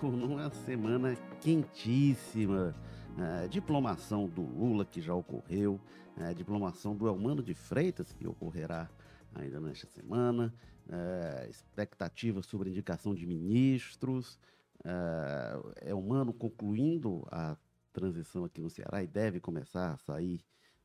político 0.00 0.08
numa 0.08 0.50
semana 0.50 1.14
quentíssima. 1.40 2.74
É, 3.18 3.48
diplomação 3.48 4.26
do 4.26 4.40
Lula, 4.40 4.84
que 4.84 5.00
já 5.00 5.12
ocorreu, 5.12 5.78
é, 6.16 6.32
diplomação 6.32 6.96
do 6.96 7.06
Elmano 7.06 7.42
de 7.42 7.54
Freitas, 7.54 8.12
que 8.12 8.26
ocorrerá 8.26 8.88
ainda 9.34 9.60
nesta 9.60 9.86
semana, 9.88 10.54
é, 10.88 11.46
expectativas 11.50 12.46
sobre 12.46 12.70
indicação 12.70 13.14
de 13.14 13.26
ministros, 13.26 14.38
Elmano 15.82 16.32
concluindo 16.32 17.26
a 17.30 17.54
transição 17.92 18.46
aqui 18.46 18.62
no 18.62 18.70
Ceará 18.70 19.02
e 19.02 19.06
deve 19.06 19.38
começar 19.38 19.92
a 19.92 19.98
sair 19.98 20.40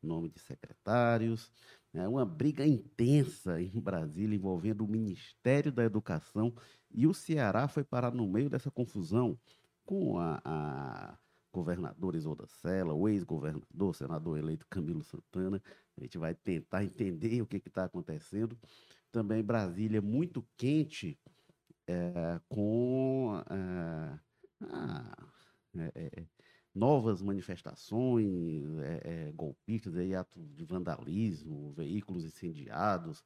nome 0.05 0.29
de 0.29 0.39
secretários. 0.39 1.51
É 1.93 2.07
uma 2.07 2.25
briga 2.25 2.65
intensa 2.65 3.61
em 3.61 3.79
Brasília 3.79 4.35
envolvendo 4.35 4.83
o 4.83 4.87
Ministério 4.87 5.71
da 5.71 5.83
Educação 5.83 6.53
e 6.95 7.05
o 7.05 7.13
Ceará 7.13 7.67
foi 7.67 7.83
parar 7.83 8.13
no 8.13 8.25
meio 8.25 8.49
dessa 8.49 8.71
confusão 8.71 9.37
com 9.85 10.17
a, 10.17 10.41
a 10.45 11.17
governadora 11.51 12.15
Isolda 12.15 12.47
Sela, 12.47 12.93
o 12.93 13.09
ex-governador, 13.09 13.93
senador 13.93 14.37
eleito 14.37 14.65
Camilo 14.69 15.03
Santana. 15.03 15.61
A 15.97 16.01
gente 16.01 16.17
vai 16.17 16.33
tentar 16.33 16.85
entender 16.85 17.41
o 17.41 17.45
que 17.45 17.57
está 17.57 17.83
acontecendo. 17.83 18.57
Também 19.11 19.43
Brasília 19.43 20.01
muito 20.01 20.45
quente 20.55 21.19
é, 21.85 22.39
com 22.47 23.43
é, 23.49 24.19
ah, 24.69 25.27
é, 25.93 26.25
novas 26.73 27.21
manifestações 27.21 28.65
golpistas, 29.33 29.97
aí, 29.97 30.15
atos 30.15 30.55
de 30.55 30.63
vandalismo, 30.63 31.73
veículos 31.73 32.23
incendiados, 32.23 33.21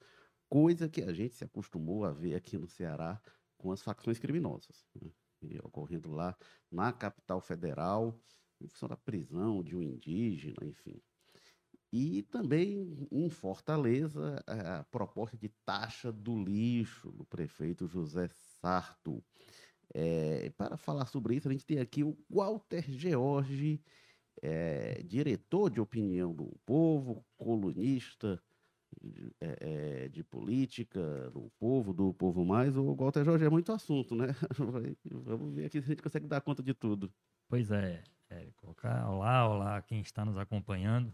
coisa 0.48 0.90
que 0.90 1.02
a 1.02 1.14
gente 1.14 1.36
se 1.36 1.44
acostumou 1.44 2.04
a 2.04 2.12
ver 2.12 2.34
aqui 2.34 2.58
no 2.58 2.68
Ceará 2.68 3.22
com 3.60 3.72
as 3.72 3.82
facções 3.82 4.18
criminosas, 4.18 4.88
né? 5.00 5.12
ocorrendo 5.64 6.12
lá 6.12 6.36
na 6.72 6.92
capital 6.92 7.40
federal, 7.40 8.20
em 8.60 8.68
função 8.68 8.90
da 8.90 8.98
prisão 8.98 9.64
de 9.64 9.76
um 9.76 9.82
indígena, 9.82 10.66
enfim. 10.66 11.00
E 11.92 12.24
também 12.24 13.08
em 13.12 13.30
Fortaleza, 13.30 14.44
a 14.48 14.84
proposta 14.86 15.38
de 15.38 15.50
taxa 15.66 16.12
do 16.12 16.42
lixo 16.44 17.12
do 17.12 17.26
prefeito 17.26 17.88
José 17.88 18.28
Sarto. 18.62 19.24
É, 19.94 20.52
para 20.52 20.78
falar 20.78 21.08
sobre 21.08 21.36
isso, 21.36 21.48
a 21.48 21.52
gente 21.52 21.66
tem 21.66 21.80
aqui 21.80 22.04
o 22.04 22.18
Walter 22.30 22.84
George, 22.88 23.84
é, 24.42 25.02
diretor 25.04 25.70
de 25.70 25.82
opinião 25.82 26.34
do 26.34 26.56
povo, 26.66 27.26
colunista 27.38 28.42
é, 29.40 30.04
é, 30.06 30.08
de 30.10 30.24
política 30.24 31.30
do 31.32 31.52
povo, 31.60 31.94
do 31.94 32.14
povo 32.14 32.46
mais. 32.46 32.76
O 32.76 32.96
Walter 32.96 33.24
George 33.24 33.46
é 33.46 33.50
muito 33.50 33.72
assunto, 33.72 34.16
né? 34.16 34.28
Vamos 35.10 35.54
ver 35.54 35.66
aqui 35.66 35.82
se 35.82 35.88
a 35.88 35.90
gente 35.90 36.04
consegue 36.04 36.28
dar 36.28 36.42
conta 36.42 36.62
de 36.62 36.74
tudo. 36.74 37.12
Pois 37.48 37.72
é, 37.72 38.04
é 38.30 38.48
colocar 38.58 39.10
olá, 39.10 39.48
olá 39.48 39.82
quem 39.82 40.02
está 40.02 40.26
nos 40.26 40.38
acompanhando. 40.38 41.14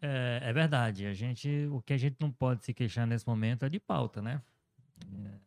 É, 0.00 0.40
é 0.42 0.52
verdade, 0.52 1.06
a 1.06 1.14
gente, 1.14 1.48
o 1.70 1.80
que 1.80 1.92
a 1.92 1.98
gente 1.98 2.16
não 2.20 2.30
pode 2.30 2.64
se 2.64 2.74
queixar 2.74 3.06
nesse 3.06 3.26
momento 3.26 3.64
é 3.64 3.68
de 3.68 3.80
pauta, 3.80 4.20
né? 4.20 4.42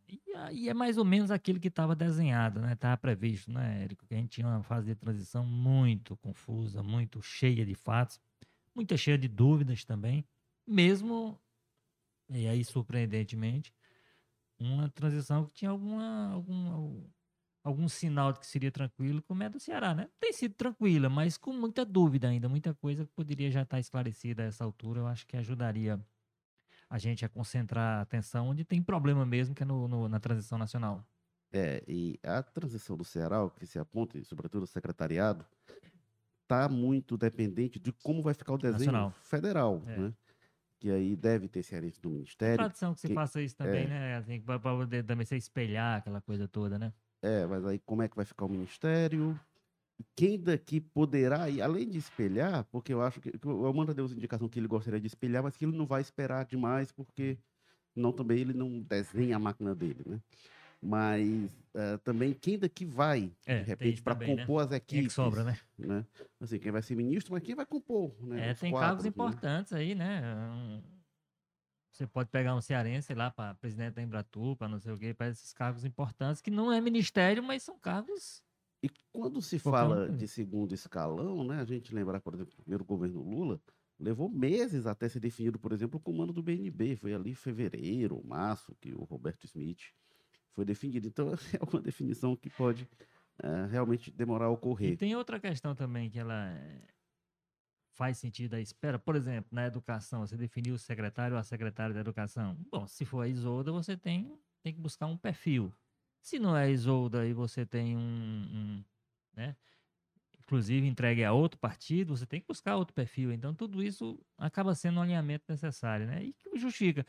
E, 0.08 0.22
e 0.54 0.70
é 0.70 0.74
mais 0.74 0.98
ou 0.98 1.06
menos 1.06 1.32
aquilo 1.32 1.60
que 1.60 1.68
estava 1.68 1.96
desenhado, 1.96 2.60
né? 2.60 2.74
Estava 2.74 2.98
previsto, 2.98 3.52
né, 3.52 3.84
Érico? 3.84 4.06
Que 4.08 4.14
a 4.14 4.18
gente 4.18 4.30
tinha 4.30 4.48
uma 4.48 4.64
fase 4.64 4.88
de 4.88 4.96
transição 4.96 5.46
muito 5.46 6.16
confusa, 6.18 6.82
muito 6.82 7.22
cheia 7.22 7.66
de 7.66 7.76
fatos, 7.76 8.20
muito 8.74 8.98
cheia 8.98 9.18
de 9.18 9.28
dúvidas 9.28 9.84
também, 9.84 10.26
mesmo, 10.70 11.40
e 12.30 12.48
aí 12.48 12.64
surpreendentemente, 12.64 13.74
uma 14.60 14.90
transição 14.90 15.46
que 15.46 15.54
tinha 15.54 15.72
alguma, 15.72 16.32
algum, 16.32 17.04
algum 17.64 17.88
sinal 17.88 18.34
de 18.34 18.40
que 18.40 18.48
seria 18.48 18.72
tranquilo, 18.72 19.22
como 19.24 19.44
é 19.44 19.50
do 19.50 19.60
Ceará, 19.60 19.96
né? 19.96 20.10
Tem 20.20 20.34
sido 20.34 20.54
tranquila, 20.54 21.10
mas 21.10 21.38
com 21.38 21.54
muita 21.54 21.86
dúvida 21.86 22.28
ainda, 22.28 22.50
muita 22.50 22.74
coisa 22.74 23.06
que 23.06 23.12
poderia 23.14 23.50
já 23.50 23.62
estar 23.62 23.80
esclarecida 23.80 24.44
a 24.44 24.46
essa 24.46 24.64
altura, 24.64 25.02
eu 25.02 25.08
acho 25.08 25.26
que 25.26 25.38
ajudaria 25.38 26.00
a 26.90 26.98
gente 26.98 27.24
a 27.24 27.30
concentrar 27.30 28.00
a 28.00 28.02
atenção 28.02 28.50
onde 28.50 28.66
tem 28.66 28.82
problema 28.82 29.26
mesmo, 29.26 29.54
que 29.54 29.64
é 29.64 29.66
no, 29.66 29.88
no, 29.88 30.10
na 30.10 30.20
transição 30.20 30.58
nacional. 30.58 31.06
É, 31.52 31.84
e 31.88 32.20
a 32.24 32.44
transição 32.44 32.98
do 32.98 33.04
Ceará, 33.04 33.44
o 33.44 33.50
que 33.50 33.66
se 33.66 33.80
aponta, 33.80 34.18
e 34.18 34.24
sobretudo 34.24 34.64
o 34.64 34.68
secretariado, 34.68 35.46
está 36.44 36.68
muito 36.68 37.16
dependente 37.16 37.80
de 37.80 37.92
como 37.92 38.24
vai 38.24 38.34
ficar 38.34 38.54
o 38.54 38.58
desenho 38.58 38.92
nacional. 38.92 39.12
federal, 39.22 39.84
é. 39.86 39.98
né? 39.98 40.14
Que 40.80 40.90
aí 40.90 41.16
deve 41.16 41.48
ter 41.48 41.62
cearense 41.62 42.02
do 42.02 42.10
Ministério. 42.10 42.54
É 42.54 42.58
tradição 42.58 42.94
que 42.94 43.02
se 43.02 43.08
que, 43.08 43.14
faça 43.14 43.42
isso 43.42 43.56
também, 43.56 43.84
é, 43.84 43.88
né? 43.88 44.16
Assim, 44.16 44.40
para 44.40 44.60
poder 44.60 45.04
também 45.04 45.26
se 45.26 45.36
espelhar 45.36 45.98
aquela 45.98 46.22
coisa 46.22 46.48
toda, 46.48 46.80
né? 46.80 46.94
É, 47.22 47.46
mas 47.46 47.66
aí 47.66 47.80
como 47.80 48.02
é 48.02 48.08
que 48.08 48.16
vai 48.16 48.26
ficar 48.26 48.46
o 48.46 48.50
Ministério? 48.50 49.38
quem 50.16 50.40
daqui 50.40 50.80
poderá, 50.80 51.50
e 51.50 51.62
além 51.62 51.88
de 51.88 51.98
espelhar, 51.98 52.66
porque 52.72 52.94
eu 52.94 53.02
acho 53.02 53.20
que, 53.20 53.38
que 53.38 53.48
o 53.48 53.66
Amanda 53.66 53.94
deu 53.94 54.06
indicação 54.06 54.48
que 54.48 54.60
ele 54.60 54.68
gostaria 54.68 55.00
de 55.00 55.08
espelhar, 55.08 55.44
mas 55.44 55.58
que 55.58 55.66
ele 55.66 55.78
não 55.78 55.86
vai 55.86 56.02
esperar 56.02 56.46
demais, 56.46 56.92
porque 56.92 57.38
não 57.96 58.12
também 58.12 58.40
ele 58.40 58.54
não 58.54 58.82
desenha 58.82 59.36
a 59.36 59.40
máquina 59.40 59.76
dele, 59.76 60.04
né? 60.06 60.22
Mas 60.82 61.52
uh, 61.74 61.98
também 62.04 62.34
quem 62.34 62.58
daqui 62.58 62.86
vai, 62.86 63.32
é, 63.46 63.60
de 63.60 63.66
repente, 63.66 64.02
para 64.02 64.16
né? 64.16 64.26
compor 64.26 64.62
né? 64.62 64.66
as 64.66 64.72
equipes. 64.72 64.88
Quem 64.88 65.00
é 65.00 65.04
que 65.04 65.10
sobra, 65.10 65.44
né? 65.44 65.60
né? 65.78 66.06
Assim, 66.40 66.58
quem 66.58 66.72
vai 66.72 66.82
ser 66.82 66.96
ministro, 66.96 67.34
mas 67.34 67.44
quem 67.44 67.56
vai 67.56 67.66
compor, 67.66 68.16
né? 68.22 68.52
É, 68.52 68.54
tem 68.54 68.72
quatro, 68.72 68.88
cargos 68.88 69.04
né? 69.04 69.10
importantes 69.10 69.74
aí, 69.74 69.94
né? 69.94 70.22
Você 71.92 72.08
pode 72.08 72.30
pegar 72.30 72.56
um 72.56 72.62
cearense 72.62 73.14
lá 73.14 73.30
para 73.30 73.56
presidente 73.56 73.96
da 73.96 74.02
Embratur, 74.02 74.56
para 74.56 74.70
não 74.70 74.80
sei 74.80 74.94
o 74.94 74.98
quê, 74.98 75.14
para 75.14 75.28
esses 75.28 75.52
cargos 75.52 75.84
importantes, 75.84 76.42
que 76.42 76.50
não 76.50 76.72
é 76.72 76.80
ministério, 76.80 77.44
mas 77.44 77.62
são 77.64 77.78
cargos 77.78 78.42
e 78.82 78.90
quando 79.12 79.42
se 79.42 79.60
fala 79.60 80.10
de 80.10 80.28
segundo 80.28 80.74
escalão, 80.74 81.44
né, 81.44 81.60
a 81.60 81.66
gente 81.66 81.94
lembrar, 81.94 82.22
por 82.22 82.34
exemplo, 82.34 82.54
o 82.54 82.62
primeiro 82.62 82.86
governo 82.86 83.22
Lula, 83.22 83.62
levou 84.00 84.30
meses 84.30 84.86
até 84.86 85.10
ser 85.10 85.20
definido, 85.20 85.60
por 85.60 85.74
exemplo, 85.74 85.98
o 85.98 86.02
comando 86.02 86.32
do 86.32 86.42
BNB. 86.42 86.96
Foi 86.96 87.14
ali 87.14 87.32
em 87.32 87.36
fevereiro, 87.36 88.24
março, 88.24 88.74
que 88.80 88.94
o 88.94 89.04
Roberto 89.04 89.46
Smith 89.46 89.92
foi 90.54 90.66
definido. 90.66 91.08
Então, 91.08 91.30
é 91.54 91.64
uma 91.72 91.82
definição 91.82 92.36
que 92.36 92.50
pode 92.50 92.88
é, 93.42 93.66
realmente 93.68 94.12
demorar 94.12 94.46
a 94.46 94.50
ocorrer. 94.50 94.92
E 94.92 94.98
tem 94.98 95.16
outra 95.16 95.40
questão 95.40 95.74
também 95.74 96.10
que 96.10 96.20
ela 96.20 96.52
eh, 96.52 96.82
faz 97.94 98.18
sentido 98.18 98.56
à 98.56 98.62
espera. 98.62 99.00
Por 99.00 99.16
exemplo, 99.16 99.50
na 99.52 99.66
educação, 99.66 100.26
você 100.26 100.36
definiu 100.36 100.76
o 100.76 100.80
secretário 100.80 101.36
ou 101.36 101.40
a 101.40 101.44
secretária 101.44 101.94
da 101.94 102.02
educação. 102.02 102.58
Bom, 102.72 102.86
se 102.88 103.06
for 103.06 103.22
a 103.22 103.28
Isolda, 103.28 103.72
você 103.72 103.96
tem, 103.96 104.38
tem 104.62 104.74
que 104.74 104.80
buscar 104.80 105.06
um 105.06 105.18
perfil. 105.18 105.74
Se 106.22 106.38
não 106.38 106.56
é 106.56 106.70
Isolda 106.70 107.26
e 107.26 107.34
você 107.34 107.66
tem 107.66 107.96
um, 107.96 108.02
um 108.02 108.84
né? 109.34 109.56
Inclusive 110.40 110.88
entregue 110.88 111.24
a 111.24 111.32
outro 111.32 111.60
partido, 111.60 112.18
você 112.18 112.26
tem 112.26 112.42
que 112.42 112.48
buscar 112.48 112.76
outro 112.76 112.94
perfil. 112.94 113.32
Então 113.32 113.54
tudo 113.54 113.84
isso 113.84 114.20
acaba 114.38 114.74
sendo 114.74 115.00
um 115.00 115.04
alinhamento 115.04 115.46
necessário, 115.48 116.08
né? 116.08 116.24
E 116.24 116.34
que 116.34 116.58
justifica. 116.58 117.06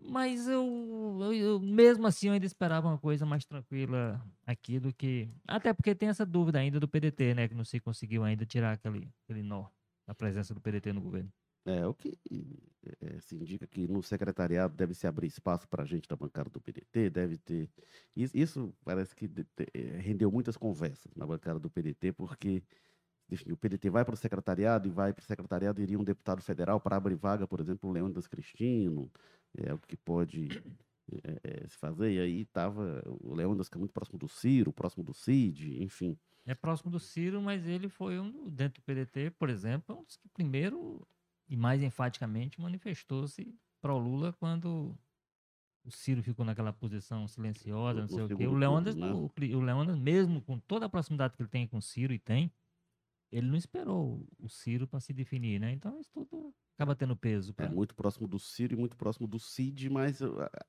Mas 0.00 0.46
eu, 0.46 1.18
eu, 1.20 1.32
eu, 1.32 1.60
mesmo 1.60 2.06
assim, 2.06 2.28
eu 2.28 2.34
ainda 2.34 2.46
esperava 2.46 2.88
uma 2.88 2.98
coisa 2.98 3.24
mais 3.24 3.44
tranquila 3.44 4.20
aqui 4.46 4.78
do 4.78 4.92
que. 4.92 5.28
Até 5.46 5.72
porque 5.72 5.94
tem 5.94 6.08
essa 6.08 6.26
dúvida 6.26 6.58
ainda 6.58 6.78
do 6.78 6.88
PDT, 6.88 7.34
né? 7.34 7.48
Que 7.48 7.54
não 7.54 7.64
se 7.64 7.80
conseguiu 7.80 8.22
ainda 8.24 8.44
tirar 8.44 8.72
aquele, 8.72 9.08
aquele 9.24 9.42
nó 9.42 9.66
da 10.06 10.14
presença 10.14 10.52
do 10.52 10.60
PDT 10.60 10.92
no 10.92 11.00
governo. 11.00 11.32
É, 11.66 11.86
o 11.86 11.94
que 11.94 12.18
é, 13.00 13.20
se 13.20 13.34
indica 13.34 13.66
que 13.66 13.88
no 13.88 14.02
secretariado 14.02 14.74
deve 14.74 14.92
se 14.92 15.06
abrir 15.06 15.28
espaço 15.28 15.66
para 15.66 15.82
a 15.82 15.86
gente 15.86 16.06
da 16.06 16.14
bancada 16.14 16.50
do 16.50 16.60
PDT, 16.60 17.08
deve 17.08 17.38
ter. 17.38 17.70
Isso, 18.14 18.36
isso 18.36 18.74
parece 18.84 19.16
que 19.16 19.30
eh, 19.72 19.96
rendeu 19.98 20.30
muitas 20.30 20.58
conversas 20.58 21.10
na 21.16 21.26
bancada 21.26 21.58
do 21.58 21.70
PDT, 21.70 22.12
porque 22.12 22.62
enfim, 23.30 23.52
o 23.52 23.56
PDT 23.56 23.88
vai 23.88 24.04
para 24.04 24.12
o 24.12 24.16
secretariado 24.16 24.86
e 24.86 24.90
vai 24.90 25.14
para 25.14 25.22
o 25.22 25.24
secretariado 25.24 25.80
iria 25.80 25.98
um 25.98 26.04
deputado 26.04 26.42
federal 26.42 26.78
para 26.78 26.96
abrir 26.96 27.14
vaga, 27.14 27.46
por 27.46 27.60
exemplo, 27.60 27.88
o 27.88 27.92
Leônidas 27.92 28.26
Cristino, 28.26 29.10
é 29.58 29.72
o 29.72 29.78
que 29.78 29.96
pode 29.96 30.48
é, 31.22 31.40
é, 31.42 31.68
se 31.68 31.76
fazer. 31.76 32.12
E 32.12 32.18
aí 32.18 32.40
estava 32.42 33.02
o 33.06 33.34
Leônidas, 33.34 33.68
que 33.68 33.76
é 33.76 33.78
muito 33.78 33.92
próximo 33.92 34.18
do 34.18 34.28
Ciro, 34.28 34.72
próximo 34.72 35.04
do 35.04 35.14
Cid, 35.14 35.82
enfim. 35.82 36.18
É 36.46 36.54
próximo 36.54 36.90
do 36.90 37.00
Ciro, 37.00 37.40
mas 37.40 37.66
ele 37.66 37.88
foi 37.88 38.18
um, 38.18 38.48
dentro 38.50 38.80
do 38.80 38.84
PDT, 38.84 39.30
por 39.30 39.48
exemplo, 39.48 39.98
um 39.98 40.04
dos 40.04 40.16
que 40.16 40.28
primeiro 40.28 41.06
e 41.48 41.56
mais 41.56 41.82
enfaticamente 41.82 42.60
manifestou-se 42.60 43.54
pro 43.80 43.98
Lula 43.98 44.32
quando 44.32 44.96
o 45.84 45.90
Ciro 45.90 46.22
ficou 46.22 46.44
naquela 46.44 46.72
posição 46.72 47.28
silenciosa, 47.28 48.00
não 48.00 48.08
sei 48.08 48.22
o 48.22 48.28
quê. 48.28 48.46
O 48.46 48.54
Leônidas, 48.54 48.94
né? 48.94 49.12
o, 49.12 49.30
o 49.56 49.60
Leônidas, 49.60 49.98
mesmo 49.98 50.40
com 50.40 50.58
toda 50.58 50.86
a 50.86 50.88
proximidade 50.88 51.36
que 51.36 51.42
ele 51.42 51.50
tem 51.50 51.66
com 51.66 51.78
o 51.78 51.82
Ciro 51.82 52.12
e 52.12 52.18
tem, 52.18 52.50
ele 53.34 53.48
não 53.48 53.56
esperou 53.56 54.24
o 54.38 54.48
Ciro 54.48 54.86
para 54.86 55.00
se 55.00 55.12
definir, 55.12 55.58
né? 55.58 55.72
Então 55.72 55.98
isso 55.98 56.10
tudo 56.12 56.54
acaba 56.76 56.94
tendo 56.94 57.16
peso. 57.16 57.52
Pra... 57.52 57.66
É 57.66 57.68
muito 57.68 57.92
próximo 57.94 58.28
do 58.28 58.38
Ciro 58.38 58.74
e 58.74 58.76
muito 58.76 58.96
próximo 58.96 59.26
do 59.26 59.40
Cid, 59.40 59.90
mas 59.90 60.20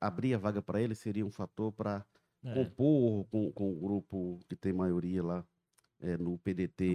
abrir 0.02 0.34
a 0.34 0.38
vaga 0.40 0.64
para 0.64 0.82
ele 0.82 0.96
seria 0.96 1.24
um 1.24 1.30
fator 1.30 1.72
para 1.72 2.04
é. 2.44 2.54
compor 2.56 3.26
com, 3.26 3.52
com 3.52 3.72
o 3.72 3.80
grupo 3.80 4.40
que 4.50 4.56
tem 4.56 4.74
maioria 4.74 5.24
lá 5.24 5.46
é, 6.00 6.18
no 6.18 6.40
PDT 6.40 6.94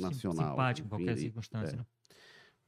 nacional. 0.00 0.50
simpático 0.50 0.86
em 0.86 0.88
qualquer 0.88 1.16
circunstância, 1.16 1.76
é. 1.76 1.78
né? 1.78 1.86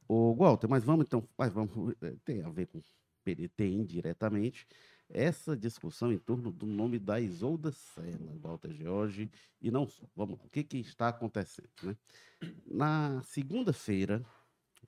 O 0.07 0.33
Walter, 0.35 0.69
mas 0.69 0.83
vamos 0.83 1.05
então, 1.07 1.27
mas 1.37 1.51
vamos, 1.51 1.71
tem 2.23 2.41
a 2.41 2.49
ver 2.49 2.67
com 2.67 2.81
PDT 3.25 3.67
indiretamente. 3.67 4.65
Essa 5.09 5.55
discussão 5.55 6.11
em 6.11 6.17
torno 6.17 6.51
do 6.51 6.65
nome 6.65 6.99
da 6.99 7.19
Isolda 7.19 7.71
Sela, 7.71 8.37
Walter 8.41 8.73
George, 8.73 9.31
e 9.61 9.71
não 9.71 9.87
só. 9.87 10.05
Vamos 10.15 10.39
lá, 10.39 10.45
o 10.45 10.49
que, 10.49 10.63
que 10.63 10.77
está 10.77 11.09
acontecendo? 11.09 11.69
Né? 11.83 11.95
Na 12.65 13.21
segunda-feira, 13.23 14.25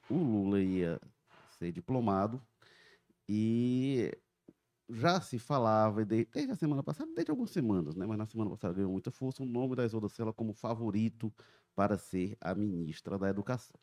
o 0.09 0.15
Lula 0.15 0.61
ia 0.61 0.99
ser 1.57 1.71
diplomado 1.71 2.41
e 3.27 4.11
já 4.89 5.19
se 5.19 5.37
falava, 5.37 6.05
desde 6.05 6.51
a 6.51 6.55
semana 6.55 6.81
passada, 6.81 7.11
desde 7.13 7.29
algumas 7.29 7.51
semanas, 7.51 7.95
né? 7.95 8.05
mas 8.05 8.17
na 8.17 8.25
semana 8.25 8.49
passada 8.49 8.73
ganhou 8.73 8.91
muita 8.91 9.11
força, 9.11 9.43
o 9.43 9.45
nome 9.45 9.75
da 9.75 9.85
Isolda 9.85 10.07
Sela 10.07 10.31
como 10.31 10.53
favorito 10.53 11.33
para 11.75 11.97
ser 11.97 12.37
a 12.39 12.55
ministra 12.55 13.17
da 13.17 13.29
Educação. 13.29 13.77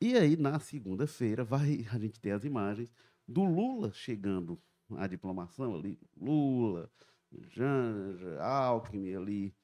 E 0.00 0.16
aí, 0.16 0.36
na 0.36 0.58
segunda-feira, 0.58 1.44
vai 1.44 1.86
a 1.90 1.98
gente 1.98 2.20
ter 2.20 2.32
as 2.32 2.44
imagens 2.44 2.92
do 3.26 3.42
Lula 3.42 3.90
chegando 3.92 4.60
à 4.96 5.06
diplomação 5.06 5.74
ali, 5.74 5.98
Lula, 6.16 6.90
Janja, 7.32 8.40
Alckmin 8.42 9.14
ali, 9.14 9.56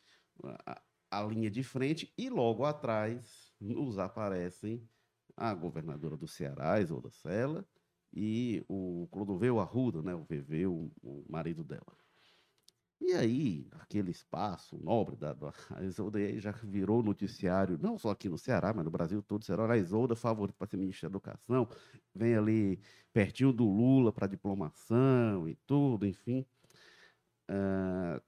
a, 0.67 0.83
a 1.11 1.23
linha 1.23 1.51
de 1.51 1.63
frente, 1.63 2.13
e 2.17 2.29
logo 2.29 2.65
atrás 2.65 3.53
nos 3.61 3.99
aparecem 3.99 4.89
a 5.37 5.55
governadora 5.55 6.17
do 6.17 6.27
Ceará, 6.27 6.81
Isolda 6.81 7.11
Sela, 7.11 7.67
e 8.13 8.65
o 8.69 9.09
Clodoveu 9.11 9.61
Arruda, 9.61 10.03
né, 10.03 10.15
o 10.15 10.25
VV, 10.25 10.67
o, 10.67 10.91
o 11.03 11.25
marido 11.29 11.63
dela. 11.63 12.00
E 13.01 13.15
aí, 13.15 13.67
aquele 13.81 14.11
espaço 14.11 14.77
nobre 14.79 15.17
da, 15.17 15.33
da 15.33 15.53
Isolda 15.83 16.19
já 16.39 16.53
virou 16.53 17.03
noticiário, 17.03 17.79
não 17.81 17.97
só 17.99 18.11
aqui 18.11 18.29
no 18.29 18.37
Ceará, 18.37 18.75
mas 18.75 18.85
no 18.85 18.91
Brasil 18.91 19.23
todo. 19.23 19.45
Será 19.45 19.73
a 19.73 19.79
Isolda 19.79 20.15
favorita 20.15 20.57
para 20.59 20.69
ser 20.69 20.77
ministra 20.77 21.09
da 21.09 21.13
Educação, 21.13 21.67
vem 22.15 22.37
ali 22.37 22.79
pertinho 23.13 23.53
do 23.53 23.65
Lula 23.65 24.13
para 24.13 24.27
diplomação 24.27 25.49
e 25.49 25.55
tudo, 25.67 26.07
enfim. 26.07 26.47
Uh, 27.51 28.23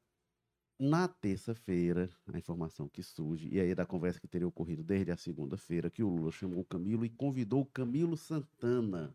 na 0.80 1.06
terça-feira, 1.06 2.10
a 2.26 2.38
informação 2.38 2.88
que 2.88 3.02
surge, 3.02 3.48
e 3.52 3.60
aí 3.60 3.74
da 3.74 3.86
conversa 3.86 4.18
que 4.18 4.26
teria 4.26 4.48
ocorrido 4.48 4.82
desde 4.82 5.12
a 5.12 5.16
segunda-feira, 5.16 5.90
que 5.90 6.02
o 6.02 6.08
Lula 6.08 6.32
chamou 6.32 6.60
o 6.60 6.64
Camilo 6.64 7.04
e 7.04 7.10
convidou 7.10 7.60
o 7.60 7.66
Camilo 7.66 8.16
Santana 8.16 9.14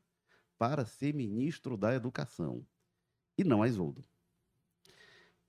para 0.57 0.86
ser 0.86 1.13
ministro 1.13 1.75
da 1.75 1.94
Educação, 1.94 2.65
e 3.38 3.44
não 3.44 3.62
a 3.62 3.68
Isolda. 3.68 4.01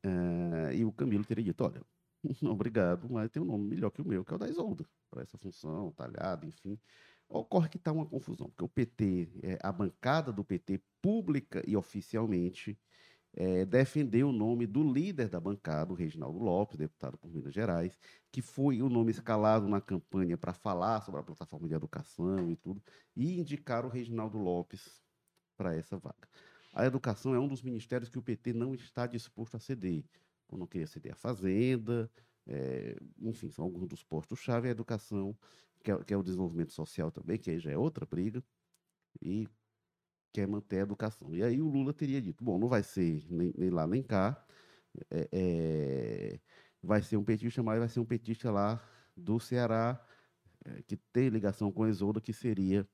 Uh, 0.04 0.72
e 0.72 0.84
o 0.84 0.92
Camilo 0.92 1.24
teria 1.24 1.44
dito: 1.44 1.64
olha, 1.64 1.82
obrigado, 2.42 3.08
mas 3.10 3.30
tem 3.30 3.42
um 3.42 3.46
nome 3.46 3.68
melhor 3.68 3.90
que 3.90 4.02
o 4.02 4.06
meu, 4.06 4.24
que 4.24 4.32
é 4.32 4.36
o 4.36 4.38
da 4.38 4.48
Isolda, 4.48 4.84
para 5.10 5.22
essa 5.22 5.38
função, 5.38 5.92
talhado, 5.92 6.46
enfim. 6.46 6.78
Ocorre 7.28 7.68
que 7.68 7.76
está 7.76 7.92
uma 7.92 8.06
confusão, 8.06 8.48
porque 8.48 8.64
o 8.64 8.68
PT, 8.68 9.28
é, 9.42 9.58
a 9.62 9.70
bancada 9.70 10.32
do 10.32 10.42
PT, 10.42 10.80
pública 11.02 11.62
e 11.66 11.76
oficialmente, 11.76 12.78
é, 13.34 13.64
defendeu 13.64 14.30
o 14.30 14.32
nome 14.32 14.66
do 14.66 14.82
líder 14.82 15.28
da 15.28 15.38
bancada, 15.38 15.92
o 15.92 15.96
Reginaldo 15.96 16.38
Lopes, 16.38 16.78
deputado 16.78 17.18
por 17.18 17.30
Minas 17.30 17.52
Gerais, 17.52 17.98
que 18.32 18.40
foi 18.40 18.82
o 18.82 18.88
nome 18.88 19.10
escalado 19.10 19.68
na 19.68 19.80
campanha 19.80 20.38
para 20.38 20.54
falar 20.54 21.02
sobre 21.02 21.20
a 21.20 21.22
plataforma 21.22 21.68
de 21.68 21.74
educação 21.74 22.50
e 22.50 22.56
tudo, 22.56 22.82
e 23.14 23.38
indicar 23.38 23.84
o 23.84 23.88
Reginaldo 23.88 24.38
Lopes 24.38 25.02
para 25.56 25.74
essa 25.74 25.98
vaga. 25.98 26.28
A 26.78 26.86
educação 26.86 27.34
é 27.34 27.40
um 27.40 27.48
dos 27.48 27.60
ministérios 27.60 28.08
que 28.08 28.20
o 28.20 28.22
PT 28.22 28.52
não 28.52 28.72
está 28.72 29.04
disposto 29.04 29.56
a 29.56 29.58
ceder. 29.58 30.04
Ou 30.48 30.56
não 30.56 30.64
queria 30.64 30.86
ceder 30.86 31.12
a 31.12 31.16
Fazenda, 31.16 32.08
é, 32.46 32.96
enfim, 33.20 33.50
são 33.50 33.64
alguns 33.64 33.88
dos 33.88 34.04
postos-chave. 34.04 34.68
A 34.68 34.70
educação, 34.70 35.36
que 35.82 35.90
é, 35.90 36.04
que 36.04 36.14
é, 36.14 36.16
o 36.16 36.22
desenvolvimento 36.22 36.72
social 36.72 37.10
também, 37.10 37.36
que 37.36 37.50
aí 37.50 37.58
já 37.58 37.72
é 37.72 37.76
outra 37.76 38.06
briga, 38.06 38.44
e 39.20 39.48
quer 40.32 40.46
manter 40.46 40.78
a 40.78 40.82
educação. 40.82 41.34
E 41.34 41.42
aí 41.42 41.60
o 41.60 41.68
Lula 41.68 41.92
teria 41.92 42.22
dito: 42.22 42.44
bom, 42.44 42.56
não 42.56 42.68
vai 42.68 42.84
ser 42.84 43.26
nem, 43.28 43.52
nem 43.58 43.70
lá 43.70 43.84
nem 43.84 44.00
cá, 44.00 44.46
é, 45.10 46.38
vai 46.80 47.02
ser 47.02 47.16
um 47.16 47.24
petista, 47.24 47.60
mas 47.60 47.80
vai 47.80 47.88
ser 47.88 47.98
um 47.98 48.06
petista 48.06 48.52
lá 48.52 48.80
do 49.16 49.40
Ceará, 49.40 50.00
que 50.86 50.96
tem 50.96 51.28
ligação 51.28 51.72
com 51.72 51.88
Isolda, 51.88 52.20
que 52.20 52.32
seria 52.32 52.88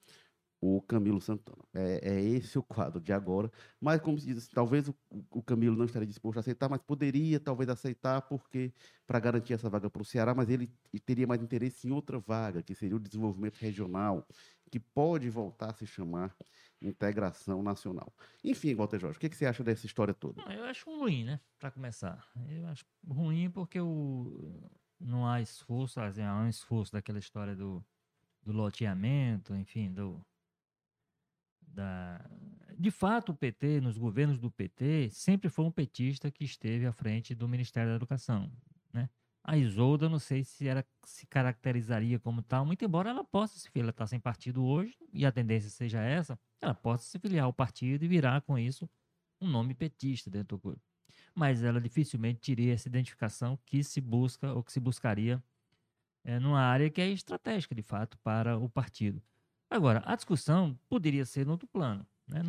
o 0.61 0.81
Camilo 0.81 1.21
Santana. 1.21 1.63
É, 1.75 2.15
é, 2.15 2.21
esse 2.21 2.59
o 2.59 2.63
quadro 2.63 3.01
de 3.01 3.13
agora. 3.13 3.51
Mas, 3.81 4.01
como 4.01 4.19
se 4.19 4.27
diz, 4.27 4.39
assim, 4.39 4.51
talvez 4.55 4.89
o, 4.89 4.95
o, 5.31 5.43
Camilo 5.43 5.77
não 5.77 5.85
estaria 5.85 6.07
disposto 6.07 6.39
a 6.39 6.41
aceitar, 6.41 6.69
mas 6.71 6.81
poderia 6.81 7.39
talvez 7.39 7.69
aceitar, 7.69 8.23
porque 8.23 8.73
para 9.07 9.21
garantir 9.21 9.53
essa 9.53 9.69
vaga 9.69 9.91
para 9.91 10.01
o 10.01 10.05
Ceará, 10.05 10.35
mas 10.35 10.49
ele 10.49 10.73
teria 11.05 11.27
mais 11.27 11.43
interesse 11.43 11.87
em 11.87 11.93
outra 11.93 12.19
vaga, 12.19 12.63
que 12.63 12.75
seria 12.75 12.97
o 12.97 13.01
desenvolvimento 13.01 13.59
regional, 13.59 14.27
que 14.71 14.81
pode 14.81 15.29
voltar 15.29 15.71
a 15.71 15.75
se 15.75 15.87
chamar 15.87 16.35
integração 16.81 17.63
nacional. 17.63 18.13
Enfim, 18.43 18.75
Walter 18.75 18.99
Jorge, 18.99 19.17
o 19.19 19.21
que, 19.21 19.29
que 19.29 19.37
você 19.37 19.47
acha 19.47 19.63
dessa 19.63 19.87
história 19.87 20.15
toda? 20.15 20.43
Eu 20.53 20.65
acho 20.65 20.91
ruim, 20.91 21.25
né? 21.25 21.41
Para 21.59 21.71
começar. 21.71 22.27
Eu 22.49 22.67
acho 22.67 22.85
ruim 23.07 23.51
porque 23.51 23.81
o, 23.81 24.69
não 24.99 25.27
há 25.27 25.41
esforço, 25.41 26.01
assim, 26.01 26.23
há 26.23 26.37
um 26.37 26.49
esforço 26.49 26.93
daquela 26.93 27.19
história 27.19 27.55
do, 27.55 27.85
do 28.43 28.53
loteamento, 28.53 29.55
enfim, 29.55 29.93
do 29.93 30.25
da... 31.75 32.25
De 32.79 32.91
fato, 32.91 33.33
o 33.33 33.35
PT, 33.35 33.81
nos 33.81 33.97
governos 33.97 34.39
do 34.39 34.51
PT, 34.51 35.09
sempre 35.11 35.49
foi 35.49 35.65
um 35.65 35.71
petista 35.71 36.31
que 36.31 36.45
esteve 36.45 36.87
à 36.87 36.93
frente 36.93 37.35
do 37.35 37.49
Ministério 37.49 37.91
da 37.91 37.97
Educação. 37.97 38.51
Né? 38.93 39.09
A 39.43 39.57
Isolda, 39.57 40.09
não 40.09 40.19
sei 40.19 40.43
se 40.43 40.67
era, 40.67 40.85
se 41.05 41.27
caracterizaria 41.27 42.19
como 42.19 42.43
tal, 42.43 42.65
muito 42.65 42.85
embora 42.85 43.11
ela 43.11 43.23
possa 43.23 43.59
se 43.59 43.71
filiar, 43.71 43.85
ela 43.85 43.91
está 43.91 44.07
sem 44.07 44.19
partido 44.19 44.65
hoje, 44.65 44.97
e 45.13 45.25
a 45.25 45.31
tendência 45.31 45.71
seja 45.71 46.01
essa, 46.01 46.39
ela 46.61 46.75
possa 46.75 47.05
se 47.05 47.19
filiar 47.19 47.45
ao 47.45 47.53
partido 47.53 48.05
e 48.05 48.09
virar 48.09 48.41
com 48.41 48.59
isso 48.59 48.89
um 49.41 49.49
nome 49.49 49.75
petista 49.75 50.31
dentro 50.31 50.57
do 50.57 50.61
grupo. 50.61 50.83
Mas 51.35 51.63
ela 51.63 51.81
dificilmente 51.81 52.41
teria 52.41 52.75
essa 52.75 52.89
identificação 52.89 53.59
que 53.67 53.85
se 53.85 54.01
busca 54.01 54.53
ou 54.53 54.63
que 54.63 54.73
se 54.73 54.81
buscaria 54.81 55.43
é, 56.25 56.39
numa 56.39 56.61
área 56.61 56.89
que 56.91 57.01
é 57.01 57.09
estratégica, 57.11 57.75
de 57.75 57.83
fato, 57.83 58.19
para 58.19 58.57
o 58.57 58.69
partido. 58.69 59.23
Agora, 59.75 60.05
a 60.07 60.15
discussão 60.15 60.79
poderia 60.89 61.25
ser 61.25 61.45
no 61.45 61.51
outro 61.51 61.67
plano. 61.67 62.07
Né? 62.29 62.41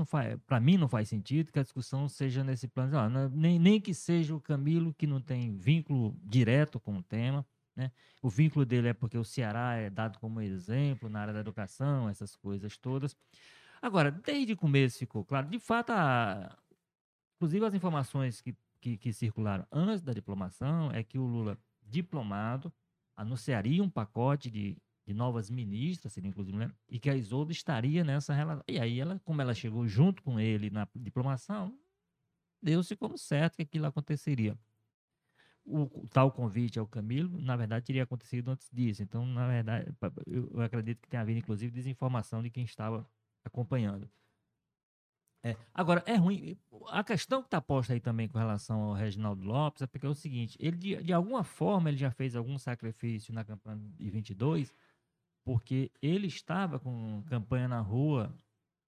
Para 0.46 0.60
mim, 0.60 0.78
não 0.78 0.88
faz 0.88 1.10
sentido 1.10 1.52
que 1.52 1.58
a 1.58 1.64
discussão 1.64 2.08
seja 2.08 2.44
nesse 2.44 2.68
plano. 2.68 2.96
Ah, 3.00 3.10
nem, 3.30 3.58
nem 3.58 3.82
que 3.82 3.96
seja 3.96 4.36
o 4.36 4.40
Camilo, 4.40 4.94
que 4.94 5.08
não 5.08 5.20
tem 5.20 5.58
vínculo 5.58 6.16
direto 6.24 6.80
com 6.80 6.98
o 6.98 7.02
tema. 7.02 7.44
Né? 7.76 7.92
O 8.22 8.30
vínculo 8.30 8.64
dele 8.64 8.90
é 8.90 8.94
porque 8.94 9.18
o 9.18 9.24
Ceará 9.24 9.74
é 9.74 9.90
dado 9.90 10.20
como 10.20 10.40
exemplo 10.40 11.10
na 11.10 11.20
área 11.20 11.34
da 11.34 11.40
educação, 11.40 12.08
essas 12.08 12.36
coisas 12.36 12.78
todas. 12.78 13.18
Agora, 13.82 14.12
desde 14.12 14.54
o 14.54 14.58
começo 14.58 15.00
ficou 15.00 15.26
claro, 15.26 15.48
de 15.48 15.58
fato, 15.58 15.94
a, 15.94 16.56
inclusive 17.38 17.66
as 17.66 17.74
informações 17.74 18.40
que, 18.40 18.56
que, 18.80 18.98
que 18.98 19.12
circularam 19.12 19.66
antes 19.72 20.04
da 20.04 20.14
diplomação 20.14 20.92
é 20.92 21.02
que 21.02 21.18
o 21.18 21.26
Lula, 21.26 21.58
diplomado, 21.82 22.72
anunciaria 23.18 23.82
um 23.82 23.90
pacote 23.90 24.52
de 24.52 24.78
de 25.06 25.14
novas 25.14 25.50
ministras, 25.50 26.14
seria 26.14 26.30
inclusive, 26.30 26.58
né? 26.58 26.72
e 26.90 27.00
que 27.00 27.10
a 27.10 27.16
Isolda 27.16 27.52
estaria 27.52 28.04
nessa 28.04 28.34
relação. 28.34 28.64
E 28.68 28.80
aí, 28.80 29.00
ela, 29.00 29.20
como 29.24 29.42
ela 29.42 29.54
chegou 29.54 29.88
junto 29.88 30.24
com 30.24 30.40
ele 30.40 30.70
na 30.70 30.88
diplomação, 30.96 31.78
deu-se 32.62 32.96
como 32.96 33.18
certo 33.18 33.56
que 33.56 33.62
aquilo 33.62 33.86
aconteceria. 33.86 34.58
O, 35.64 36.08
tal 36.10 36.32
convite 36.32 36.80
ao 36.80 36.88
Camilo, 36.88 37.40
na 37.40 37.56
verdade, 37.56 37.86
teria 37.86 38.04
acontecido 38.04 38.50
antes 38.50 38.70
disso. 38.72 39.04
Então, 39.04 39.26
na 39.26 39.48
verdade, 39.48 39.92
eu 40.28 40.62
acredito 40.62 41.02
que 41.02 41.08
tenha 41.08 41.22
havido, 41.22 41.40
inclusive, 41.40 41.72
desinformação 41.72 42.42
de 42.42 42.50
quem 42.50 42.64
estava 42.64 43.08
acompanhando. 43.44 44.10
É, 45.44 45.56
agora, 45.72 46.04
é 46.08 46.16
ruim. 46.16 46.58
A 46.88 47.04
questão 47.04 47.42
que 47.42 47.48
está 47.48 47.62
posta 47.62 47.94
aí 47.94 48.00
também 48.00 48.28
com 48.28 48.40
relação 48.40 48.82
ao 48.82 48.94
Reginaldo 48.94 49.44
Lopes 49.44 49.84
é 49.84 49.88
porque 49.88 50.06
é 50.06 50.10
o 50.10 50.16
seguinte: 50.16 50.58
ele, 50.60 50.76
de, 50.76 51.04
de 51.04 51.14
alguma 51.14 51.44
forma, 51.44 51.90
ele 51.90 51.98
já 51.98 52.10
fez 52.10 52.36
algum 52.36 52.58
sacrifício 52.58 53.32
na 53.32 53.44
campanha 53.44 53.80
de 53.96 54.10
22 54.10 54.74
porque 55.46 55.92
ele 56.02 56.26
estava 56.26 56.80
com 56.80 57.24
campanha 57.28 57.68
na 57.68 57.80
rua, 57.80 58.36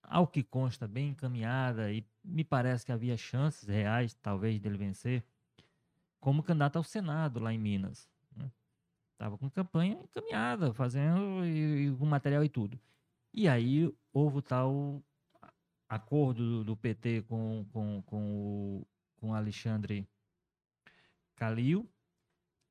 ao 0.02 0.28
que 0.28 0.42
consta, 0.44 0.88
bem 0.88 1.10
encaminhada, 1.10 1.94
e 1.94 2.04
me 2.24 2.44
parece 2.44 2.84
que 2.84 2.92
havia 2.92 3.16
chances 3.16 3.68
reais, 3.68 4.16
talvez, 4.16 4.60
dele 4.60 4.78
vencer, 4.78 5.24
como 6.20 6.42
candidato 6.42 6.78
ao 6.78 6.84
Senado 6.84 7.40
lá 7.40 7.54
em 7.54 7.60
Minas. 7.60 8.10
Estava 9.14 9.36
né? 9.36 9.38
com 9.40 9.50
campanha 9.50 10.00
encaminhada, 10.02 10.74
fazendo 10.74 11.46
e, 11.46 11.96
com 11.96 12.06
material 12.06 12.44
e 12.44 12.50
tudo. 12.50 12.80
E 13.32 13.48
aí 13.48 13.94
houve 14.12 14.40
o 14.40 14.42
tal 14.42 15.04
acordo 15.88 16.44
do, 16.44 16.64
do 16.64 16.76
PT 16.76 17.22
com, 17.24 17.66
com, 17.72 18.02
com, 18.02 18.36
o, 18.36 18.88
com 19.18 19.34
Alexandre 19.34 20.08
Calil, 21.36 21.88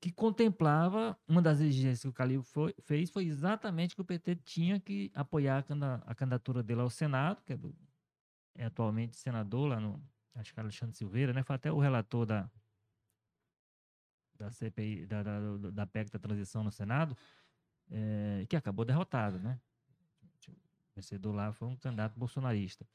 que 0.00 0.12
contemplava, 0.12 1.18
uma 1.26 1.40
das 1.40 1.60
exigências 1.60 2.02
que 2.02 2.08
o 2.08 2.12
Calil 2.12 2.42
foi, 2.42 2.74
fez 2.80 3.10
foi 3.10 3.24
exatamente 3.24 3.94
que 3.94 4.00
o 4.00 4.04
PT 4.04 4.36
tinha 4.36 4.78
que 4.78 5.10
apoiar 5.14 5.64
a, 6.06 6.14
candidatura 6.14 6.62
dele 6.62 6.80
ao 6.80 6.90
Senado, 6.90 7.42
que 7.44 7.52
é, 7.52 7.56
do, 7.56 7.74
é, 8.54 8.66
atualmente 8.66 9.16
senador 9.16 9.68
lá 9.68 9.80
no, 9.80 10.02
acho 10.34 10.52
que 10.52 10.60
é 10.60 10.62
Alexandre 10.62 10.96
Silveira, 10.96 11.32
né? 11.32 11.42
Foi 11.42 11.56
até 11.56 11.72
o 11.72 11.78
relator 11.78 12.26
da, 12.26 12.50
da 14.34 14.50
CPI, 14.50 15.06
da, 15.06 15.22
da, 15.22 15.40
da 15.70 15.86
PEC 15.86 16.10
da 16.10 16.18
transição 16.18 16.62
no 16.62 16.70
Senado, 16.70 17.16
é, 17.90 18.46
que 18.48 18.56
acabou 18.56 18.84
derrotado, 18.84 19.38
né? 19.38 19.60
O 20.48 20.94
vencedor 20.96 21.32
lá 21.32 21.52
foi 21.52 21.68
um 21.68 21.76
candidato 21.76 22.18
bolsonarista. 22.18 22.86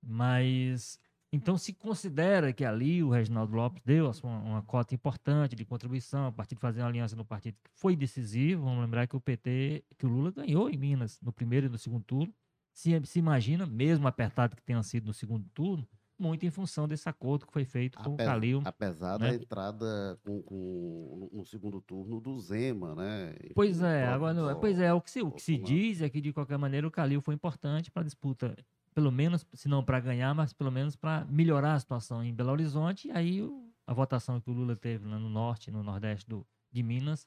Mas 0.00 0.98
Então 1.32 1.56
se 1.56 1.72
considera 1.72 2.52
que 2.52 2.62
ali 2.64 3.02
o 3.02 3.08
Reginaldo 3.08 3.54
Lopes 3.56 3.82
deu 3.84 4.10
uma, 4.22 4.38
uma 4.38 4.62
cota 4.62 4.94
importante 4.94 5.56
de 5.56 5.64
contribuição, 5.64 6.26
a 6.26 6.32
partir 6.32 6.54
de 6.54 6.60
fazer 6.60 6.80
uma 6.82 6.88
aliança 6.88 7.16
no 7.16 7.24
partido 7.24 7.54
que 7.64 7.70
foi 7.72 7.96
decisivo. 7.96 8.64
Vamos 8.64 8.82
lembrar 8.82 9.06
que 9.06 9.16
o 9.16 9.20
PT, 9.20 9.82
que 9.96 10.04
o 10.04 10.08
Lula 10.10 10.30
ganhou 10.30 10.68
em 10.68 10.76
Minas 10.76 11.18
no 11.22 11.32
primeiro 11.32 11.66
e 11.66 11.68
no 11.70 11.78
segundo 11.78 12.04
turno. 12.04 12.34
Se, 12.74 13.00
se 13.06 13.18
imagina, 13.18 13.64
mesmo 13.66 14.06
apertado 14.06 14.54
que 14.56 14.62
tenha 14.62 14.82
sido 14.82 15.06
no 15.06 15.14
segundo 15.14 15.48
turno, 15.54 15.86
muito 16.18 16.44
em 16.46 16.50
função 16.50 16.86
desse 16.86 17.08
acordo 17.08 17.46
que 17.46 17.52
foi 17.52 17.64
feito 17.64 17.98
com 17.98 18.12
Ape- 18.14 18.22
o 18.22 18.26
Calil. 18.26 18.62
Apesar 18.64 19.18
né? 19.18 19.28
da 19.30 19.34
entrada 19.34 20.18
com, 20.22 20.40
com- 20.42 21.30
no 21.32 21.44
segundo 21.46 21.80
turno 21.80 22.20
do 22.20 22.38
Zema, 22.38 22.94
né? 22.94 23.34
E 23.42 23.54
Pois 23.54 23.80
é, 23.82 24.06
agora 24.06 24.34
não- 24.34 24.44
Bol- 24.52 24.60
pois 24.60 24.78
é, 24.78 24.92
o 24.92 25.00
que 25.00 25.10
se, 25.10 25.22
o 25.22 25.30
que 25.32 25.42
se 25.42 25.56
diz 25.56 26.00
é 26.02 26.08
que 26.10 26.20
de 26.20 26.32
qualquer 26.32 26.58
maneira 26.58 26.86
o 26.86 26.90
Calil 26.90 27.20
foi 27.22 27.34
importante 27.34 27.90
para 27.90 28.02
a 28.02 28.04
disputa, 28.04 28.54
pelo 28.94 29.10
menos, 29.12 29.46
se 29.54 29.68
não 29.68 29.84
para 29.84 30.00
ganhar, 30.00 30.34
mas 30.34 30.52
pelo 30.52 30.70
menos 30.70 30.96
para 30.96 31.24
melhorar 31.26 31.74
a 31.74 31.80
situação 31.80 32.22
em 32.24 32.34
Belo 32.34 32.50
Horizonte. 32.52 33.08
E 33.08 33.12
aí 33.12 33.40
a 33.86 33.94
votação 33.94 34.40
que 34.40 34.50
o 34.50 34.52
Lula 34.52 34.76
teve 34.76 35.06
lá 35.06 35.18
no 35.18 35.28
norte, 35.28 35.70
no 35.70 35.82
nordeste 35.82 36.28
do, 36.28 36.46
de 36.70 36.82
Minas. 36.82 37.26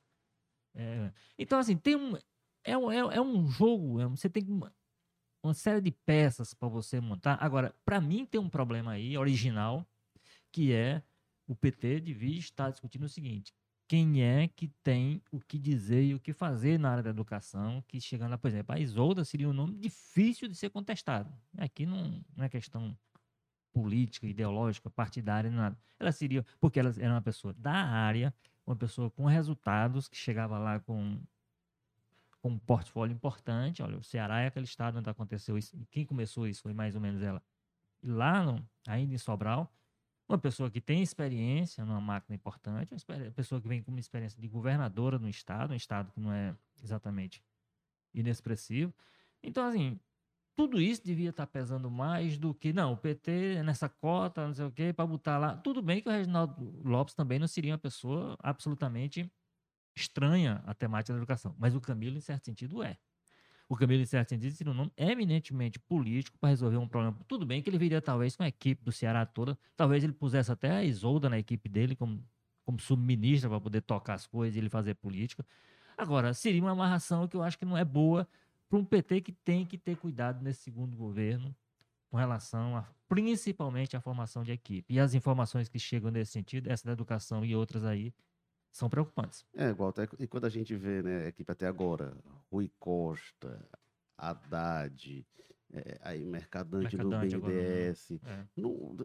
é, 0.75 1.11
então, 1.37 1.59
assim, 1.59 1.77
tem 1.77 1.95
um. 1.95 2.17
É, 2.63 2.77
um- 2.77 2.91
é, 2.91 2.97
é 3.17 3.21
um 3.21 3.47
jogo, 3.47 4.01
é 4.01 4.07
você 4.07 4.29
tem 4.29 4.43
uma, 4.49 4.73
uma 5.43 5.53
série 5.53 5.81
de 5.81 5.91
peças 5.91 6.53
para 6.53 6.67
você 6.69 6.99
montar. 7.01 7.37
Agora, 7.41 7.75
para 7.85 8.01
mim 8.01 8.25
tem 8.25 8.39
um 8.41 8.49
problema 8.49 8.91
aí, 8.93 9.17
original, 9.17 9.87
que 10.51 10.73
é 10.73 11.03
o 11.47 11.55
PT 11.55 11.99
devia 12.01 12.37
estar 12.39 12.71
discutindo 12.71 13.05
o 13.05 13.09
seguinte: 13.09 13.53
quem 13.87 14.23
é 14.23 14.47
que 14.47 14.67
tem 14.83 15.21
o 15.31 15.39
que 15.39 15.59
dizer 15.59 16.03
e 16.03 16.15
o 16.15 16.19
que 16.19 16.33
fazer 16.33 16.79
na 16.79 16.89
área 16.89 17.03
da 17.03 17.09
educação, 17.11 17.83
que 17.87 18.01
chegando 18.01 18.31
lá, 18.31 18.37
por 18.37 18.47
exemplo, 18.47 18.73
a 18.75 18.79
Isolda 18.79 19.23
seria 19.23 19.47
um 19.47 19.53
nome 19.53 19.75
difícil 19.77 20.47
de 20.47 20.55
ser 20.55 20.69
contestado. 20.69 21.31
Aqui 21.57 21.85
não, 21.85 22.23
não 22.35 22.45
é 22.45 22.49
questão 22.49 22.97
política, 23.71 24.25
ideológica, 24.25 24.89
partidária, 24.89 25.51
nada. 25.51 25.77
Ela 25.99 26.11
seria, 26.11 26.45
porque 26.59 26.79
ela 26.79 26.93
era 26.97 27.13
uma 27.13 27.21
pessoa 27.21 27.53
da 27.53 27.73
área, 27.73 28.33
uma 28.65 28.75
pessoa 28.75 29.11
com 29.11 29.25
resultados, 29.25 30.07
que 30.07 30.17
chegava 30.17 30.57
lá 30.57 30.79
com, 30.79 31.21
com 32.41 32.49
um 32.49 32.57
portfólio 32.57 33.13
importante. 33.13 33.83
Olha, 33.83 33.97
o 33.97 34.03
Ceará 34.03 34.41
é 34.41 34.47
aquele 34.47 34.65
estado 34.65 34.97
onde 34.97 35.09
aconteceu 35.09 35.57
isso. 35.57 35.77
Quem 35.91 36.05
começou 36.05 36.47
isso 36.47 36.63
foi 36.63 36.73
mais 36.73 36.95
ou 36.95 37.01
menos 37.01 37.21
ela. 37.21 37.43
E 38.01 38.07
lá, 38.07 38.43
no, 38.43 38.67
ainda 38.87 39.13
em 39.13 39.17
Sobral, 39.17 39.71
uma 40.27 40.37
pessoa 40.37 40.69
que 40.71 40.81
tem 40.81 41.01
experiência 41.01 41.85
numa 41.85 42.01
máquina 42.01 42.35
importante, 42.35 42.93
uma 42.93 43.31
pessoa 43.31 43.61
que 43.61 43.67
vem 43.67 43.81
com 43.83 43.91
uma 43.91 43.99
experiência 43.99 44.41
de 44.41 44.47
governadora 44.47 45.19
no 45.19 45.29
estado, 45.29 45.73
um 45.73 45.75
estado 45.75 46.11
que 46.11 46.19
não 46.19 46.31
é 46.31 46.55
exatamente 46.81 47.43
inexpressivo. 48.13 48.93
Então, 49.43 49.67
assim, 49.67 49.99
tudo 50.55 50.81
isso 50.81 51.03
devia 51.03 51.29
estar 51.29 51.45
pesando 51.45 51.91
mais 51.91 52.37
do 52.37 52.53
que, 52.53 52.73
não, 52.73 52.93
o 52.93 52.97
PT 52.97 53.55
é 53.55 53.63
nessa 53.63 53.89
cota, 53.89 54.47
não 54.47 54.53
sei 54.53 54.65
o 54.65 54.71
quê, 54.71 54.93
para 54.93 55.05
botar 55.05 55.37
lá. 55.37 55.57
Tudo 55.57 55.81
bem 55.81 56.01
que 56.01 56.09
o 56.09 56.11
Reginaldo 56.11 56.81
Lopes 56.83 57.13
também 57.13 57.37
não 57.37 57.47
seria 57.47 57.73
uma 57.73 57.77
pessoa 57.77 58.37
absolutamente 58.39 59.31
estranha 59.95 60.63
à 60.65 60.73
temática 60.73 61.13
da 61.13 61.19
educação, 61.19 61.55
mas 61.59 61.75
o 61.75 61.81
Camilo, 61.81 62.17
em 62.17 62.21
certo 62.21 62.45
sentido, 62.45 62.81
é. 62.81 62.97
O 63.67 63.75
Camilo, 63.75 64.05
sentido, 64.05 64.51
seria 64.51 64.71
um 64.71 64.75
nome 64.75 64.91
eminentemente 64.95 65.79
político 65.79 66.37
para 66.37 66.49
resolver 66.49 66.77
um 66.77 66.87
problema. 66.87 67.17
Tudo 67.27 67.45
bem 67.45 67.63
que 67.63 67.69
ele 67.69 67.79
viria, 67.79 67.99
talvez, 67.99 68.35
com 68.35 68.43
a 68.43 68.47
equipe 68.47 68.83
do 68.83 68.91
Ceará 68.91 69.25
toda. 69.25 69.57
Talvez 69.75 70.03
ele 70.03 70.13
pusesse 70.13 70.51
até 70.51 70.69
a 70.71 70.83
Isolda 70.83 71.29
na 71.29 71.39
equipe 71.39 71.67
dele 71.67 71.95
como, 71.95 72.23
como 72.63 72.79
subministra 72.79 73.49
para 73.49 73.59
poder 73.59 73.81
tocar 73.81 74.13
as 74.13 74.27
coisas 74.27 74.55
e 74.55 74.59
ele 74.59 74.69
fazer 74.69 74.93
política. 74.93 75.43
Agora, 75.97 76.33
seria 76.33 76.61
uma 76.61 76.71
amarração 76.71 77.27
que 77.27 77.35
eu 77.35 77.41
acho 77.41 77.57
que 77.57 77.65
não 77.65 77.75
é 77.75 77.83
boa 77.83 78.27
para 78.69 78.77
um 78.77 78.85
PT 78.85 79.21
que 79.21 79.31
tem 79.31 79.65
que 79.65 79.77
ter 79.77 79.97
cuidado 79.97 80.43
nesse 80.43 80.61
segundo 80.61 80.95
governo 80.95 81.55
com 82.09 82.17
relação 82.17 82.77
a, 82.77 82.85
principalmente 83.07 83.95
à 83.97 84.01
formação 84.01 84.43
de 84.43 84.51
equipe. 84.51 84.93
E 84.93 84.99
as 84.99 85.13
informações 85.13 85.67
que 85.67 85.79
chegam 85.79 86.11
nesse 86.11 86.31
sentido, 86.31 86.69
essa 86.69 86.85
da 86.85 86.91
educação 86.91 87.43
e 87.43 87.55
outras 87.55 87.83
aí, 87.83 88.13
são 88.77 88.89
preocupantes. 88.89 89.45
É, 89.53 89.71
Walter, 89.73 90.09
e 90.19 90.27
quando 90.27 90.45
a 90.45 90.49
gente 90.49 90.75
vê, 90.75 91.01
né, 91.01 91.25
a 91.25 91.27
equipe 91.29 91.49
até 91.51 91.65
agora, 91.65 92.15
Rui 92.51 92.69
Costa, 92.77 93.65
Haddad, 94.17 95.25
é, 95.73 95.99
aí 96.01 96.25
Mercadante, 96.25 96.95
Mercadante 96.97 97.37
do 97.37 97.47
né? 97.47 97.53
BNDES, 97.53 98.11
É. 98.23 98.45
não- 98.57 98.97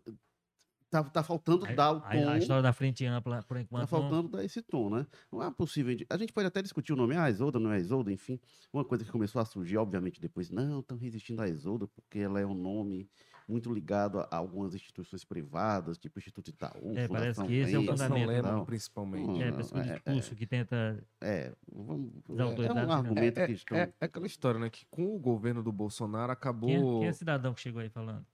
tá, 0.90 1.04
tá 1.04 1.22
faltando 1.22 1.66
A, 1.66 1.72
dar 1.72 1.92
o 1.92 1.96
a- 1.98 2.00
tom. 2.10 2.28
a 2.28 2.38
história 2.38 2.62
da 2.62 2.72
frente 2.72 3.04
ampla, 3.06 3.42
por 3.44 3.56
enquanto, 3.58 3.88
Tá 3.88 3.96
não- 3.96 4.02
faltando 4.02 4.28
dar 4.28 4.44
esse 4.44 4.60
tom, 4.60 4.90
né? 4.90 5.06
Não 5.30 5.42
é 5.42 5.50
possível. 5.52 5.96
A 6.10 6.16
gente 6.16 6.32
pode 6.32 6.48
até 6.48 6.60
discutir 6.60 6.92
o 6.92 6.96
nome, 6.96 7.16
ah, 7.16 7.30
Isolda 7.30 7.58
não 7.60 7.72
é 7.72 7.78
Isolda, 7.78 8.12
enfim. 8.12 8.40
Uma 8.72 8.84
coisa 8.84 9.04
que 9.04 9.10
começou 9.12 9.40
a 9.40 9.44
surgir, 9.44 9.76
obviamente, 9.76 10.20
depois, 10.20 10.50
não, 10.50 10.80
estão 10.80 10.96
resistindo 10.98 11.40
à 11.42 11.48
Isolda 11.48 11.86
porque 11.86 12.18
ela 12.18 12.40
é 12.40 12.46
um 12.46 12.54
nome 12.54 13.08
muito 13.50 13.72
ligado 13.72 14.20
a 14.20 14.28
algumas 14.36 14.74
instituições 14.74 15.24
privadas, 15.24 15.98
tipo 15.98 16.18
o 16.18 16.20
Instituto 16.20 16.48
Itaú, 16.48 16.94
É, 16.96 17.08
parece 17.08 17.44
que 17.44 17.54
esse 17.54 17.74
é 17.74 17.78
o 17.78 17.86
fundamento, 17.86 18.42
não. 18.42 18.64
principalmente. 18.64 19.28
Hum, 19.28 19.42
é, 19.42 19.50
parece 19.50 19.72
que 19.72 19.78
o 19.78 19.80
é- 19.80 19.92
discurso 19.94 20.36
que 20.36 20.46
tenta 20.46 21.04
É, 21.20 21.52
vamos, 21.70 22.12
é, 22.28 22.66
é 22.66 22.72
um 22.72 22.92
argumento 22.92 23.38
É, 23.40 23.46
que 23.46 23.52
estão... 23.52 23.76
é- 23.76 23.92
é 24.00 24.04
aquela 24.04 24.26
história, 24.26 24.60
né? 24.60 24.70
Que 24.70 24.86
com 24.86 25.14
o 25.14 25.18
governo 25.18 25.62
do 25.62 25.72
Bolsonaro 25.72 26.30
acabou. 26.30 26.68
Quem 26.68 26.76
é, 26.78 27.00
quem 27.00 27.08
é 27.08 27.12
cidadão 27.12 27.52
que 27.52 27.60
chegou 27.60 27.82
aí 27.82 27.88
falando? 27.90 28.24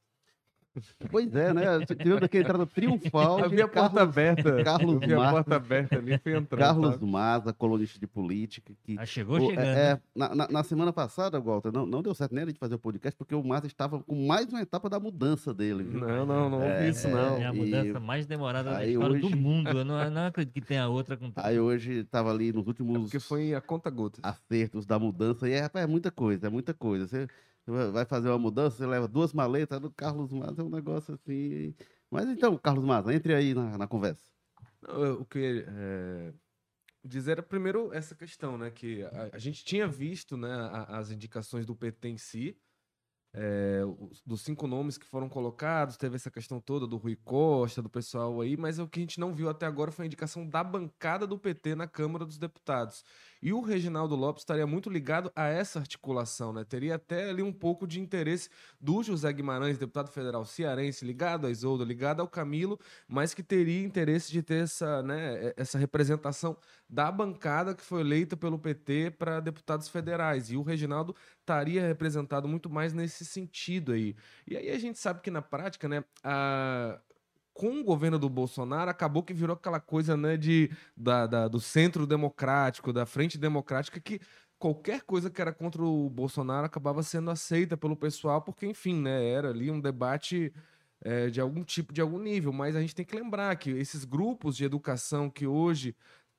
Pois 1.11 1.35
é, 1.35 1.52
né? 1.52 1.62
Tivemos 1.87 2.23
aqui 2.23 2.38
a 2.38 2.40
entrada 2.40 2.66
triunfal 2.66 3.49
vi 3.49 3.62
a 3.62 3.68
porta 3.68 4.02
aberta. 4.02 4.62
Carlos 4.64 4.95
eu 4.95 5.00
vi 5.00 5.12
a 5.14 5.16
Maza. 5.16 5.30
porta 5.33 5.56
aberta 5.56 5.97
ali 5.99 6.14
e 6.14 6.18
fui 6.18 6.37
entrando. 6.37 6.61
Carlos 6.61 6.92
sabe? 6.95 7.06
Maza, 7.06 7.52
colunista 7.52 7.99
de 7.99 8.06
política, 8.06 8.73
que 8.85 8.97
Ah, 8.99 9.06
chegou 9.06 9.37
O- 9.38 9.50
chegando. 9.50 9.64
é, 9.66 9.75
né? 9.75 9.90
é, 9.92 10.00
na, 10.14 10.35
na- 10.35 10.49
na 10.49 10.62
semana 10.62 10.92
passada, 10.92 11.40
Walter, 11.40 11.73
não, 11.73 11.87
não 11.87 12.02
deu 12.02 12.14
certo 12.14 12.35
nem 12.35 12.45
a 12.45 12.47
gente 12.47 12.59
fazer 12.59 12.75
o 12.75 12.78
podcast, 12.78 13.16
porque 13.16 13.35
o 13.35 13.42
Márcio 13.42 13.66
estava 13.68 14.02
com 14.02 14.26
mais 14.26 14.47
uma 14.49 14.61
etapa 14.61 14.88
da 14.88 14.99
mudança 15.00 15.52
dele, 15.54 15.83
viu? 15.85 16.00
Não, 16.00 16.26
não, 16.26 16.50
não 16.50 16.59
ouvi 16.59 16.68
É, 16.68 16.88
isso, 16.88 17.06
É, 17.06 17.11
não. 17.11 17.37
é 17.38 17.47
a 17.47 17.54
e- 17.54 17.56
mudança 17.56 18.00
mais 18.00 18.26
demorada 18.26 18.71
da 18.71 18.87
história 18.87 19.18
do 19.21 19.26
hoje- 19.26 19.37
mundo. 19.37 19.68
Eu 19.71 19.85
não, 19.85 20.11
não 20.11 20.26
acredito 20.26 20.54
que 20.62 20.68
tenha 20.68 20.88
outra 20.88 21.16
com 21.16 21.33
Aí 21.37 21.59
hoje 21.59 22.00
estava 22.00 22.30
ali 22.30 22.52
nos 22.52 22.64
É 22.64 22.68
últimos 22.68 23.02
porque 23.02 23.18
foi 23.21 23.54
a 23.54 23.61
conta 23.61 23.90
gotas. 23.90 24.21
acertos 24.23 24.87
da 24.87 24.99
mudança, 24.99 25.49
e 25.49 25.52
é, 25.52 25.61
rapaz, 25.61 25.85
é 25.85 25.88
muita 25.88 26.11
coisa, 26.11 26.47
é 26.47 26.50
muita 26.50 26.73
coisa. 26.75 27.06
Você 27.06 27.26
vai- 27.67 28.05
fazer 28.07 28.29
uma 28.29 28.39
mudança, 28.39 28.77
você 28.77 28.87
leva 28.87 29.09
duas 29.09 29.33
maletas 29.33 29.81
do 29.81 29.91
Carlos 29.91 30.33
Maza, 30.33 30.63
é 30.63 30.65
um 30.65 30.71
negócio 30.71 31.15
assim. 31.15 31.75
Mas 32.11 32.29
então, 32.29 32.57
Carlos 32.57 32.85
Maza, 32.85 33.13
entre 33.15 33.35
aí 33.35 33.55
na, 33.55 33.77
na 33.79 33.87
conversa. 33.87 34.23
O 35.21 35.25
que 35.25 35.65
é, 35.67 36.33
dizer 37.05 37.33
era 37.33 37.43
primeiro 37.43 37.93
essa 37.93 38.15
questão, 38.15 38.57
né? 38.57 38.71
Que 38.71 39.03
a, 39.05 39.31
a 39.33 39.39
gente 39.39 39.65
tinha 39.65 39.87
visto 39.89 40.37
né, 40.37 40.51
a- 40.53 40.99
as 40.99 41.11
indicações 41.11 41.67
do 41.67 41.75
PT 41.75 42.09
em 42.09 42.19
si, 42.19 42.57
é, 43.35 43.83
os- 44.01 44.23
dos 44.23 44.41
cinco 44.43 44.67
nomes 44.67 44.97
que 44.97 45.05
foram 45.07 45.29
colocados, 45.29 45.97
teve 45.97 46.17
essa 46.17 46.31
questão 46.31 46.61
toda 46.61 46.87
do 46.87 46.97
Rui 46.97 47.17
Costa, 47.17 47.83
do 47.83 47.91
pessoal 47.91 48.41
aí, 48.41 48.57
mas 48.57 48.79
o 48.79 48.89
que 48.89 48.99
a 49.01 49.03
gente 49.03 49.21
não 49.21 49.35
viu 49.35 49.49
até 49.49 49.67
agora 49.67 49.91
foi 49.93 50.05
a 50.05 50.07
indicação 50.07 50.49
da 50.49 50.65
bancada 50.65 51.27
do 51.27 51.39
PT 51.39 51.75
na 51.75 51.87
Câmara 51.87 52.25
dos 52.25 52.39
Deputados. 52.39 53.05
E 53.47 53.53
o 53.53 53.61
Reginaldo 53.61 54.17
Lopes 54.17 54.41
estaria 54.43 54.67
muito 54.67 54.91
ligado 54.91 55.31
a 55.37 55.47
essa 55.47 55.79
articulação, 55.79 56.53
né? 56.53 56.65
Teria 56.65 56.97
até 56.97 57.31
ali 57.31 57.45
um 57.45 57.53
pouco 57.53 57.87
de 57.87 58.00
interesse 58.00 58.50
do 58.81 59.05
José 59.05 59.33
Guimarães, 59.33 59.79
deputado 59.79 60.11
federal 60.11 60.45
cearense, 60.45 61.05
ligado 61.05 61.47
a 61.47 61.50
Isolda, 61.53 61.85
ligado 61.85 62.19
ao 62.19 62.26
Camilo, 62.26 62.76
mas 63.07 63.35
que 63.35 63.45
teria 63.45 63.85
interesse 63.87 64.33
de 64.33 64.43
ter 64.43 64.65
essa, 64.65 65.00
né, 65.05 65.53
essa 65.57 65.79
representação 65.79 66.57
da 66.91 67.09
bancada 67.12 67.73
que 67.73 67.85
foi 67.85 68.00
eleita 68.00 68.37
pelo 68.37 68.59
PT 68.59 69.12
para 69.12 69.38
deputados 69.38 69.88
federais. 69.88 70.50
E 70.50 70.57
o 70.57 70.62
Reginaldo 70.62 71.15
estaria 71.38 71.87
representado 71.87 72.49
muito 72.49 72.69
mais 72.69 72.93
nesse 72.93 73.25
sentido 73.25 73.93
aí. 73.93 74.17
E 74.45 74.57
aí 74.57 74.71
a 74.71 74.79
gente 74.81 74.99
sabe 74.99 75.21
que 75.21 75.31
na 75.31 75.41
prática, 75.41 75.88
né, 75.88 76.03
a- 76.25 76.99
com 77.57 77.81
o 77.81 77.85
governo 77.85 78.19
do 78.19 78.29
Bolsonaro, 78.29 78.91
acabou 78.91 79.23
que 79.23 79.33
virou 79.35 79.55
aquela 79.57 79.81
coisa 79.81 80.17
né, 80.17 80.37
de, 80.37 80.71
da, 80.97 81.27
da- 81.27 81.49
do 81.49 81.61
centro 81.61 82.07
democrático, 82.07 82.93
da 82.93 83.07
frente 83.07 83.39
democrática, 83.39 84.01
que 84.01 84.21
qualquer 84.59 85.03
coisa 85.03 85.31
que 85.31 85.41
era 85.41 85.53
contra 85.53 85.83
o 85.83 86.09
Bolsonaro 86.11 86.67
acabava 86.67 87.03
sendo 87.03 87.31
aceita 87.31 87.77
pelo 87.77 87.97
pessoal, 87.97 88.43
porque, 88.43 88.67
enfim, 88.67 89.01
né, 89.01 89.27
era 89.31 89.51
ali 89.51 89.71
um 89.71 89.81
debate 89.81 90.53
é, 91.01 91.29
de 91.31 91.41
algum 91.41 91.63
tipo, 91.65 91.93
de 91.93 92.01
algum 92.01 92.19
nível. 92.19 92.53
Mas 92.53 92.77
a 92.77 92.81
gente 92.81 92.95
tem 92.95 93.05
que 93.05 93.15
lembrar 93.17 93.55
que 93.57 93.71
esses 93.71 94.05
grupos 94.05 94.57
de 94.57 94.65
educação 94.65 95.31
que 95.31 95.47
hoje 95.47 95.95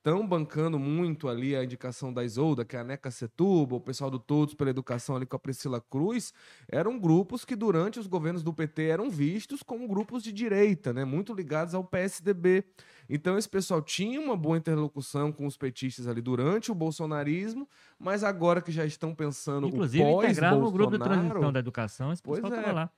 estão 0.08 0.26
bancando 0.26 0.80
muito 0.80 1.28
ali 1.28 1.54
a 1.54 1.66
indicação 1.66 2.14
da 2.14 2.24
Isolda, 2.24 2.64
que 2.64 2.78
é 2.78 2.80
a 2.80 2.84
Neca 2.84 3.12
Setuba, 3.12 3.76
o 3.76 3.82
pessoal 3.82 4.10
do 4.10 4.18
Todos 4.18 4.54
pela 4.54 4.70
Educação 4.70 5.18
ali 5.18 5.26
com 5.26 5.36
a 5.36 5.40
Priscila 5.40 5.82
Cruz, 5.82 6.34
eram 6.70 6.98
grupos 6.98 7.44
que 7.44 7.58
durante 7.58 8.00
os 8.00 8.08
governos 8.08 8.42
do 8.42 8.54
PT 8.54 8.84
eram 8.84 9.10
vistos 9.10 9.62
como 9.62 9.86
grupos 9.86 10.24
de 10.24 10.32
direita, 10.32 10.94
né, 10.94 11.04
muito 11.04 11.34
ligados 11.34 11.76
ao 11.76 11.84
PSDB. 11.84 12.64
Então 13.10 13.38
esse 13.38 13.50
pessoal 13.50 13.82
tinha 13.82 14.22
uma 14.22 14.38
boa 14.38 14.58
interlocução 14.58 15.30
com 15.30 15.46
os 15.46 15.58
petistas 15.58 16.08
ali 16.08 16.22
durante 16.22 16.72
o 16.72 16.76
bolsonarismo, 16.76 17.68
mas 18.00 18.24
agora 18.24 18.62
que 18.62 18.72
já 18.72 18.86
estão 18.86 19.14
pensando 19.14 19.68
Inclusive, 19.68 20.06
o 20.06 20.24
integrava 20.24 20.56
o 20.56 20.72
grupo 20.72 20.92
de 20.92 21.00
transição 21.00 21.22
pós-Bolsonaro, 21.22 21.52
da 21.52 21.60
educação, 21.60 22.14
esse 22.14 22.22
pessoal 22.22 22.54
é. 22.54 22.56
estava 22.56 22.72
lá. 22.74 22.92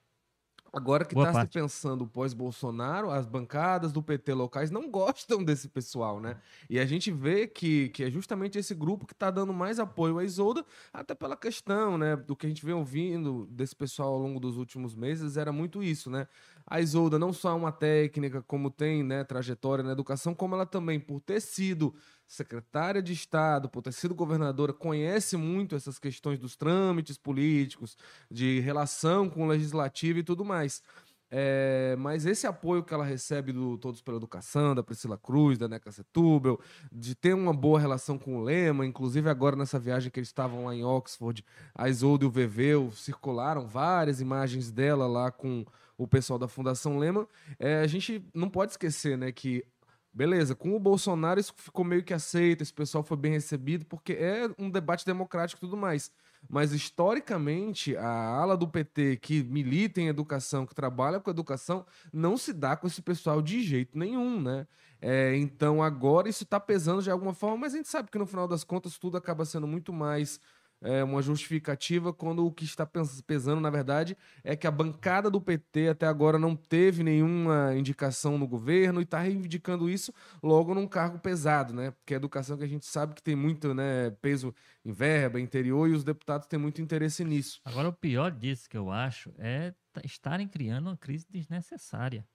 Agora 0.71 1.03
que 1.03 1.17
está 1.17 1.41
se 1.41 1.47
pensando 1.47 2.05
pós-Bolsonaro, 2.05 3.09
as 3.09 3.25
bancadas 3.25 3.91
do 3.91 4.01
PT 4.01 4.33
locais 4.33 4.71
não 4.71 4.89
gostam 4.91 5.43
desse 5.43 5.67
pessoal, 5.67 6.19
né? 6.19 6.37
E 6.69 6.79
a 6.79 6.85
gente 6.85 7.11
vê 7.11 7.47
que, 7.47 7.89
que 7.89 8.03
é 8.03 8.11
justamente 8.11 8.57
esse 8.57 8.75
grupo 8.75 9.05
que 9.05 9.13
está 9.13 9.31
dando 9.31 9.53
mais 9.53 9.79
apoio 9.79 10.19
à 10.19 10.23
Isolda, 10.23 10.65
até 10.93 11.15
pela 11.15 11.35
questão, 11.35 11.97
né? 11.97 12.15
Do 12.15 12.35
que 12.35 12.45
a 12.45 12.49
gente 12.49 12.65
vem 12.65 12.75
ouvindo 12.75 13.47
desse 13.51 13.75
pessoal 13.75 14.13
ao 14.13 14.19
longo 14.19 14.39
dos 14.39 14.57
últimos 14.57 14.95
meses, 14.95 15.37
era 15.37 15.51
muito 15.51 15.81
isso, 15.81 16.09
né? 16.09 16.27
A 16.69 16.79
Isolda 16.79 17.17
não 17.17 17.33
só 17.33 17.49
é 17.49 17.53
uma 17.53 17.71
técnica, 17.71 18.43
como 18.43 18.69
tem 18.69 19.03
né, 19.03 19.23
trajetória 19.23 19.83
na 19.83 19.91
educação, 19.91 20.35
como 20.35 20.55
ela 20.55 20.65
também, 20.65 20.99
por 20.99 21.19
ter 21.19 21.41
sido 21.41 21.95
secretária 22.27 23.01
de 23.01 23.11
Estado, 23.11 23.67
por 23.67 23.81
ter 23.81 23.91
sido 23.91 24.13
governadora, 24.13 24.71
conhece 24.71 25.35
muito 25.35 25.75
essas 25.75 25.97
questões 25.97 26.37
dos 26.37 26.55
trâmites 26.55 27.17
políticos, 27.17 27.97
de 28.29 28.59
relação 28.59 29.29
com 29.29 29.45
o 29.45 29.47
legislativo 29.47 30.19
e 30.19 30.23
tudo 30.23 30.45
mais. 30.45 30.83
É, 31.31 31.95
mas 31.99 32.25
esse 32.25 32.47
apoio 32.47 32.83
que 32.83 32.93
ela 32.93 33.05
recebe 33.05 33.51
do 33.51 33.77
Todos 33.77 34.01
pela 34.01 34.17
Educação, 34.17 34.73
da 34.73 34.81
Priscila 34.81 35.17
Cruz, 35.17 35.57
da 35.57 35.67
Neca 35.67 35.91
Setúbel, 35.91 36.59
de 36.91 37.13
ter 37.13 37.33
uma 37.35 37.53
boa 37.53 37.79
relação 37.79 38.17
com 38.17 38.37
o 38.37 38.43
Lema, 38.43 38.85
inclusive 38.85 39.29
agora 39.29 39.55
nessa 39.55 39.77
viagem 39.77 40.09
que 40.09 40.19
eles 40.19 40.29
estavam 40.29 40.65
lá 40.65 40.75
em 40.75 40.83
Oxford, 40.83 41.45
a 41.75 41.87
Isolda 41.87 42.25
e 42.25 42.27
o 42.27 42.31
Veveu 42.31 42.91
circularam 42.91 43.67
várias 43.67 44.19
imagens 44.21 44.71
dela 44.71 45.05
lá 45.05 45.31
com 45.31 45.65
o 45.99 46.07
pessoal 46.07 46.39
da 46.39 46.47
Fundação 46.47 46.97
Lema. 46.97 47.27
É, 47.59 47.81
a 47.81 47.87
gente 47.87 48.25
não 48.33 48.49
pode 48.49 48.71
esquecer 48.71 49.17
né, 49.17 49.31
que 49.31 49.63
Beleza, 50.11 50.55
com 50.55 50.75
o 50.75 50.79
Bolsonaro 50.79 51.39
isso 51.39 51.53
ficou 51.55 51.85
meio 51.85 52.03
que 52.03 52.13
aceito, 52.13 52.63
esse 52.63 52.73
pessoal 52.73 53.03
foi 53.03 53.15
bem 53.15 53.31
recebido, 53.31 53.85
porque 53.85 54.13
é 54.13 54.49
um 54.57 54.69
debate 54.69 55.05
democrático 55.05 55.59
e 55.59 55.67
tudo 55.67 55.77
mais. 55.77 56.11
Mas, 56.49 56.71
historicamente, 56.71 57.95
a 57.95 58.09
ala 58.09 58.57
do 58.57 58.67
PT 58.67 59.17
que 59.17 59.43
milita 59.43 60.01
em 60.01 60.07
educação, 60.07 60.65
que 60.65 60.73
trabalha 60.73 61.19
com 61.19 61.29
educação, 61.29 61.85
não 62.11 62.37
se 62.37 62.53
dá 62.53 62.75
com 62.75 62.87
esse 62.87 63.01
pessoal 63.01 63.41
de 63.41 63.61
jeito 63.61 63.97
nenhum, 63.97 64.41
né? 64.41 64.65
É, 65.01 65.35
então, 65.35 65.81
agora 65.83 66.27
isso 66.27 66.43
está 66.43 66.59
pesando 66.59 67.03
de 67.03 67.11
alguma 67.11 67.33
forma, 67.33 67.57
mas 67.57 67.73
a 67.73 67.77
gente 67.77 67.89
sabe 67.89 68.09
que 68.09 68.17
no 68.17 68.25
final 68.25 68.47
das 68.47 68.63
contas 68.63 68.97
tudo 68.97 69.15
acaba 69.15 69.45
sendo 69.45 69.67
muito 69.67 69.93
mais 69.93 70.39
é, 70.81 71.03
uma 71.03 71.21
justificativa 71.21 72.13
quando 72.13 72.45
o 72.45 72.51
que 72.51 72.63
está 72.63 72.87
pesando, 73.25 73.61
na 73.61 73.69
verdade, 73.69 74.17
é 74.43 74.55
que 74.55 74.67
a 74.67 74.71
bancada 74.71 75.29
do 75.29 75.41
PT 75.41 75.89
até 75.89 76.05
agora 76.05 76.39
não 76.39 76.55
teve 76.55 77.03
nenhuma 77.03 77.75
indicação 77.75 78.37
no 78.37 78.47
governo 78.47 78.99
e 79.01 79.03
está 79.03 79.19
reivindicando 79.19 79.89
isso 79.89 80.13
logo 80.41 80.73
num 80.73 80.87
cargo 80.87 81.19
pesado, 81.19 81.73
né? 81.73 81.91
Porque 81.91 82.13
a 82.13 82.17
educação 82.17 82.57
que 82.57 82.63
a 82.63 82.67
gente 82.67 82.85
sabe 82.85 83.13
que 83.13 83.23
tem 83.23 83.35
muito 83.35 83.73
né, 83.73 84.11
peso 84.21 84.53
em 84.85 84.91
verba, 84.91 85.39
interior, 85.39 85.89
e 85.89 85.93
os 85.93 86.03
deputados 86.03 86.47
têm 86.47 86.59
muito 86.59 86.81
interesse 86.81 87.23
nisso. 87.23 87.59
Agora, 87.65 87.89
o 87.89 87.93
pior 87.93 88.31
disso 88.31 88.69
que 88.69 88.77
eu 88.77 88.89
acho 88.89 89.33
é 89.37 89.73
estarem 90.03 90.47
criando 90.47 90.87
uma 90.87 90.97
crise 90.97 91.25
desnecessária. 91.29 92.25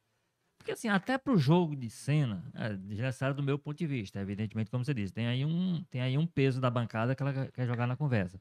Porque, 0.64 0.73
assim, 0.73 0.88
até 0.88 1.18
para 1.18 1.35
o 1.35 1.37
jogo 1.37 1.76
de 1.76 1.90
cena, 1.90 2.42
é 2.54 2.73
desnecessário 2.75 3.37
do 3.37 3.42
meu 3.42 3.59
ponto 3.59 3.76
de 3.76 3.87
vista, 3.87 4.18
evidentemente, 4.18 4.71
como 4.71 4.83
você 4.83 4.94
disse, 4.94 5.12
tem 5.12 5.26
aí 5.26 5.44
um, 5.44 5.85
tem 5.90 6.00
aí 6.00 6.16
um 6.16 6.26
peso 6.26 6.59
da 6.59 6.71
bancada 6.71 7.14
que 7.14 7.23
ela 7.23 7.50
quer- 7.50 7.66
jogar 7.66 7.87
na 7.87 7.99
conversa. 7.99 8.40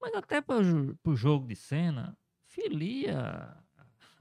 Mas 0.00 0.14
até 0.14 0.40
para 0.40 0.56
o 0.62 1.14
jogo 1.14 1.46
de 1.46 1.54
cena, 1.54 2.16
filia. 2.46 3.54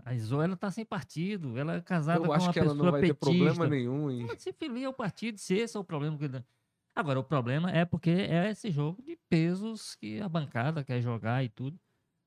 A 0.03 0.13
Iso, 0.13 0.41
ela 0.41 0.57
tá 0.57 0.69
sem 0.69 0.83
partido, 0.83 1.57
ela 1.57 1.75
é 1.75 1.81
casada 1.81 2.19
Eu 2.19 2.25
com 2.25 2.33
acho 2.33 2.47
uma 2.47 2.51
que 2.53 2.59
ela 2.59 2.69
pessoa 2.71 2.83
não 2.85 2.91
vai 2.91 2.99
ter 3.01 3.13
petista. 3.13 3.25
problema 3.25 3.65
nenhum 3.67 4.11
em. 4.11 4.23
Ela 4.23 4.37
se 4.37 4.51
filia 4.51 4.87
ao 4.87 4.93
partido, 4.93 5.37
se 5.37 5.55
esse 5.55 5.77
é 5.77 5.79
o 5.79 5.85
problema. 5.85 6.17
que- 6.17 6.43
Agora, 6.93 7.17
o 7.17 7.23
problema 7.23 7.71
é 7.71 7.85
porque 7.85 8.09
é 8.09 8.49
esse 8.49 8.69
jogo 8.71 9.01
de 9.01 9.17
pesos 9.29 9.95
que 9.95 10.19
a 10.19 10.27
bancada 10.27 10.83
quer 10.83 11.01
jogar 11.01 11.45
e 11.45 11.47
tudo. 11.47 11.79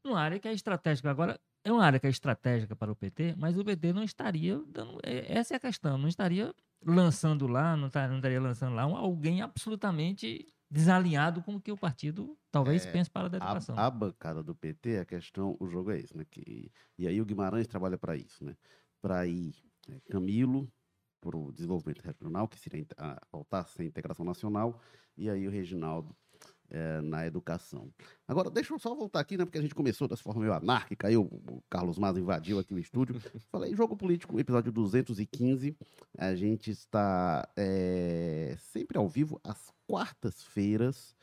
Numa 0.02 0.18
área 0.18 0.38
que 0.40 0.48
é 0.48 0.52
estratégica. 0.54 1.10
Agora, 1.10 1.38
é 1.64 1.72
uma 1.72 1.84
área 1.84 1.98
que 1.98 2.06
é 2.06 2.10
estratégica 2.10 2.76
para 2.76 2.92
o 2.92 2.96
PT, 2.96 3.34
mas 3.38 3.56
o 3.58 3.64
PT 3.64 3.92
não 3.92 4.02
estaria 4.04 4.58
dando. 4.68 4.98
é- 5.02 5.32
Essa 5.38 5.54
é 5.54 5.56
a 5.56 5.60
questão, 5.60 5.96
não 5.98 6.08
estaria 6.08 6.54
lançando 6.84 7.46
lá, 7.46 7.76
não, 7.76 7.88
tá- 7.90 8.06
não 8.08 8.16
estaria 8.16 8.40
lançando 8.40 8.74
lá 8.74 8.86
um- 8.86 8.96
alguém 8.96 9.40
absolutamente 9.42 10.46
desalinhado 10.70 11.42
com 11.42 11.54
o 11.56 11.60
que 11.60 11.72
o 11.72 11.76
partido 11.76 12.36
talvez 12.50 12.84
É, 12.84 12.90
pense 12.92 13.10
para 13.10 13.26
a 13.26 13.28
da 13.30 13.36
educação. 13.38 13.76
A, 13.78 13.86
a 13.86 13.90
bancada 13.90 14.42
do 14.42 14.54
PT, 14.54 14.98
a 14.98 15.04
questão, 15.04 15.56
o 15.60 15.66
jogo 15.68 15.90
é 15.90 15.98
esse, 16.00 16.16
né? 16.16 16.24
Que, 16.30 16.70
e 16.98 17.06
aí 17.06 17.20
o 17.20 17.24
Guimarães 17.24 17.66
trabalha 17.66 17.96
para 17.98 18.16
isso, 18.16 18.44
né? 18.44 18.56
Para 19.00 19.26
ir 19.26 19.54
né, 19.88 20.00
Camilo 20.10 20.70
para 21.20 21.36
o 21.38 21.52
desenvolvimento 21.52 22.00
regional, 22.02 22.46
que 22.48 22.58
seria 22.58 22.86
a- 22.98 23.20
voltar 23.32 23.60
a 23.60 23.64
ser 23.64 23.84
integração 23.84 24.24
nacional, 24.24 24.80
e 25.16 25.30
aí 25.30 25.46
o 25.46 25.50
Reginaldo 25.50 26.14
eh, 26.76 27.00
na 27.02 27.24
educação. 27.24 27.88
Agora, 28.26 28.50
deixa 28.50 28.74
eu 28.74 28.80
só 28.80 28.92
voltar 28.96 29.20
aqui, 29.20 29.36
né? 29.36 29.44
Porque 29.44 29.58
a 29.58 29.62
gente 29.62 29.76
começou 29.76 30.08
dessa 30.08 30.24
forma 30.24 30.40
meio 30.40 30.52
anárquica, 30.52 31.06
aí 31.06 31.16
o, 31.16 31.22
o 31.22 31.62
Carlos 31.70 31.96
Maza 31.98 32.18
invadiu 32.18 32.58
aqui 32.58 32.74
o 32.74 32.78
estúdio. 32.80 33.14
Falei, 33.48 33.72
jogo 33.76 33.96
político, 33.96 34.40
episódio 34.40 34.72
215. 34.72 35.76
A 36.18 36.34
gente 36.34 36.72
está 36.72 37.48
eh, 37.56 38.56
sempre 38.58 38.98
ao 38.98 39.08
vivo, 39.08 39.40
às 39.44 39.72
quartas-feiras 39.86 41.14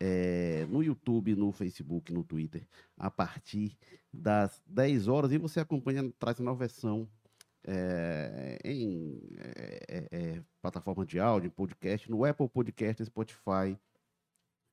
é, 0.00 0.64
no 0.70 0.82
YouTube, 0.82 1.36
no 1.36 1.52
Facebook, 1.52 2.10
no 2.10 2.24
Twitter, 2.24 2.66
a 2.96 3.10
partir 3.10 3.76
das 4.10 4.62
10 4.64 5.06
horas. 5.06 5.32
E 5.32 5.38
você 5.38 5.60
acompanha, 5.60 6.10
traz 6.18 6.40
uma 6.40 6.54
versão 6.54 7.06
é, 7.66 8.58
em 8.64 9.20
é, 9.38 9.84
é, 9.86 10.08
é, 10.10 10.42
plataforma 10.62 11.04
de 11.04 11.20
áudio, 11.20 11.50
podcast, 11.50 12.10
no 12.10 12.24
Apple 12.24 12.48
Podcast, 12.48 13.04
Spotify, 13.04 13.78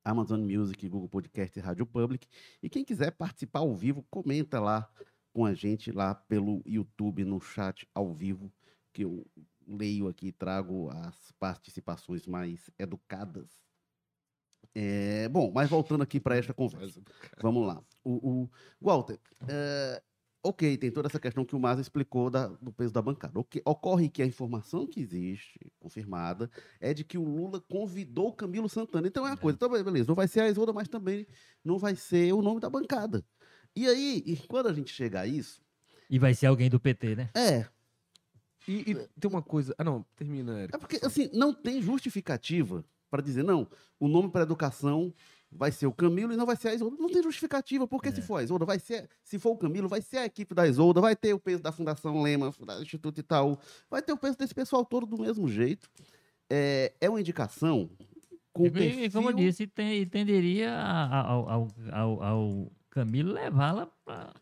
Amazon 0.04 0.42
Music, 0.42 0.88
Google 0.90 1.10
Podcast 1.10 1.58
e 1.58 1.62
Rádio 1.62 1.86
Public. 1.86 2.28
E 2.62 2.70
quem 2.70 2.84
quiser 2.84 3.12
participar 3.12 3.60
ao 3.60 3.76
vivo, 3.76 4.04
comenta 4.10 4.60
lá 4.60 4.90
com 5.34 5.46
a 5.46 5.54
gente, 5.54 5.92
lá 5.92 6.14
pelo 6.16 6.62
YouTube, 6.66 7.24
no 7.24 7.40
chat 7.40 7.88
ao 7.94 8.14
vivo, 8.14 8.52
que 8.94 9.04
eu 9.04 9.26
leio 9.68 10.08
aqui 10.08 10.28
e 10.28 10.32
trago 10.32 10.90
as 10.90 11.32
participações 11.40 12.26
mais 12.28 12.70
educadas. 12.78 13.50
É, 14.74 15.28
bom, 15.30 15.52
mas 15.54 15.70
voltando 15.70 16.02
aqui 16.04 16.20
para 16.20 16.38
esta 16.38 16.54
conversa. 16.54 17.02
Vamos 17.42 17.68
lá. 17.68 17.84
O, 18.04 18.44
o- 18.44 18.50
Walter, 18.80 19.20
é, 19.48 20.02
ok, 20.44 20.78
tem 20.78 20.92
toda 20.92 21.08
essa 21.08 21.20
questão 21.20 21.46
que 21.46 21.56
o 21.56 21.60
Maza 21.60 21.82
explicou 21.82 22.30
da- 22.30 22.48
do 22.48 22.72
peso 22.72 22.94
da 22.94 23.02
bancada. 23.02 23.38
Ok, 23.40 23.62
Ocorre 23.66 24.10
que 24.10 24.22
a 24.22 24.26
informação 24.26 24.88
que 24.88 25.00
existe, 25.00 25.60
confirmada, 25.80 26.50
é 26.80 26.94
de 26.94 27.04
que 27.04 27.18
o 27.18 27.24
Lula 27.24 27.60
convidou 27.62 28.30
o 28.30 28.34
Camilo 28.34 28.68
Santana. 28.70 29.08
Então 29.08 29.26
é 29.26 29.30
uma 29.32 29.38
coisa, 29.38 29.56
então 29.56 29.70
beleza, 29.70 30.08
não 30.08 30.16
vai 30.16 30.28
ser 30.28 30.42
a 30.42 30.50
Isolda, 30.50 30.74
mas 30.74 30.88
também 30.88 31.28
não 31.64 31.78
vai 31.78 31.96
ser 31.96 32.34
o 32.34 32.42
nome 32.42 32.60
da 32.60 32.70
bancada. 32.70 33.24
E 33.76 33.88
aí, 33.88 34.24
e 34.26 34.36
quando 34.48 34.68
a 34.68 34.74
gente 34.74 34.92
chega 34.94 35.22
a 35.22 35.28
isso, 35.28 35.62
E 36.10 36.20
vai 36.20 36.34
ser 36.34 36.48
alguém 36.48 36.70
do 36.70 36.80
PT, 36.80 37.16
né? 37.16 37.30
é, 37.36 37.66
E, 38.68 38.92
e 38.92 38.96
tem 39.20 39.30
uma 39.32 39.42
coisa. 39.42 39.74
Ah, 39.78 39.84
não, 39.84 40.06
termina, 40.16 40.60
Érico. 40.60 40.76
É 40.76 40.80
porque, 40.80 41.00
assim, 41.06 41.30
não 41.34 41.54
tem 41.54 41.82
justificativa 41.82 42.84
para 43.10 43.22
dizer, 43.22 43.44
não, 43.44 43.68
o 44.00 44.08
nome 44.08 44.30
para 44.30 44.44
educação 44.44 45.14
vai 45.52 45.72
ser 45.72 45.86
o 45.88 45.92
Camilo 45.94 46.32
e 46.34 46.38
não 46.38 46.46
vai 46.46 46.56
ser 46.56 46.70
a 46.70 46.74
Isolda. 46.74 46.96
Não 47.00 47.10
tem 47.10 47.22
justificativa, 47.22 47.88
porque 47.88 48.12
se 48.12 48.20
É. 48.20 48.24
for 48.24 48.38
a 48.38 48.44
Isolda, 48.44 48.66
vai 48.66 48.80
ser, 48.80 49.10
se 49.24 49.38
for 49.38 49.52
o 49.52 49.58
Camilo, 49.58 49.88
vai 49.90 50.02
ser 50.02 50.18
a 50.20 50.26
equipe 50.26 50.56
da 50.56 50.68
Isolda, 50.68 51.02
vai 51.02 51.16
ter 51.16 51.34
o 51.34 51.40
peso 51.40 51.62
da 51.62 51.72
Fundação 51.72 52.22
Lema, 52.22 52.52
do 52.52 52.82
Instituto 52.82 53.20
Itaú, 53.20 53.58
vai 53.90 54.02
ter 54.02 54.14
o 54.14 54.18
peso 54.18 54.38
desse 54.38 54.56
pessoal 54.56 54.86
todo 54.86 55.06
do 55.06 55.18
mesmo 55.22 55.48
jeito. 55.48 55.90
É, 56.50 56.94
é 57.02 57.10
uma 57.10 57.20
indicação 57.20 57.90
com 58.54 58.66
E, 58.66 58.72
perfil... 58.72 59.12
como 59.12 59.30
eu 59.30 59.34
disse, 59.34 59.68
tem, 59.68 60.06
tenderia 60.06 60.74
ao, 60.78 61.50
ao, 61.50 61.68
ao, 61.92 62.24
ao 62.24 62.72
Camilo 62.90 63.32
levá-la 63.34 63.88
para 64.06 64.34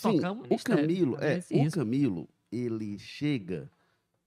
tocar 0.00 0.32
o 0.32 0.34
o 0.34 0.42
ministério. 0.42 0.82
Camilo, 0.82 1.12
Correr 1.16 1.44
é, 1.50 1.54
o 1.54 1.62
risco. 1.62 1.78
Camilo, 1.78 2.28
ele 2.50 2.98
chega 2.98 3.70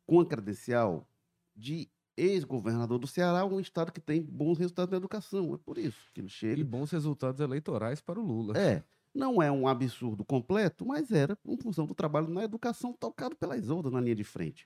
com 0.06 0.20
a 0.22 0.26
credencial 0.26 1.08
de 1.56 1.90
ex-governador 2.18 2.98
do 3.00 3.08
Ceará, 3.08 3.46
um 3.46 3.60
estado 3.60 3.92
que 3.92 4.02
tem 4.02 4.22
bons 4.22 4.58
resultados 4.58 4.92
na 4.92 4.98
educação. 4.98 5.54
É 5.54 5.58
por 5.58 5.78
isso 5.78 6.12
que 6.14 6.20
ele 6.22 6.30
chega. 6.30 6.60
E 6.60 6.64
bons 6.64 6.92
resultados 6.92 7.40
eleitorais 7.40 8.02
para 8.02 8.20
o 8.20 8.24
Lula. 8.26 8.58
É, 8.58 8.84
não 9.14 9.42
é 9.42 9.52
um 9.52 9.68
absurdo 9.68 10.26
completo, 10.26 10.86
mas 10.86 11.12
era 11.12 11.38
em 11.46 11.58
função 11.58 11.86
do 11.86 11.94
trabalho 11.96 12.28
na 12.28 12.44
educação 12.44 12.92
tocado 12.94 13.36
pela 13.36 13.56
Isolda 13.58 13.90
na 13.92 14.02
linha 14.02 14.16
de 14.16 14.24
frente. 14.24 14.66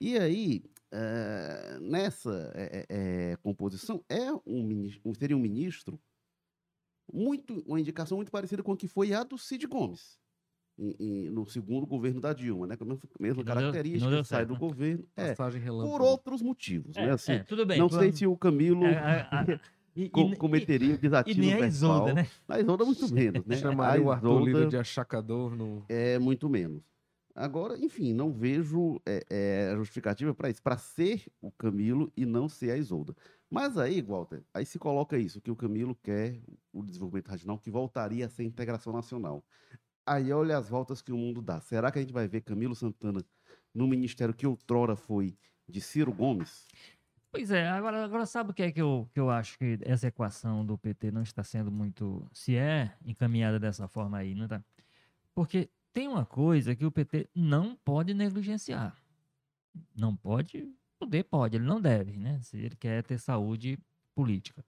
E 0.00 0.16
aí, 0.18 0.64
eh, 0.92 1.78
nessa 1.80 2.52
eh, 2.54 2.86
eh, 2.88 3.36
composição, 3.42 4.04
é 4.08 4.32
um, 4.46 4.90
um- 5.04 5.14
seria 5.14 5.36
um 5.36 5.40
ministro 5.40 6.00
muito, 7.12 7.62
uma 7.66 7.80
indicação 7.80 8.16
muito 8.16 8.30
parecida 8.30 8.62
com 8.62 8.72
a 8.72 8.76
que 8.76 8.88
foi 8.88 9.12
a 9.12 9.22
do 9.22 9.38
Cid 9.38 9.66
Gomes. 9.66 10.18
Em- 10.78 10.96
em- 10.98 11.30
no 11.30 11.46
segundo 11.46 11.86
governo 11.86 12.20
da 12.20 12.32
Dilma, 12.32 12.66
né? 12.66 12.76
Com 12.76 12.84
a 12.84 12.86
mesma, 12.88 13.02
mesma 13.18 13.36
não 13.38 13.44
deu- 13.44 13.54
característica, 13.54 14.04
não 14.04 14.10
deu 14.10 14.24
sai 14.24 14.38
certo, 14.40 14.48
do 14.48 14.54
né? 14.54 14.60
governo. 14.60 15.04
É, 15.16 15.28
Passagem 15.28 15.60
relâmpago. 15.60 15.90
por 15.98 16.02
outros 16.02 16.42
motivos, 16.42 16.96
É, 16.96 17.06
né? 17.06 17.12
Assim, 17.12 17.32
é, 17.32 17.38
tudo 17.44 17.64
bem. 17.64 17.78
não 17.78 17.88
tu- 17.88 17.98
sei 17.98 18.12
se 18.12 18.26
o 18.26 18.36
Camilo 18.36 18.84
é, 18.84 18.96
a- 18.96 19.28
a- 19.40 19.46
e- 19.96 20.08
co- 20.10 20.20
e- 20.32 20.36
cometeria 20.36 20.90
o 20.92 20.94
E, 20.94 20.98
desatino 20.98 21.40
nem 21.40 21.48
a 21.52 21.56
verbal. 21.56 21.68
Isolda, 21.70 22.14
né? 22.14 22.26
A 22.48 22.60
Isolda 22.60 22.84
muito 22.84 23.14
menos, 23.14 23.46
né? 23.46 23.56
Chamaria 23.56 24.02
o 24.04 24.10
a 24.10 24.14
Arthur 24.16 24.44
Lira 24.44 24.66
de 24.66 24.76
achacador 24.76 25.56
no. 25.56 25.84
é 25.88 26.18
muito 26.18 26.48
menos. 26.48 26.82
Agora, 27.34 27.76
enfim, 27.78 28.14
não 28.14 28.32
vejo 28.32 28.98
é, 29.04 29.22
é, 29.28 29.74
justificativa 29.76 30.32
para 30.34 30.48
isso, 30.48 30.62
para 30.62 30.78
ser 30.78 31.26
o 31.40 31.50
Camilo 31.50 32.10
e 32.16 32.24
não 32.24 32.48
ser 32.48 32.70
a 32.70 32.78
Isolda. 32.78 33.14
Mas 33.50 33.76
aí, 33.76 34.00
Walter, 34.00 34.42
aí 34.54 34.64
se 34.64 34.78
coloca 34.78 35.18
isso, 35.18 35.38
que 35.40 35.50
o 35.50 35.56
Camilo 35.56 35.94
quer 36.02 36.40
o 36.72 36.82
desenvolvimento 36.82 37.28
regional 37.28 37.58
que 37.58 37.70
voltaria 37.70 38.24
a 38.24 38.28
ser 38.30 38.42
integração 38.44 38.90
nacional. 38.92 39.44
Aí 40.06 40.32
olha 40.32 40.56
as 40.56 40.68
voltas 40.68 41.02
que 41.02 41.12
o 41.12 41.16
mundo 41.16 41.42
dá. 41.42 41.60
Será 41.60 41.90
que 41.90 41.98
a 41.98 42.02
gente 42.02 42.12
vai 42.12 42.28
ver 42.28 42.42
Camilo 42.42 42.74
Santana 42.74 43.20
no 43.74 43.88
ministério 43.88 44.32
que 44.32 44.46
outrora 44.46 44.94
foi 44.94 45.36
de 45.68 45.80
Ciro 45.80 46.12
Gomes? 46.12 46.66
Pois 47.32 47.50
é, 47.50 47.68
agora, 47.68 48.04
agora 48.04 48.24
sabe 48.24 48.52
o 48.52 48.54
que 48.54 48.62
é 48.62 48.72
que 48.72 48.80
eu, 48.80 49.10
que 49.12 49.20
eu 49.20 49.28
acho 49.28 49.58
que 49.58 49.78
essa 49.82 50.06
equação 50.06 50.64
do 50.64 50.78
PT 50.78 51.10
não 51.10 51.22
está 51.22 51.42
sendo 51.42 51.70
muito. 51.70 52.26
Se 52.32 52.56
é 52.56 52.96
encaminhada 53.04 53.58
dessa 53.58 53.88
forma 53.88 54.16
aí, 54.16 54.34
não 54.34 54.48
tá? 54.48 54.64
Porque 55.34 55.68
tem 55.92 56.08
uma 56.08 56.24
coisa 56.24 56.74
que 56.74 56.86
o 56.86 56.90
PT 56.90 57.28
não 57.34 57.76
pode 57.76 58.14
negligenciar. 58.14 58.96
Não 59.94 60.16
pode, 60.16 60.72
poder 60.98 61.24
pode, 61.24 61.56
ele 61.56 61.64
não 61.64 61.80
deve, 61.80 62.16
né? 62.16 62.40
Se 62.40 62.56
ele 62.56 62.76
quer 62.76 63.02
ter 63.02 63.18
saúde 63.18 63.78
política. 64.14 64.64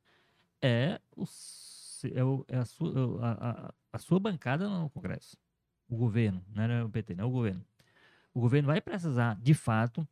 É, 0.60 1.00
o, 1.16 1.24
é, 2.04 2.24
o, 2.24 2.44
é 2.48 2.58
a, 2.58 2.64
sua, 2.64 3.20
a, 3.20 3.50
a, 3.50 3.74
a 3.92 3.98
sua 3.98 4.18
bancada 4.18 4.68
no 4.68 4.90
Congresso. 4.90 5.36
O 5.88 5.96
governo, 5.96 6.44
não 6.54 6.62
era 6.62 6.84
o 6.84 6.90
PT, 6.90 7.14
não 7.14 7.24
é 7.24 7.26
o 7.26 7.30
governo. 7.30 7.64
O 8.34 8.40
governo 8.40 8.66
vai 8.66 8.80
precisar, 8.80 9.34
de 9.40 9.54
fato, 9.54 10.06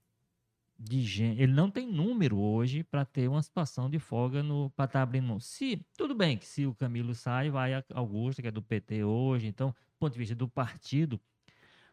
de 0.79 1.03
gente. 1.03 1.41
Ele 1.41 1.53
não 1.53 1.71
tem 1.71 1.91
número 1.91 2.39
hoje 2.39 2.83
para 2.83 3.05
ter 3.05 3.29
uma 3.29 3.43
situação 3.43 3.89
de 3.89 3.99
folga 3.99 4.43
no 4.43 4.71
para 4.71 4.87
estar 4.87 4.99
tá 4.99 5.03
abrindo 5.03 5.27
mão. 5.27 5.41
Se 5.41 5.85
tudo 5.97 6.15
bem 6.15 6.37
que 6.37 6.47
se 6.47 6.67
o 6.67 6.75
Camilo 6.75 7.15
sai, 7.15 7.51
vai 7.51 7.75
a 7.75 7.85
Augusto, 7.95 8.43
que 8.43 8.49
é 8.49 8.51
do 8.51 8.63
PT 8.63 9.05
hoje, 9.05 9.47
então, 9.47 9.71
do 9.71 9.99
ponto 9.99 10.13
de 10.13 10.19
vista 10.19 10.35
do 10.35 10.49
partido, 10.49 11.21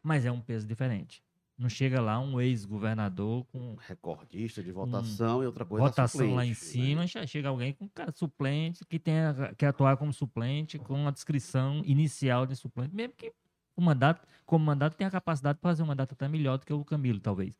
mas 0.01 0.25
é 0.25 0.31
um 0.31 0.41
peso 0.41 0.67
diferente. 0.67 1.23
Não 1.57 1.69
chega 1.69 2.01
lá 2.01 2.19
um 2.19 2.41
ex-governador 2.41 3.45
com 3.45 3.75
recordista 3.75 4.61
de 4.61 4.71
votação 4.71 5.39
um, 5.39 5.43
e 5.43 5.45
outra 5.45 5.63
coisa 5.63 5.85
votação 5.85 6.21
suplente, 6.21 6.35
lá 6.35 6.45
em 6.45 6.49
né? 6.49 6.55
cima, 6.55 7.01
né? 7.01 7.07
já 7.07 7.27
chega 7.27 7.47
alguém 7.47 7.73
com 7.73 7.89
suplente 8.15 8.83
que 8.85 8.97
tenha 8.97 9.53
que 9.55 9.65
atuar 9.65 9.95
como 9.97 10.11
suplente 10.11 10.79
com 10.79 10.95
uma 10.95 11.11
descrição 11.11 11.83
inicial 11.85 12.47
de 12.47 12.55
suplente, 12.55 12.95
mesmo 12.95 13.13
que 13.15 13.31
o 13.75 13.81
mandato, 13.81 14.27
como 14.45 14.65
mandato, 14.65 14.95
tem 14.97 15.05
a 15.05 15.11
capacidade 15.11 15.57
de 15.57 15.61
fazer 15.61 15.83
um 15.83 15.87
mandato 15.87 16.13
até 16.13 16.27
melhor 16.27 16.57
do 16.57 16.65
que 16.65 16.73
o 16.73 16.83
Camilo, 16.83 17.19
talvez 17.19 17.55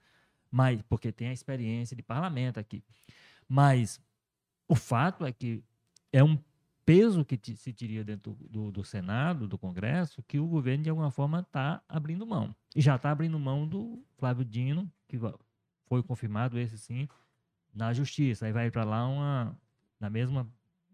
mas 0.53 0.83
porque 0.83 1.11
tem 1.11 1.29
a 1.29 1.33
experiência 1.33 1.97
de 1.97 2.03
parlamento 2.03 2.59
aqui. 2.59 2.83
Mas 3.49 3.99
o 4.67 4.75
fato 4.75 5.25
é 5.25 5.31
que 5.31 5.63
é 6.11 6.23
um 6.23 6.37
peso 6.85 7.23
que 7.23 7.39
se 7.55 7.73
teria 7.73 8.03
dentro 8.03 8.33
do, 8.49 8.71
do, 8.71 8.83
Senado, 8.83 9.47
do 9.47 9.57
Congresso, 9.57 10.23
que 10.23 10.39
o 10.39 10.47
governo, 10.47 10.83
de 10.83 10.89
alguma 10.89 11.11
forma, 11.11 11.39
está 11.39 11.81
abrindo 11.87 12.25
mão. 12.25 12.55
E 12.75 12.81
já 12.81 12.95
está 12.95 13.11
abrindo 13.11 13.39
mão 13.39 13.67
do 13.67 14.03
Flávio 14.17 14.43
Dino, 14.43 14.91
que 15.07 15.17
foi 15.85 16.03
confirmado, 16.03 16.59
esse 16.59 16.77
sim, 16.77 17.07
na 17.73 17.93
Justiça. 17.93 18.45
Aí 18.45 18.51
vai 18.51 18.69
para 18.69 18.83
lá 18.83 19.07
uma, 19.07 19.57
na 19.99 20.09
mesma 20.09 20.47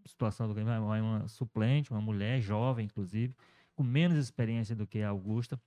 situação 0.06 0.48
do 0.48 0.54
vai 0.54 1.02
uma 1.02 1.28
suplente, 1.28 1.92
uma 1.92 2.02
mulher 2.02 2.42
jovem, 2.42 2.86
inclusive, 2.86 3.36
com 3.76 3.84
menos 3.84 4.18
experiência 4.18 4.76
do 4.76 4.88
que 4.88 5.02
a 5.02 5.10
Augusta 5.10 5.60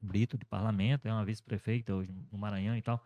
Brito, 0.00 0.36
de 0.36 0.44
parlamento, 0.44 1.06
é 1.06 1.12
uma 1.12 1.24
vice-prefeita 1.24 1.94
hoje 1.94 2.10
no 2.30 2.36
Maranhão 2.36 2.76
e 2.76 2.82
tal. 2.82 3.04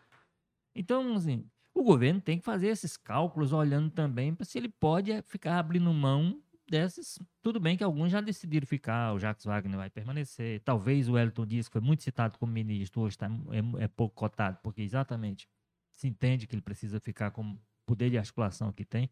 Então, 0.75 1.15
assim, 1.15 1.45
o 1.75 1.83
governo 1.83 2.23
tem 2.23 2.39
que 2.39 2.45
fazer 2.45 2.69
esses 2.69 2.97
cálculos 2.97 3.53
olhando 3.53 3.91
também 3.91 4.35
para 4.35 4.47
se 4.47 4.57
ele 4.57 4.69
pode 4.69 5.13
eh, 5.13 5.23
ficar 5.23 5.59
abrindo 5.59 5.93
mão 5.93 6.41
desses. 6.71 7.19
Tudo 7.43 7.61
bem 7.61 7.77
que 7.77 7.85
alguns 7.85 8.11
já 8.11 8.21
decidiram 8.21 8.67
ficar, 8.67 9.15
o 9.15 9.19
Jacques 9.19 9.45
Wagner 9.45 9.77
vai 9.77 9.91
permanecer. 9.91 10.61
Talvez 10.61 11.09
o 11.09 11.19
Elton 11.19 11.47
Dias, 11.47 11.69
que 11.69 11.73
foi 11.73 11.81
muito 11.81 12.03
citado 12.03 12.39
como 12.39 12.53
ministro, 12.53 13.03
hoje 13.03 13.17
tá, 13.17 13.29
é, 13.51 13.85
é 13.85 13.89
pouco 13.89 14.15
cotado, 14.15 14.59
porque 14.63 14.83
exatamente 14.83 15.49
se 15.93 16.07
entende 16.07 16.47
que 16.47 16.55
ele 16.55 16.63
precisa 16.63 17.01
ficar 17.01 17.31
com 17.31 17.59
poder 17.87 18.11
de 18.11 18.19
articulação 18.19 18.73
que 18.73 18.85
tem. 18.85 19.09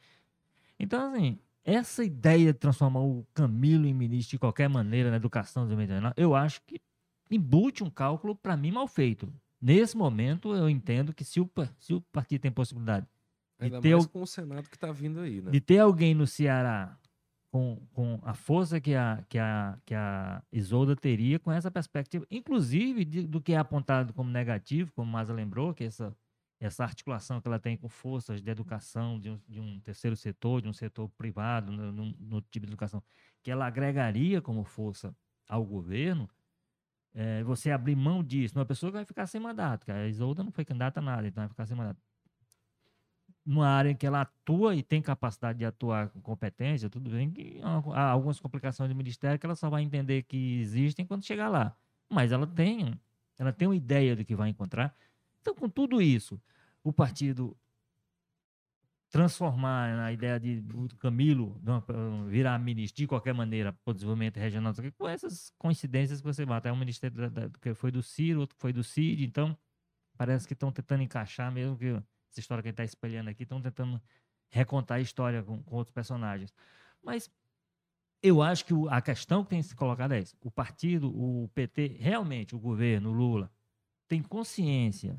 Então, 0.78 1.12
assim, 1.12 1.38
essa 1.64 2.04
ideia 2.04 2.52
de 2.52 2.58
transformar 2.58 3.00
o 3.00 3.26
Camilo 3.32 3.86
em 3.86 3.94
ministro 3.94 4.32
de 4.32 4.38
qualquer 4.38 4.68
maneira 4.68 5.10
na 5.10 5.16
educação 5.16 5.66
do 5.66 5.74
eu 6.16 6.34
acho 6.34 6.60
que 6.62 6.80
embute 7.30 7.82
um 7.82 7.90
cálculo, 7.90 8.36
para 8.36 8.56
mim, 8.56 8.70
mal 8.70 8.86
feito. 8.86 9.32
Nesse 9.60 9.96
momento, 9.96 10.54
eu 10.54 10.68
entendo 10.68 11.14
que 11.14 11.24
se 11.24 11.40
o, 11.40 11.50
se 11.78 11.94
o 11.94 12.00
partido 12.00 12.42
tem 12.42 12.50
possibilidade 12.50 13.06
Ainda 13.58 13.76
de 13.76 13.82
ter 13.82 13.94
mais 13.94 14.06
com 14.06 14.22
o 14.22 14.26
Senado 14.26 14.68
que 14.68 14.76
está 14.76 14.92
vindo 14.92 15.20
aí, 15.20 15.40
né? 15.40 15.50
De 15.50 15.60
ter 15.60 15.78
alguém 15.78 16.14
no 16.14 16.26
Ceará 16.26 16.98
com, 17.54 17.76
com 17.92 18.18
a 18.24 18.34
força 18.34 18.80
que 18.80 18.96
a, 18.96 19.24
que, 19.28 19.38
a, 19.38 19.78
que 19.86 19.94
a 19.94 20.42
Isolda 20.50 20.96
teria 20.96 21.38
com 21.38 21.52
essa 21.52 21.70
perspectiva, 21.70 22.26
inclusive 22.28 23.04
de, 23.04 23.28
do 23.28 23.40
que 23.40 23.52
é 23.52 23.56
apontado 23.56 24.12
como 24.12 24.28
negativo, 24.28 24.90
como 24.92 25.08
Maza 25.12 25.32
lembrou, 25.32 25.72
que 25.72 25.84
essa, 25.84 26.12
essa 26.58 26.82
articulação 26.82 27.40
que 27.40 27.46
ela 27.46 27.60
tem 27.60 27.76
com 27.76 27.88
forças 27.88 28.42
de 28.42 28.50
educação 28.50 29.20
de 29.20 29.30
um, 29.30 29.40
de 29.48 29.60
um 29.60 29.78
terceiro 29.78 30.16
setor, 30.16 30.62
de 30.62 30.68
um 30.68 30.72
setor 30.72 31.08
privado, 31.10 31.70
no, 31.70 31.92
no, 31.92 32.16
no 32.18 32.40
tipo 32.40 32.66
de 32.66 32.72
educação, 32.72 33.00
que 33.40 33.52
ela 33.52 33.66
agregaria 33.66 34.42
como 34.42 34.64
força 34.64 35.14
ao 35.48 35.64
governo, 35.64 36.28
é, 37.14 37.44
você 37.44 37.70
abrir 37.70 37.94
mão 37.94 38.24
disso, 38.24 38.58
uma 38.58 38.66
pessoa 38.66 38.90
que 38.90 38.96
vai 38.96 39.04
ficar 39.04 39.28
sem 39.28 39.40
mandato, 39.40 39.84
que 39.84 39.92
a 39.92 40.08
Isolda 40.08 40.42
não 40.42 40.50
foi 40.50 40.64
candidata 40.64 40.98
a 40.98 41.02
nada, 41.04 41.28
então 41.28 41.40
vai 41.40 41.48
ficar 41.48 41.66
sem 41.66 41.76
mandato. 41.76 42.02
Numa 43.44 43.68
área 43.68 43.94
que 43.94 44.06
ela 44.06 44.22
atua 44.22 44.74
e 44.74 44.82
tem 44.82 45.02
capacidade 45.02 45.58
de 45.58 45.66
atuar 45.66 46.08
com 46.08 46.20
competência, 46.20 46.88
tudo 46.88 47.10
bem 47.10 47.30
que 47.30 47.60
há 47.62 48.10
algumas 48.10 48.40
complicações 48.40 48.88
do 48.88 48.96
ministério 48.96 49.38
que 49.38 49.44
ela 49.44 49.54
só 49.54 49.68
vai 49.68 49.82
entender 49.82 50.22
que 50.22 50.60
existem 50.60 51.04
quando 51.04 51.24
chegar 51.24 51.48
lá. 51.48 51.76
Mas 52.08 52.32
ela 52.32 52.46
tem, 52.46 52.98
ela 53.38 53.52
tem 53.52 53.68
uma 53.68 53.76
ideia 53.76 54.16
do 54.16 54.24
que 54.24 54.34
vai 54.34 54.48
encontrar. 54.48 54.96
Então, 55.42 55.54
com 55.54 55.68
tudo 55.68 56.00
isso, 56.00 56.40
o 56.82 56.90
partido 56.92 57.54
transformar 59.10 59.96
na 59.96 60.10
ideia 60.10 60.40
de 60.40 60.60
do 60.60 60.96
Camilo 60.96 61.60
virar 62.26 62.58
ministro 62.58 62.96
de 62.96 63.06
qualquer 63.06 63.32
maneira 63.32 63.72
para 63.72 63.92
o 63.92 63.94
desenvolvimento 63.94 64.38
regional, 64.38 64.72
com 64.98 65.08
essas 65.08 65.52
coincidências 65.56 66.20
que 66.20 66.26
você 66.26 66.44
bate. 66.44 66.66
É 66.66 66.72
um 66.72 66.76
ministério 66.76 67.30
que 67.60 67.74
foi 67.74 67.92
do 67.92 68.02
Ciro, 68.02 68.40
outro 68.40 68.56
foi 68.58 68.72
do 68.72 68.82
Cid, 68.82 69.24
então 69.24 69.56
parece 70.16 70.48
que 70.48 70.52
estão 70.52 70.72
tentando 70.72 71.04
encaixar, 71.04 71.52
mesmo 71.52 71.76
que 71.76 72.02
essa 72.34 72.40
história 72.40 72.62
que 72.62 72.68
ele 72.68 72.72
está 72.72 72.84
espelhando 72.84 73.30
aqui, 73.30 73.44
estão 73.44 73.60
tentando 73.60 74.00
recontar 74.50 74.98
a 74.98 75.00
história 75.00 75.42
com, 75.42 75.62
com, 75.62 75.76
outros 75.76 75.94
personagens. 75.94 76.52
Mas 77.02 77.30
eu 78.22 78.42
acho 78.42 78.64
que 78.64 78.74
o, 78.74 78.88
a 78.88 79.00
questão 79.00 79.44
que 79.44 79.50
tem 79.50 79.62
se 79.62 79.74
colocado 79.74 80.12
é 80.12 80.20
essa. 80.20 80.36
O 80.40 80.50
partido, 80.50 81.08
o 81.08 81.48
PT, 81.54 81.96
realmente, 82.00 82.54
o 82.54 82.58
governo, 82.58 83.10
o 83.10 83.12
Lula, 83.12 83.50
tem 84.08 84.22
consciência 84.22 85.18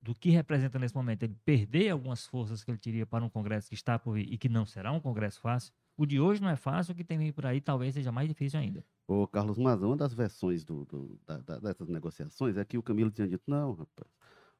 do 0.00 0.14
que 0.14 0.30
representa 0.30 0.78
nesse 0.80 0.96
momento 0.96 1.22
ele 1.22 1.36
perder 1.44 1.90
algumas 1.90 2.26
forças 2.26 2.64
que 2.64 2.70
ele 2.72 2.78
teria 2.78 3.06
para 3.06 3.24
um 3.24 3.28
Congresso 3.28 3.68
que 3.68 3.74
está 3.74 3.98
por 3.98 4.14
vir 4.14 4.32
e 4.32 4.36
que 4.36 4.48
não 4.48 4.66
será 4.66 4.90
um 4.90 4.98
Congresso 4.98 5.40
fácil, 5.40 5.72
o 5.96 6.04
de 6.04 6.18
hoje 6.18 6.42
não 6.42 6.48
é 6.48 6.56
fácil, 6.56 6.92
o 6.92 6.96
que 6.96 7.04
tem 7.04 7.32
por 7.32 7.46
aí 7.46 7.60
talvez 7.60 7.94
seja 7.94 8.10
mais 8.10 8.28
difícil 8.28 8.58
ainda. 8.58 8.84
Ô, 9.06 9.28
Carlos 9.28 9.58
Mas 9.58 9.80
uma 9.80 9.96
das 9.96 10.12
versões 10.12 10.64
do, 10.64 10.84
do 10.86 11.20
da, 11.24 11.38
da, 11.38 11.58
dessas 11.60 11.88
negociações 11.88 12.56
é 12.56 12.64
que 12.64 12.76
o 12.76 12.82
Camilo 12.82 13.12
tinha 13.12 13.28
dito, 13.28 13.44
não, 13.46 13.74
rapaz, 13.74 14.10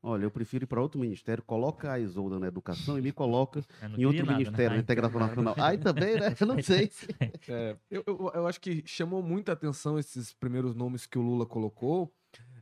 olha, 0.02 0.24
eu 0.24 0.30
prefiro 0.30 0.64
ir 0.64 0.66
para 0.66 0.82
outro 0.82 1.00
ministério, 1.00 1.42
coloca 1.44 1.92
a 1.92 1.98
Isolda 1.98 2.38
na 2.38 2.48
educação 2.48 2.98
e 2.98 3.02
me 3.02 3.12
coloca 3.12 3.62
em 3.96 4.04
outro 4.04 4.26
nada, 4.26 4.32
né? 4.32 4.38
ministério, 4.38 4.70
né? 4.70 4.76
na 4.76 4.82
integração 4.82 5.20
nacional. 5.20 5.54
Aí 5.58 5.78
também, 5.78 6.18
né? 6.18 6.34
Eu 6.40 6.46
não 6.46 6.62
sei. 6.62 6.90
É, 7.48 7.76
eu, 7.90 8.02
eu, 8.06 8.32
eu 8.34 8.46
acho 8.46 8.60
que 8.60 8.82
chamou 8.86 9.22
muita 9.22 9.52
atenção 9.52 9.98
esses 9.98 10.32
primeiros 10.32 10.74
nomes 10.74 11.06
que 11.06 11.18
o 11.18 11.22
Lula 11.22 11.46
colocou, 11.46 12.12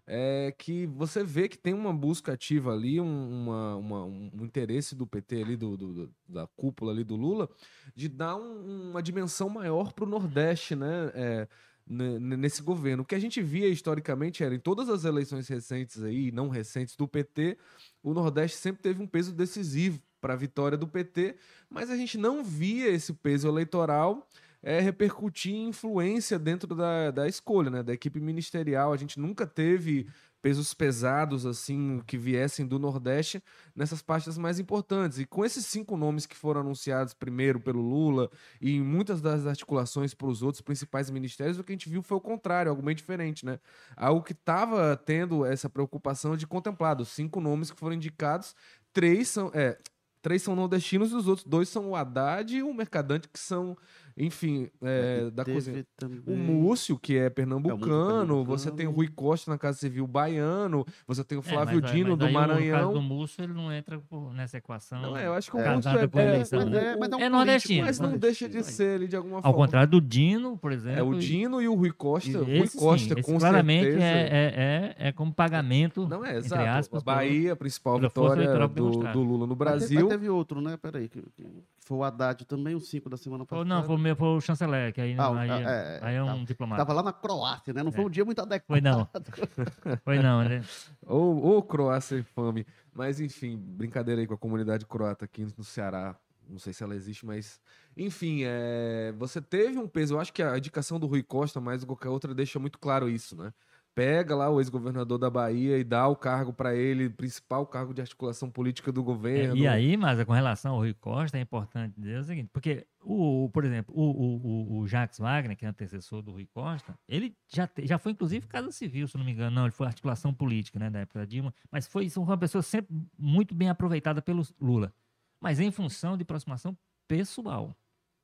é 0.07 0.53
que 0.59 0.87
você 0.87 1.23
vê 1.23 1.49
que 1.49 1.57
tem 1.57 1.73
uma 1.73 1.95
busca 1.95 2.33
ativa 2.33 2.73
ali, 2.73 3.01
um, 3.01 3.43
uma, 3.43 3.77
uma, 3.77 4.05
um 4.05 4.31
interesse 4.43 4.97
do 4.97 5.07
PT 5.07 5.43
ali, 5.43 5.57
do, 5.57 5.77
do, 5.77 6.15
da 6.29 6.49
cúpula 6.49 6.91
ali 6.91 7.05
do 7.05 7.15
Lula, 7.15 7.49
de 7.95 8.09
dar 8.09 8.37
um, 8.37 8.91
uma 8.91 9.01
dimensão 9.01 9.49
maior 9.49 9.93
para 9.93 10.05
o 10.05 10.09
Nordeste, 10.09 10.75
né? 10.75 11.13
É, 11.15 11.49
nesse 11.91 12.63
governo. 12.63 13.03
O 13.03 13.07
que 13.07 13.17
a 13.17 13.19
gente 13.19 13.43
via 13.43 13.69
historicamente 13.69 14.45
era 14.45 14.55
em 14.55 14.61
todas 14.61 14.89
as 14.89 15.05
eleições 15.05 15.49
recentes 15.49 16.03
aí, 16.03 16.31
não 16.31 16.49
recentes 16.49 16.95
do 16.95 17.09
PT, 17.09 17.59
o 18.03 18.15
Nordeste 18.15 18.57
sempre 18.57 18.81
teve 18.81 19.03
um 19.03 19.07
peso 19.07 19.33
decisivo 19.33 20.01
para 20.21 20.35
a 20.35 20.37
vitória 20.37 20.79
do 20.79 20.87
PT, 20.87 21.37
mas 21.69 21.91
a 21.91 21.97
gente 21.97 22.17
não 22.17 22.45
via 22.45 22.89
esse 22.89 23.13
peso 23.13 23.49
eleitoral 23.49 24.29
é, 24.63 24.79
repercutir 24.79 25.55
influência 25.55 26.39
dentro 26.39 26.75
da, 26.75 27.11
da 27.11 27.27
escolha, 27.27 27.71
né? 27.71 27.83
Da 27.83 27.93
equipe 27.93 28.21
ministerial. 28.21 28.93
A 28.93 28.97
gente 28.97 29.19
nunca 29.19 29.47
teve 29.47 30.07
pesos 30.41 30.75
pesados 30.75 31.47
assim 31.47 32.03
que 32.07 32.17
viessem 32.17 32.67
do 32.67 32.79
Nordeste 32.79 33.43
nessas 33.75 34.03
pastas 34.03 34.39
mais 34.39 34.59
importantes. 34.59 35.19
E 35.19 35.27
com 35.27 35.45
esses 35.45 35.67
cinco 35.67 35.97
nomes 35.97 36.27
que 36.27 36.37
foram 36.37 36.63
anunciados 36.63 37.15
primeiro 37.15 37.61
pelo 37.61 37.81
Lula 37.81 38.31
e 38.61 38.77
em 38.77 38.83
muitas 38.83 39.21
das 39.21 39.47
articulações 39.47 40.15
para 40.15 40.29
os 40.29 40.43
outros 40.43 40.61
principais 40.61 41.11
ministérios, 41.11 41.59
o 41.59 41.65
que 41.65 41.73
a 41.73 41.75
gente 41.75 41.89
viu 41.89 42.03
foi 42.03 42.17
o 42.17 42.21
contrário, 42.21 42.71
algo 42.71 42.83
bem 42.83 42.95
diferente, 42.95 43.45
né? 43.45 43.59
Algo 43.97 44.23
que 44.23 44.33
estava 44.33 44.97
tendo 44.97 45.45
essa 45.45 45.69
preocupação 45.69 46.37
de 46.37 46.47
contemplado. 46.47 47.05
Cinco 47.05 47.41
nomes 47.41 47.71
que 47.71 47.79
foram 47.79 47.95
indicados, 47.95 48.55
três 48.93 49.29
são. 49.29 49.51
É, 49.55 49.79
três 50.23 50.43
são 50.43 50.55
nordestinos 50.55 51.13
e 51.13 51.15
os 51.15 51.27
outros 51.27 51.47
dois 51.47 51.69
são 51.69 51.91
o 51.91 51.97
Haddad 51.97 52.55
e 52.55 52.63
o 52.63 52.75
Mercadante, 52.75 53.29
que 53.29 53.39
são 53.39 53.77
Enfim, 54.17 54.69
é, 54.83 55.31
da 55.31 55.45
Teve 55.45 55.57
cozinha. 55.57 55.87
também... 55.97 56.21
O 56.27 56.37
Múcio, 56.37 56.99
que 56.99 57.17
é 57.17 57.31
pernambucano, 57.31 57.81
pernambucano. 57.81 58.45
você 58.45 58.71
tem 58.71 58.87
o 58.87 58.91
Rui 58.91 59.09
Costa 59.09 59.51
na 59.51 59.59
Casa 59.59 59.79
Civil 59.79 60.07
baiano, 60.07 60.85
você 61.07 61.23
tem 61.25 61.39
o 61.39 61.41
É, 61.41 61.45
Flávio 61.45 61.81
mas, 61.83 61.91
Dino 61.93 62.11
mas 62.11 62.19
do 62.19 62.25
aí 62.27 62.31
O 62.31 62.35
Maranhão. 62.35 62.93
do 62.93 63.03
Múcio, 63.03 63.43
ele 63.45 63.53
não 63.53 63.73
entra 63.73 64.01
nessa 64.35 64.59
equação. 64.59 65.01
Não, 65.01 65.17
é, 65.17 65.27
eu 65.27 65.35
acho 65.35 65.51
que 65.51 65.57
o 65.57 65.61
É, 65.61 65.75
Múcio 65.77 65.91
é, 65.91 65.93
é- 66.03 66.27
eleição, 66.35 66.61
o- 66.61 66.65
Mas 66.67 66.75
é, 66.75 66.97
mas 66.97 67.13
é 67.13 67.17
um 67.17 67.21
É 67.21 67.29
nordestino, 67.29 67.87
mas 67.87 67.99
não 68.01 68.17
deixa 68.19 68.49
de 68.49 68.55
vai. 68.55 68.63
ser 68.65 68.95
ele 68.97 69.07
de 69.09 69.17
alguma 69.17 69.37
Ao 69.37 69.43
forma. 69.43 69.59
contrário 69.59 69.91
do 69.91 70.01
Dino, 70.01 70.57
por 70.59 70.73
exemplo. 70.73 70.99
É 70.99 71.03
o 71.03 71.15
Dino 71.19 71.61
e 71.63 71.69
o 71.69 71.75
Rui 71.75 71.93
Costa. 71.93 72.39
Rui 72.39 72.59
esse, 72.59 72.73
sim, 72.73 72.79
Costa, 72.79 73.19
esse 73.19 73.23
com 73.33 73.39
claramente 73.39 73.85
certeza. 73.85 74.05
é, 74.05 74.95
é, 74.97 74.97
é, 75.05 75.09
é 75.09 75.13
como 75.13 75.33
pagamento, 75.33 76.07
Não 76.09 76.25
é, 76.25 76.31
entre 76.31 76.47
exato. 76.47 76.63
aspas, 76.79 77.03
a 77.03 77.05
Bahia, 77.05 77.53
a 77.53 77.57
principal 77.57 77.99
vitória 77.99 78.69
do, 78.69 78.91
do 78.91 79.23
Lula 79.23 79.47
no 79.47 79.55
Mas 79.55 79.57
te- 79.57 79.59
Brasil. 79.59 80.01
Mas 80.01 80.09
teve 80.09 80.29
outro, 80.29 80.61
né? 80.61 80.77
Peraí, 80.77 81.09
que, 81.09 81.21
que 81.23 81.47
foi 81.85 81.97
o 81.99 82.05
Haddad 82.05 82.45
também, 82.45 82.75
o 82.75 82.81
5 82.81 83.09
da 83.09 83.17
semana 83.17 83.45
passada. 83.45 83.69
não, 83.69 83.83
foi, 83.85 83.95
o 83.97 83.99
meu- 83.99 84.10
foi 84.15 84.29
o 84.29 84.41
chanceler, 84.41 84.93
que 84.93 85.01
aí, 85.01 85.15
Ah, 85.19 85.39
aí, 85.39 85.51
ah, 85.51 85.61
é, 85.61 85.99
aí 86.03 86.15
é 86.17 86.23
um 86.23 86.39
tá. 86.41 86.45
diplomata. 86.45 86.83
Tava 86.83 86.93
lá 86.93 87.03
na 87.03 87.13
Croácia, 87.13 87.73
né? 87.73 87.83
Não 87.83 87.93
foi 87.93 88.05
É. 88.05 88.07
um 88.07 88.11
dia 88.11 88.25
muito 88.25 88.41
adequado. 88.41 88.67
Foi 88.67 88.81
não. 88.81 89.09
Foi 90.05 90.19
não, 90.19 90.43
né? 90.45 90.63
Ou, 91.07 91.43
ou 91.43 91.63
Croácia 91.63 92.17
e 92.17 92.23
fome. 92.23 92.67
Mas, 92.93 93.21
enfim, 93.21 93.57
brincadeira 93.57 94.21
aí 94.21 94.27
com 94.27 94.35
a 94.35 94.39
comunidade 94.39 94.87
croata 94.87 95.25
aqui 95.25 95.47
no 95.57 95.65
Ceará. 95.65 96.17
Não 96.49 96.59
sei 96.59 96.73
se 96.73 96.83
ela 96.83 96.95
existe, 96.95 97.25
mas. 97.25 97.61
Enfim, 97.97 98.43
é... 98.45 99.13
você 99.17 99.41
teve 99.41 99.79
um 99.79 99.87
peso. 99.87 100.15
Eu 100.15 100.21
acho 100.21 100.33
que 100.33 100.43
a 100.43 100.59
indicação 100.59 100.99
do 100.99 101.07
Rui 101.07 101.23
Costa, 101.23 101.61
mais 101.61 101.81
do 101.81 101.87
que 101.87 101.89
qualquer 101.89 102.09
outra, 102.09 102.35
deixa 102.35 102.59
muito 102.59 102.79
claro 102.79 103.09
isso, 103.09 103.37
né? 103.37 103.53
Pega 103.95 104.35
lá 104.37 104.49
o 104.49 104.61
ex-governador 104.61 105.19
da 105.19 105.29
Bahia 105.29 105.77
e 105.77 105.85
dá 105.85 106.07
o 106.07 106.15
cargo 106.17 106.53
para 106.53 106.75
ele, 106.75 107.11
principal 107.11 107.67
cargo 107.67 107.93
de 107.93 108.01
articulação 108.01 108.49
política 108.49 108.91
do 108.93 109.01
É, 109.01 109.05
governo. 109.05 109.57
e 109.57 109.67
aí, 109.67 109.97
mas 109.97 110.23
com 110.25 110.33
relação 110.33 110.75
ao 110.75 110.79
Rui 110.79 110.95
Costa, 110.95 111.37
é 111.37 111.41
importante 111.41 111.95
dizer 112.01 112.21
o 112.21 112.25
seguinte, 112.25 112.49
porque, 112.53 112.87
o, 113.03 113.45
o- 113.45 113.51
por 113.51 113.65
exemplo, 113.65 113.93
o, 113.95 114.03
o, 114.11 114.79
o- 114.79 114.87
Jacques 114.87 115.19
Wagner, 115.19 115.57
que 115.57 115.67
é 115.67 115.69
antecessor 115.69 116.23
do 116.23 116.31
Rui 116.31 116.47
Costa, 116.47 116.97
ele 117.09 117.37
já, 117.49 117.67
te- 117.67 117.85
já 117.87 117.99
foi, 117.99 118.13
inclusive, 118.13 118.47
Casa 118.47 118.71
Civil, 118.71 119.09
se 119.09 119.19
não 119.19 119.25
me 119.25 119.33
engano. 119.33 119.57
Não, 119.57 119.65
ele 119.65 119.73
foi 119.73 119.87
articulação 119.87 120.33
política, 120.33 120.79
né, 120.79 120.89
da 120.89 121.01
época 121.01 121.19
da 121.19 121.25
Dilma. 121.27 121.53
Mas 121.71 121.87
foi, 121.89 122.09
foi 122.09 122.23
uma 122.23 122.39
pessoa 122.39 122.63
sempre 122.63 122.97
muito 123.19 123.55
bem 123.55 123.69
aproveitada 123.69 124.23
pelo 124.23 124.47
Lula. 124.61 124.93
Mas 125.41 125.59
em 125.59 125.71
função 125.73 126.17
de 126.17 126.23
aproximação 126.23 126.77
pessoal. 127.09 127.75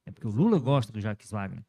É 0.07 0.13
porque 0.13 0.29
o 0.29 0.31
Lula 0.31 0.59
gosta 0.61 0.93
do 0.93 1.01
Jacques 1.01 1.31
Wagner. 1.33 1.65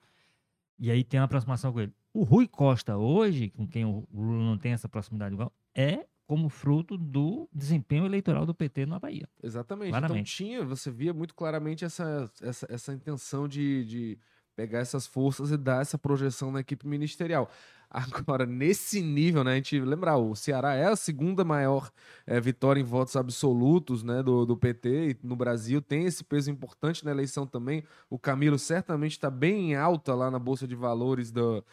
E 0.79 0.91
aí 0.91 1.03
tem 1.03 1.19
uma 1.19 1.25
aproximação 1.25 1.73
com 1.73 1.79
ele. 1.81 1.91
O 2.17 2.23
Rui 2.23 2.47
Costa 2.47 2.97
hoje, 2.97 3.51
com 3.51 3.67
quem 3.67 3.85
o 3.85 4.03
Lula 4.11 4.43
não 4.43 4.57
tem 4.57 4.71
essa 4.71 4.89
proximidade 4.89 5.35
igual, 5.35 5.53
é 5.75 6.07
como 6.25 6.49
fruto 6.49 6.97
do 6.97 7.47
desempenho 7.53 8.07
eleitoral 8.07 8.43
do 8.43 8.55
PT 8.55 8.87
na 8.87 8.97
Bahia. 8.97 9.29
Exatamente. 9.43 9.91
Claramente. 9.91 10.13
Então 10.15 10.23
tinha, 10.23 10.65
você 10.65 10.89
via 10.89 11.13
muito 11.13 11.35
claramente 11.35 11.85
essa, 11.85 12.27
essa, 12.41 12.65
essa 12.71 12.91
intenção 12.91 13.47
de, 13.47 13.85
de 13.85 14.19
pegar 14.55 14.79
essas 14.79 15.05
forças 15.05 15.51
e 15.51 15.57
dar 15.57 15.83
essa 15.83 15.95
projeção 15.95 16.51
na 16.51 16.61
equipe 16.61 16.87
ministerial. 16.87 17.51
Agora, 17.87 18.47
nesse 18.47 18.99
nível, 18.99 19.43
né, 19.43 19.51
a 19.51 19.55
gente 19.55 19.79
lembrar, 19.79 20.17
o 20.17 20.35
Ceará 20.35 20.73
é 20.73 20.85
a 20.85 20.95
segunda 20.95 21.45
maior 21.45 21.91
eh, 22.25 22.41
vitória 22.41 22.81
em 22.81 22.83
votos 22.83 23.15
absolutos 23.15 24.01
né, 24.01 24.23
do, 24.23 24.43
do 24.43 24.57
PT 24.57 25.09
e 25.11 25.17
no 25.21 25.35
Brasil, 25.35 25.83
tem 25.83 26.05
esse 26.05 26.23
peso 26.23 26.49
importante 26.49 27.05
na 27.05 27.11
eleição 27.11 27.45
também. 27.45 27.83
O 28.09 28.17
Camilo 28.17 28.57
certamente 28.57 29.11
está 29.11 29.29
bem 29.29 29.71
em 29.71 29.75
alta 29.75 30.15
lá 30.15 30.31
na 30.31 30.39
Bolsa 30.39 30.67
de 30.67 30.75
Valores 30.75 31.31
do, 31.31 31.63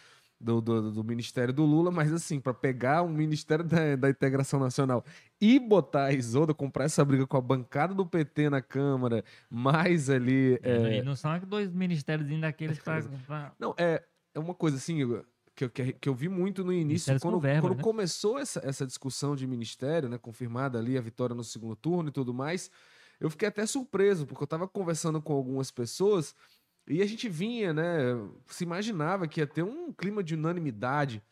do, 0.44 0.60
do, 0.60 0.92
do 0.92 1.02
Ministério 1.02 1.54
do 1.54 1.64
Lula, 1.64 1.90
mas 1.90 2.12
assim, 2.12 2.38
para 2.38 2.52
pegar 2.52 3.02
um 3.02 3.08
Ministério 3.08 3.64
da, 3.64 3.96
da 3.96 4.10
Integração 4.10 4.60
Nacional 4.60 5.02
e 5.40 5.58
botar 5.58 6.06
a 6.06 6.12
Isolda, 6.12 6.52
comprar 6.52 6.84
essa 6.84 7.02
briga 7.04 7.26
com 7.26 7.36
a 7.38 7.40
bancada 7.40 7.94
do 7.94 8.04
PT 8.04 8.50
na 8.50 8.60
Câmara, 8.60 9.24
mais 9.48 10.10
ali. 10.10 10.58
é, 10.62 10.98
E 10.98 11.02
não 11.02 11.16
são 11.16 11.38
dois 11.40 11.72
ministérios 11.72 12.28
daqueles 12.40 12.78
pra, 12.78 13.02
pra- 13.26 13.54
Não, 13.58 13.74
é, 13.78 14.04
é 14.34 14.38
uma 14.38 14.54
coisa 14.54 14.76
assim 14.76 14.96
que 15.56 15.64
eu, 15.64 15.70
que, 15.70 15.92
que 15.94 16.08
eu 16.08 16.14
vi 16.14 16.28
muito 16.28 16.62
no 16.62 16.72
início, 16.72 17.18
quando, 17.20 17.40
verba, 17.40 17.68
quando 17.68 17.76
né? 17.78 17.82
começou 17.82 18.38
essa, 18.38 18.60
essa 18.62 18.86
discussão 18.86 19.34
de 19.34 19.46
ministério, 19.46 20.08
né, 20.10 20.18
confirmada 20.18 20.78
ali 20.78 20.98
a 20.98 21.00
vitória 21.00 21.34
no 21.34 21.44
segundo 21.44 21.74
turno 21.74 22.10
e 22.10 22.12
tudo 22.12 22.34
mais, 22.34 22.70
eu 23.18 23.30
fiquei 23.30 23.48
até 23.48 23.64
surpreso, 23.64 24.26
porque 24.26 24.42
eu 24.42 24.46
estava 24.46 24.68
conversando 24.68 25.22
com 25.22 25.32
algumas 25.32 25.70
pessoas 25.70 26.34
e 26.86 27.02
a 27.02 27.06
gente 27.06 27.28
vinha, 27.28 27.72
né, 27.72 27.84
se 28.46 28.64
imaginava 28.64 29.26
que 29.26 29.40
ia 29.40 29.46
ter 29.46 29.62
um 29.62 29.92
clima 29.92 30.22
de 30.22 30.34
unanimidade 30.34 31.22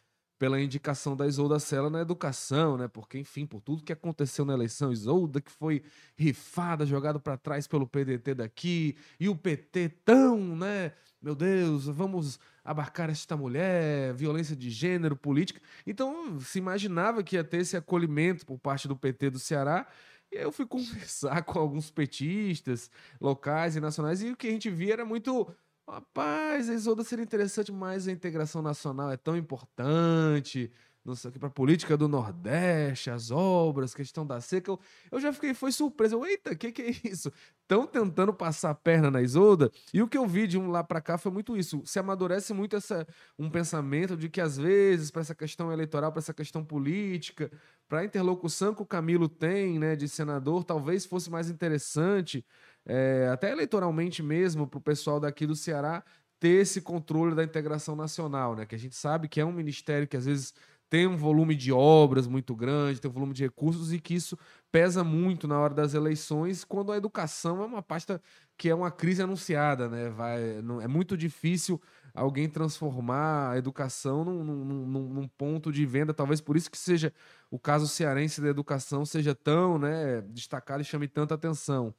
pela 0.42 0.60
indicação 0.60 1.16
da 1.16 1.24
Isolda 1.24 1.60
Sela 1.60 1.88
na 1.88 2.00
educação, 2.00 2.76
né? 2.76 2.88
Porque, 2.88 3.16
enfim, 3.16 3.46
por 3.46 3.60
tudo 3.60 3.84
que 3.84 3.92
aconteceu 3.92 4.44
na 4.44 4.52
eleição, 4.52 4.90
Isolda 4.90 5.40
que 5.40 5.52
foi 5.52 5.84
rifada, 6.16 6.84
jogada 6.84 7.20
para 7.20 7.36
trás 7.36 7.68
pelo 7.68 7.86
PDT 7.86 8.34
daqui, 8.34 8.96
e 9.20 9.28
o 9.28 9.36
PT 9.36 9.90
tão, 10.04 10.56
né? 10.56 10.94
Meu 11.22 11.36
Deus, 11.36 11.86
vamos 11.86 12.40
abarcar 12.64 13.08
esta 13.08 13.36
mulher, 13.36 14.12
violência 14.14 14.56
de 14.56 14.68
gênero, 14.68 15.14
política. 15.14 15.60
Então, 15.86 16.40
se 16.40 16.58
imaginava 16.58 17.22
que 17.22 17.36
ia 17.36 17.44
ter 17.44 17.58
esse 17.58 17.76
acolhimento 17.76 18.44
por 18.44 18.58
parte 18.58 18.88
do 18.88 18.96
PT 18.96 19.30
do 19.30 19.38
Ceará. 19.38 19.86
E 20.32 20.38
aí 20.38 20.44
eu 20.44 20.50
fui 20.50 20.64
conversar 20.66 21.42
com 21.44 21.58
alguns 21.58 21.90
petistas 21.90 22.90
locais 23.20 23.76
e 23.76 23.80
nacionais, 23.80 24.22
e 24.22 24.30
o 24.30 24.36
que 24.36 24.46
a 24.48 24.50
gente 24.50 24.70
via 24.70 24.94
era 24.94 25.04
muito. 25.04 25.46
Rapaz, 25.86 26.70
a 26.70 26.74
Isolda 26.74 27.04
seria 27.04 27.24
interessante, 27.24 27.70
mas 27.70 28.08
a 28.08 28.12
integração 28.12 28.62
nacional 28.62 29.10
é 29.12 29.16
tão 29.16 29.36
importante. 29.36 30.72
Não 31.04 31.16
sei 31.16 31.30
o 31.30 31.32
que, 31.32 31.38
para 31.38 31.50
política 31.50 31.96
do 31.96 32.06
Nordeste, 32.06 33.10
as 33.10 33.32
obras, 33.32 33.92
questão 33.92 34.24
da 34.24 34.40
seca. 34.40 34.70
Eu, 34.70 34.80
eu 35.10 35.20
já 35.20 35.32
fiquei, 35.32 35.52
foi 35.52 35.72
surpreso. 35.72 36.14
Eu, 36.14 36.24
Eita, 36.24 36.52
o 36.52 36.56
que, 36.56 36.70
que 36.70 36.82
é 36.82 36.90
isso? 37.10 37.32
Estão 37.60 37.86
tentando 37.86 38.32
passar 38.32 38.70
a 38.70 38.74
perna 38.74 39.10
na 39.10 39.20
Isolda. 39.20 39.70
E 39.92 40.00
o 40.00 40.06
que 40.06 40.16
eu 40.16 40.26
vi 40.26 40.46
de 40.46 40.56
um 40.56 40.70
lá 40.70 40.84
para 40.84 41.00
cá 41.00 41.18
foi 41.18 41.32
muito 41.32 41.56
isso. 41.56 41.82
Se 41.84 41.98
amadurece 41.98 42.54
muito 42.54 42.76
essa, 42.76 43.04
um 43.36 43.50
pensamento 43.50 44.16
de 44.16 44.28
que, 44.28 44.40
às 44.40 44.56
vezes, 44.56 45.10
para 45.10 45.22
essa 45.22 45.34
questão 45.34 45.72
eleitoral, 45.72 46.12
para 46.12 46.20
essa 46.20 46.34
questão 46.34 46.64
política, 46.64 47.50
para 47.88 48.00
a 48.00 48.04
interlocução 48.04 48.72
que 48.72 48.82
o 48.82 48.86
Camilo 48.86 49.28
tem, 49.28 49.80
né, 49.80 49.96
de 49.96 50.08
senador, 50.08 50.62
talvez 50.62 51.04
fosse 51.04 51.28
mais 51.28 51.50
interessante, 51.50 52.44
é, 52.86 53.28
até 53.32 53.50
eleitoralmente 53.50 54.22
mesmo, 54.22 54.68
para 54.68 54.78
o 54.78 54.80
pessoal 54.80 55.18
daqui 55.18 55.46
do 55.46 55.56
Ceará 55.56 56.04
ter 56.42 56.60
esse 56.60 56.80
controle 56.80 57.36
da 57.36 57.44
integração 57.44 57.94
nacional, 57.94 58.56
né? 58.56 58.66
Que 58.66 58.74
a 58.74 58.78
gente 58.78 58.96
sabe 58.96 59.28
que 59.28 59.40
é 59.40 59.44
um 59.44 59.52
ministério 59.52 60.08
que 60.08 60.16
às 60.16 60.26
vezes 60.26 60.52
tem 60.92 61.06
um 61.06 61.16
volume 61.16 61.54
de 61.54 61.72
obras 61.72 62.26
muito 62.26 62.54
grande, 62.54 63.00
tem 63.00 63.10
um 63.10 63.14
volume 63.14 63.32
de 63.32 63.42
recursos 63.44 63.94
e 63.94 63.98
que 63.98 64.12
isso 64.14 64.36
pesa 64.70 65.02
muito 65.02 65.48
na 65.48 65.58
hora 65.58 65.72
das 65.72 65.94
eleições, 65.94 66.64
quando 66.64 66.92
a 66.92 66.98
educação 66.98 67.62
é 67.62 67.64
uma 67.64 67.82
pasta 67.82 68.20
que 68.58 68.68
é 68.68 68.74
uma 68.74 68.90
crise 68.90 69.22
anunciada, 69.22 69.88
né? 69.88 70.10
Vai, 70.10 70.60
não, 70.60 70.82
é 70.82 70.86
muito 70.86 71.16
difícil 71.16 71.80
alguém 72.14 72.46
transformar 72.46 73.52
a 73.52 73.56
educação 73.56 74.22
num, 74.22 74.44
num- 74.44 75.08
num- 75.14 75.28
ponto 75.28 75.72
de 75.72 75.86
venda, 75.86 76.12
talvez 76.12 76.42
por 76.42 76.58
isso 76.58 76.70
que 76.70 76.76
seja 76.76 77.10
o 77.50 77.58
caso 77.58 77.88
cearense 77.88 78.42
da 78.42 78.48
educação 78.48 79.06
seja 79.06 79.34
tão 79.34 79.78
né, 79.78 80.20
destacado 80.28 80.82
e 80.82 80.84
chame 80.84 81.08
tanta 81.08 81.34
atenção. 81.34 81.94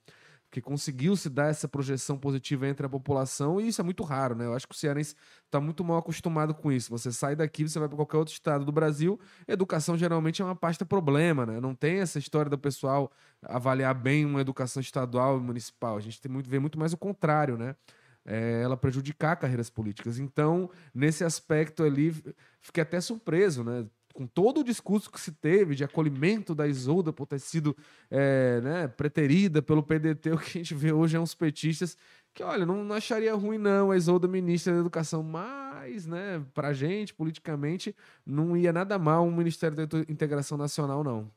Que 0.54 0.62
conseguiu 0.62 1.16
se 1.16 1.32
dar 1.32 1.48
essa 1.48 1.68
projeção 1.68 2.16
positiva 2.16 2.68
entre 2.68 2.86
a 2.86 2.90
população, 2.90 3.60
e 3.60 3.70
isso 3.70 3.82
é 3.82 3.84
muito 3.84 4.04
raro, 4.04 4.36
né? 4.36 4.46
Eu 4.46 4.54
acho 4.54 4.68
que 4.68 4.76
o 4.76 4.78
cearense 4.78 5.16
está 5.48 5.60
muito 5.60 5.84
mal 5.84 5.98
acostumado 5.98 6.54
com 6.54 6.72
isso. 6.72 6.92
Você 6.92 7.12
sai 7.12 7.36
daqui, 7.36 7.68
você 7.68 7.80
vai 7.80 7.88
para 7.88 7.96
qualquer 7.96 8.18
outro 8.18 8.32
estado 8.32 8.64
do 8.64 8.72
Brasil, 8.72 9.20
educação 9.48 9.98
geralmente 9.98 10.44
é 10.44 10.46
uma 10.46 10.56
pasta 10.56 10.86
problema, 10.86 11.44
né? 11.44 11.60
Não 11.60 11.74
tem 11.74 12.02
essa 12.02 12.20
história 12.20 12.52
do 12.52 12.58
pessoal 12.60 13.12
avaliar 13.42 13.96
bem 13.96 14.26
uma 14.26 14.42
educação 14.42 14.80
estadual 14.80 15.40
e 15.40 15.42
municipal. 15.42 15.98
A 15.98 16.00
gente 16.00 16.22
tem 16.22 16.32
muito, 16.32 16.48
vê 16.48 16.60
muito 16.60 16.78
mais 16.78 16.94
o 16.94 16.98
contrário, 16.98 17.58
né? 17.58 17.76
É, 18.24 18.62
ela 18.62 18.78
prejudicar 18.78 19.36
carreiras 19.36 19.72
políticas. 19.72 20.20
Então, 20.20 20.70
nesse 20.94 21.24
aspecto 21.24 21.82
ali, 21.82 22.14
fiquei 22.62 22.84
até 22.84 23.02
surpreso, 23.02 23.64
né? 23.64 23.88
Com 24.14 24.28
todo 24.28 24.62
o 24.62 24.64
discurso 24.64 25.12
que 25.12 25.20
se 25.20 25.32
teve 25.32 25.76
de 25.76 25.84
acolhimento 25.84 26.54
da 26.54 26.68
Isolda 26.68 27.12
por 27.12 27.26
ter 27.26 27.40
sido 27.40 27.76
é, 28.12 28.62
né, 28.62 28.88
preterida 28.88 29.62
pelo 29.62 29.82
PDT, 29.82 30.32
o 30.32 30.38
que 30.38 30.46
a 30.46 30.62
gente 30.62 30.76
vê 30.76 30.92
hoje 30.94 31.18
é 31.18 31.20
uns 31.20 31.34
petistas 31.34 31.98
que, 32.34 32.44
olha, 32.44 32.66
não, 32.66 32.84
não 32.84 32.96
acharia 32.96 33.34
ruim 33.34 33.58
não 33.58 33.92
a 33.92 33.98
Isolda 33.98 34.28
ministra 34.28 34.74
da 34.74 34.80
Educação, 34.80 35.24
mas, 35.24 36.06
né, 36.06 36.46
pra 36.54 36.74
gente, 36.74 37.14
politicamente, 37.14 37.96
não 38.26 38.56
ia 38.56 38.72
nada 38.72 38.98
mal 39.00 39.26
um 39.26 39.36
Ministério 39.36 39.76
da 39.76 40.00
Integração 40.08 40.58
Nacional, 40.58 41.04
não. 41.04 41.32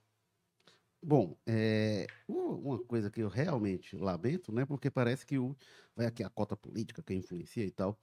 Bom, 1.03 1.37
é, 1.47 2.07
uma 2.27 2.79
coisa 2.81 3.11
que 3.11 3.21
eu 3.21 3.29
realmente 3.29 3.97
lamento, 3.97 4.51
né? 4.53 4.65
Porque 4.65 4.91
parece 4.91 5.25
que 5.25 5.39
o, 5.39 5.55
vai 5.95 6.07
aqui 6.07 6.25
a 6.25 6.29
cota 6.29 6.57
política 6.57 7.03
que 7.03 7.15
influencia 7.15 7.65
e 7.65 7.71
tal. 7.71 7.97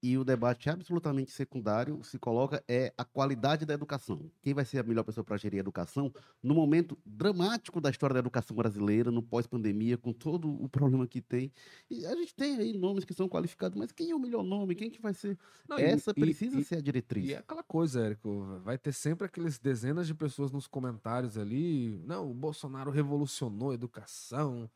E 0.00 0.16
o 0.16 0.22
debate 0.24 0.70
absolutamente 0.70 1.32
secundário 1.32 2.02
se 2.04 2.18
coloca 2.20 2.62
é 2.68 2.92
a 2.96 3.04
qualidade 3.04 3.66
da 3.66 3.74
educação. 3.74 4.30
Quem 4.40 4.54
vai 4.54 4.64
ser 4.64 4.78
a 4.78 4.82
melhor 4.84 5.02
pessoa 5.02 5.24
para 5.24 5.36
gerir 5.36 5.58
a 5.58 5.60
educação 5.60 6.12
no 6.40 6.54
momento 6.54 6.96
dramático 7.04 7.80
da 7.80 7.90
história 7.90 8.14
da 8.14 8.20
educação 8.20 8.54
brasileira, 8.56 9.10
no 9.10 9.20
pós-pandemia, 9.22 9.98
com 9.98 10.12
todo 10.12 10.48
o 10.62 10.68
problema 10.68 11.04
que 11.04 11.20
tem. 11.20 11.50
E 11.90 12.06
a 12.06 12.14
gente 12.14 12.32
tem 12.32 12.56
aí 12.58 12.72
nomes 12.78 13.04
que 13.04 13.12
são 13.12 13.28
qualificados, 13.28 13.76
mas 13.76 13.90
quem 13.90 14.10
é 14.12 14.14
o 14.14 14.20
melhor 14.20 14.44
nome? 14.44 14.76
Quem 14.76 14.88
que 14.88 15.02
vai 15.02 15.12
ser? 15.12 15.36
Não, 15.68 15.76
Essa 15.76 16.12
e- 16.12 16.20
precisa 16.20 16.60
e- 16.60 16.64
ser 16.64 16.76
a 16.76 16.80
diretriz. 16.80 17.26
E 17.26 17.34
é 17.34 17.38
aquela 17.38 17.64
coisa, 17.64 18.00
Érico, 18.00 18.60
vai 18.62 18.78
ter 18.78 18.92
sempre 18.92 19.26
aqueles 19.26 19.58
dezenas 19.58 20.06
de 20.06 20.14
pessoas 20.14 20.52
nos 20.52 20.68
comentários 20.68 21.36
ali. 21.36 22.00
Não, 22.04 22.30
o 22.30 22.34
Bolsonaro 22.34 22.92
revolucionou 22.92 23.72
a 23.72 23.74
educação, 23.74 24.70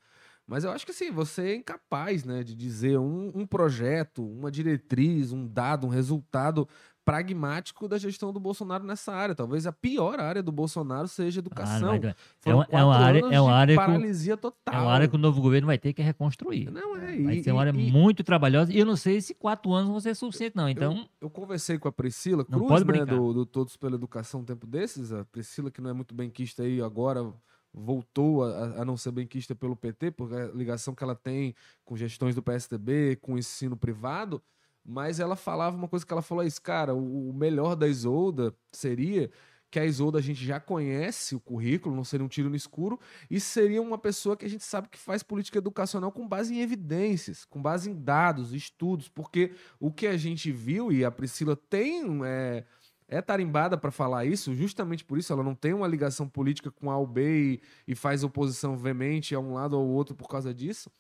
Mas 0.47 0.65
eu 0.65 0.71
acho 0.71 0.85
que 0.85 0.91
assim, 0.93 1.11
você 1.11 1.43
é 1.51 1.55
incapaz 1.57 2.25
né, 2.25 2.43
de 2.43 2.55
dizer 2.55 2.99
um, 2.99 3.31
um 3.35 3.47
projeto, 3.47 4.27
uma 4.27 4.51
diretriz, 4.51 5.33
um 5.33 5.47
dado, 5.47 5.87
um 5.87 5.91
resultado 5.91 6.69
pragmático 7.05 7.89
da 7.89 7.99
gestão 7.99 8.33
do 8.33 8.39
Bolsonaro 8.39 8.85
nessa 8.85 9.13
área. 9.13 9.35
Talvez 9.35 9.67
a 9.67 9.73
pior 9.73 10.21
área 10.21 10.43
do 10.43 10.53
Bolsonaro 10.53 11.09
seja 11.09 11.41
educação. 11.41 11.91
Ah, 11.91 11.93
não 11.95 12.01
vai- 12.01 12.15
é, 12.45 12.55
uma, 12.55 12.67
é 12.71 12.85
uma 12.85 12.97
área, 12.97 13.19
é 13.19 13.41
uma 13.41 13.51
de 13.51 13.55
área 13.57 13.77
paralisia 13.77 14.37
total. 14.37 14.75
é 14.75 14.79
uma 14.79 14.93
área 14.93 15.09
que 15.09 15.15
o 15.15 15.19
novo 15.19 15.41
governo 15.41 15.67
vai 15.67 15.79
ter 15.79 15.93
que 15.93 16.01
reconstruir. 16.03 16.71
Não 16.71 16.97
é. 16.97 17.17
Vai 17.19 17.37
e- 17.39 17.43
ser 17.43 17.51
uma 17.53 17.61
área 17.63 17.71
e- 17.77 17.91
muito 17.91 18.23
trabalhosa. 18.23 18.73
E 18.73 18.79
eu 18.79 18.87
não 18.87 18.97
sei 18.97 19.21
se 19.21 19.35
quatro 19.35 19.73
anos 19.73 19.91
vão 19.91 20.01
ser 20.01 20.15
suficiente, 20.15 20.57
não. 20.57 20.69
Então, 20.69 20.93
eu, 20.97 21.09
eu 21.23 21.31
conversei 21.31 21.79
com 21.79 21.89
a 21.89 21.93
Priscila 21.93 22.45
Cruz, 22.45 22.69
né, 22.85 23.05
do, 23.17 23.33
do 23.33 23.47
Todos 23.47 23.77
pela 23.77 23.97
Educação 23.97 24.41
um 24.41 24.45
tempo 24.45 24.67
desses. 24.67 25.13
A 25.13 25.25
Priscila, 25.25 25.71
que 25.71 25.81
não 25.81 25.91
é 25.91 25.93
muito 25.93 26.15
benquista 26.15 26.63
aí 26.63 26.81
agora, 26.81 27.33
voltou 27.73 28.45
a, 28.45 28.83
a 28.83 28.85
não 28.85 28.97
ser 28.97 29.13
benquista 29.13 29.55
pelo 29.55 29.77
PT, 29.77 30.11
por 30.11 30.33
a 30.35 30.47
ligação 30.49 30.95
que 30.95 31.03
ela 31.03 31.15
tem 31.15 31.55
com 31.85 31.97
gestões 31.97 32.35
do 32.35 32.43
PSDB, 32.43 33.17
com 33.17 33.35
o 33.35 33.39
ensino 33.39 33.77
privado. 33.77 34.43
Mas 34.85 35.21
ela 35.21 35.37
falava 35.37 35.77
uma 35.77 35.89
coisa 35.89 36.05
que 36.05 36.13
ela 36.13 36.23
falou: 36.23 36.45
isso, 36.45 36.61
cara, 36.61 36.95
o, 36.95 37.31
o 37.31 37.33
melhor 37.33 37.77
da 37.77 37.87
Isolda 37.87 38.55
seria 38.73 39.31
que 39.71 39.81
a 39.81 39.87
Isolda 39.87 40.19
a 40.19 40.23
gente 40.23 40.45
já 40.45 40.61
conhece 40.61 41.35
o 41.35 41.41
currículo, 41.41 41.97
não 41.97 42.05
seria 42.05 42.27
um 42.27 42.29
tiro 42.29 42.51
no 42.51 42.57
escuro, 42.57 43.01
e 43.31 43.41
seria 43.41 43.81
uma 43.81 43.97
pessoa 43.97 44.37
que 44.37 44.45
a 44.45 44.49
gente 44.49 44.63
sabe 44.63 44.87
que 44.89 44.99
faz 44.99 45.23
política 45.23 45.57
educacional 45.57 46.13
com 46.13 46.29
base 46.29 46.55
em 46.55 46.61
evidências, 46.61 47.47
com 47.47 47.63
base 47.63 47.91
em 47.91 47.95
dados, 47.95 48.53
estudos, 48.53 49.09
porque 49.09 49.53
o 49.81 49.91
que 49.91 50.07
a 50.07 50.17
gente 50.17 50.53
viu, 50.53 50.93
e 50.93 51.07
a 51.07 51.11
Priscila 51.11 51.57
tem. 51.57 52.05
É, 52.23 52.65
é 53.13 53.21
tarimbada 53.21 53.77
para 53.77 53.91
falar 53.91 54.25
isso, 54.25 54.55
justamente 54.55 55.05
por 55.05 55.19
isso 55.19 55.33
ela 55.35 55.43
não 55.43 55.55
tem 55.55 55.75
uma 55.75 55.87
ligação 55.87 56.27
política 56.27 56.71
com 56.71 56.91
A 56.91 56.97
ou 56.97 57.13
e, 57.19 57.61
e 57.87 57.95
faz 57.95 58.25
oposição 58.25 58.75
veemente 58.75 59.35
a 59.35 59.39
um 59.39 59.53
lado 59.53 59.79
ou 59.79 59.87
outro 59.87 60.15
por 60.15 60.29
causa 60.29 60.55
disso. 60.55 60.91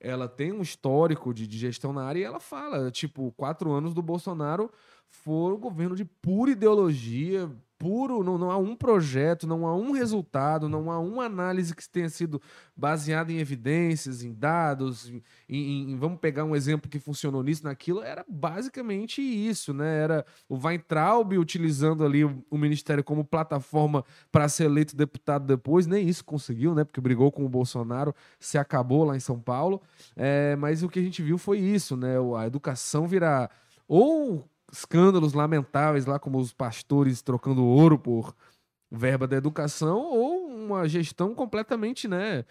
Ela 0.00 0.26
tem 0.26 0.52
um 0.52 0.62
histórico 0.62 1.34
de, 1.34 1.46
de 1.46 1.58
gestão 1.58 1.92
na 1.92 2.04
área 2.04 2.20
e 2.20 2.22
ela 2.22 2.40
fala, 2.40 2.90
tipo, 2.90 3.30
quatro 3.32 3.70
anos 3.70 3.92
do 3.92 4.00
Bolsonaro 4.00 4.70
foram 5.06 5.58
governo 5.58 5.94
de 5.94 6.06
pura 6.06 6.52
ideologia, 6.52 7.50
puro, 7.80 8.22
não, 8.22 8.36
não 8.36 8.50
há 8.50 8.58
um 8.58 8.76
projeto, 8.76 9.46
não 9.46 9.66
há 9.66 9.74
um 9.74 9.90
resultado, 9.92 10.68
não 10.68 10.90
há 10.90 10.98
uma 11.00 11.24
análise 11.24 11.74
que 11.74 11.88
tenha 11.88 12.10
sido 12.10 12.38
baseada 12.76 13.32
em 13.32 13.38
evidências, 13.38 14.22
em 14.22 14.34
dados, 14.34 15.08
em, 15.08 15.22
em- 15.48 15.90
em- 15.92 15.96
vamos 15.96 16.18
pegar 16.20 16.44
um 16.44 16.54
exemplo 16.54 16.90
que 16.90 16.98
funcionou 16.98 17.42
nisso, 17.42 17.64
naquilo, 17.64 18.02
era 18.02 18.22
basicamente 18.28 19.22
isso, 19.22 19.72
né? 19.72 20.02
Era 20.02 20.26
o 20.46 20.56
Weintraub 20.62 21.32
utilizando 21.38 22.04
ali 22.04 22.22
o, 22.22 22.44
o 22.50 22.58
ministério 22.58 23.02
como 23.02 23.24
plataforma 23.24 24.04
para 24.30 24.46
ser 24.46 24.64
eleito 24.64 24.94
deputado 24.94 25.46
depois, 25.46 25.86
nem 25.86 26.06
isso 26.06 26.22
conseguiu, 26.22 26.74
né? 26.74 26.84
Porque 26.84 27.00
brigou 27.00 27.32
com 27.32 27.46
o 27.46 27.48
Bolsonaro, 27.48 28.14
se 28.38 28.58
acabou 28.58 29.04
lá 29.04 29.16
em 29.16 29.20
São 29.20 29.40
Paulo. 29.40 29.80
É, 30.14 30.54
mas 30.56 30.82
o 30.82 30.88
que 30.90 30.98
a 30.98 31.02
gente 31.02 31.22
viu 31.22 31.38
foi 31.38 31.58
isso, 31.58 31.96
né? 31.96 32.16
A 32.38 32.46
educação 32.46 33.06
virar 33.08 33.50
ou 33.88 34.44
escândalos 34.72 35.32
lamentáveis 35.32 36.06
lá, 36.06 36.18
como 36.18 36.38
os 36.38 36.52
pastores 36.52 37.22
trocando 37.22 37.64
ouro 37.64 37.98
por 37.98 38.34
verba 38.90 39.26
da 39.26 39.36
educação, 39.36 39.98
ou 39.98 40.46
uma 40.46 40.88
gestão 40.88 41.34
completamente, 41.34 42.08
né? 42.08 42.44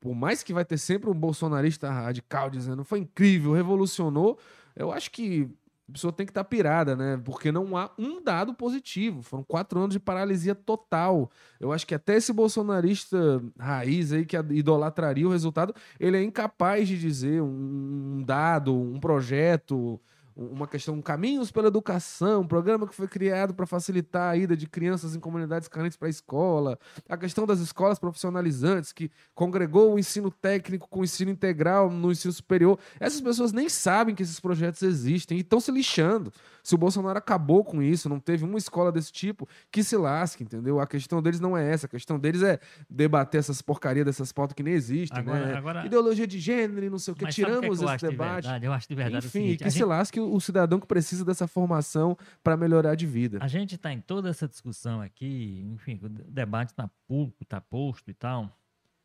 Por 0.00 0.14
mais 0.14 0.42
que 0.42 0.54
vai 0.54 0.64
ter 0.64 0.78
sempre 0.78 1.10
um 1.10 1.14
bolsonarista 1.14 1.90
radical 1.90 2.48
dizendo 2.48 2.84
foi 2.84 3.00
incrível, 3.00 3.52
revolucionou, 3.52 4.38
eu 4.74 4.90
acho 4.90 5.10
que 5.10 5.48
a 5.88 5.92
pessoa 5.92 6.12
tem 6.12 6.26
que 6.26 6.30
estar 6.30 6.42
pirada, 6.42 6.96
né? 6.96 7.20
Porque 7.24 7.52
não 7.52 7.76
há 7.76 7.90
um 7.96 8.20
dado 8.20 8.52
positivo. 8.52 9.22
Foram 9.22 9.44
quatro 9.44 9.78
anos 9.78 9.92
de 9.92 10.00
paralisia 10.00 10.52
total. 10.52 11.30
Eu 11.60 11.72
acho 11.72 11.86
que 11.86 11.94
até 11.94 12.16
esse 12.16 12.32
bolsonarista 12.32 13.40
raiz 13.56 14.12
aí 14.12 14.26
que 14.26 14.36
idolatraria 14.36 15.28
o 15.28 15.30
resultado, 15.30 15.72
ele 16.00 16.16
é 16.16 16.22
incapaz 16.22 16.88
de 16.88 16.98
dizer 16.98 17.40
um, 17.40 18.20
dado, 18.26 18.74
um 18.74 18.98
projeto, 18.98 20.00
uma 20.36 20.66
questão, 20.68 21.00
caminhos 21.00 21.50
pela 21.50 21.68
educação, 21.68 22.42
um 22.42 22.46
programa 22.46 22.86
que 22.86 22.94
foi 22.94 23.08
criado 23.08 23.54
para 23.54 23.64
facilitar 23.66 24.32
a 24.32 24.36
ida 24.36 24.54
de 24.54 24.66
crianças 24.66 25.16
em 25.16 25.20
comunidades 25.20 25.66
carentes 25.66 25.96
para 25.96 26.08
a 26.08 26.10
escola, 26.10 26.78
a 27.08 27.16
questão 27.16 27.46
das 27.46 27.58
escolas 27.58 27.98
profissionalizantes, 27.98 28.92
que 28.92 29.10
congregou 29.34 29.94
o 29.94 29.98
ensino 29.98 30.30
técnico 30.30 30.88
com 30.90 31.00
o 31.00 31.04
ensino 31.04 31.30
integral 31.30 31.90
no 31.90 32.12
ensino 32.12 32.32
superior. 32.32 32.78
Essas 33.00 33.20
pessoas 33.20 33.50
nem 33.52 33.68
sabem 33.68 34.14
que 34.14 34.22
esses 34.22 34.38
projetos 34.38 34.82
existem 34.82 35.38
e 35.38 35.40
estão 35.40 35.58
se 35.58 35.70
lixando. 35.70 36.30
Se 36.62 36.74
o 36.74 36.78
Bolsonaro 36.78 37.16
acabou 37.18 37.64
com 37.64 37.82
isso, 37.82 38.08
não 38.08 38.18
teve 38.20 38.44
uma 38.44 38.58
escola 38.58 38.92
desse 38.92 39.12
tipo, 39.12 39.48
que 39.70 39.82
se 39.82 39.96
lasque, 39.96 40.42
entendeu? 40.44 40.80
A 40.80 40.86
questão 40.86 41.22
deles 41.22 41.40
não 41.40 41.56
é 41.56 41.70
essa, 41.72 41.86
a 41.86 41.88
questão 41.88 42.18
deles 42.18 42.42
é 42.42 42.58
debater 42.90 43.38
essas 43.38 43.62
porcarias 43.62 44.04
dessas 44.04 44.32
pautas 44.32 44.54
que 44.54 44.62
nem 44.62 44.74
existem, 44.74 45.18
Agora- 45.18 45.46
né? 45.46 45.54
agora- 45.54 45.86
Ideologia 45.86 46.26
de 46.26 46.38
gênero 46.38 46.84
e 46.84 46.90
não 46.90 46.98
sei 46.98 47.12
o 47.12 47.16
que, 47.16 47.24
mas 47.24 47.34
sabe 47.34 47.44
o 47.44 47.46
que 47.46 47.52
é 47.52 47.54
que 47.54 47.76
tiramos 47.76 47.90
esse 47.90 47.96
de 48.04 48.10
debate. 48.10 48.42
verdade? 48.42 48.66
Eu 48.66 48.72
acho 48.72 48.88
de 48.88 48.94
verdade 48.94 49.26
o 49.26 49.28
Enfim, 49.28 49.28
seguinte, 49.30 49.58
que 49.58 49.64
a 49.64 49.70
se 49.70 49.78
gente- 49.78 49.86
lasque 49.88 50.20
o, 50.34 50.40
cidadão 50.40 50.80
que 50.80 50.86
precisa 50.86 51.24
dessa 51.24 51.46
formação 51.46 52.16
para 52.42 52.56
melhorar 52.56 52.94
de 52.94 53.06
vida. 53.06 53.38
A 53.40 53.48
gente 53.48 53.74
está 53.74 53.92
em 53.92 54.00
toda 54.00 54.28
essa 54.28 54.48
discussão 54.48 55.00
aqui, 55.00 55.62
enfim, 55.72 55.98
o 56.02 56.08
debate 56.08 56.70
está 56.70 56.88
público, 57.06 57.42
está 57.42 57.60
posto 57.60 58.10
e 58.10 58.14
tal, 58.14 58.50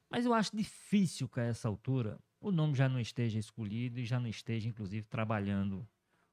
mas 0.10 0.26
eu 0.26 0.34
acho 0.34 0.56
difícil 0.56 1.28
que 1.30 1.40
a 1.40 1.44
essa 1.44 1.68
altura 1.68 2.20
o 2.42 2.52
nome 2.52 2.74
já 2.74 2.90
não 2.90 3.00
esteja 3.00 3.38
escolhido 3.38 4.00
e 4.00 4.06
já 4.06 4.20
não 4.20 4.28
esteja, 4.28 4.68
inclusive, 4.68 5.06
trabalhando. 5.08 5.88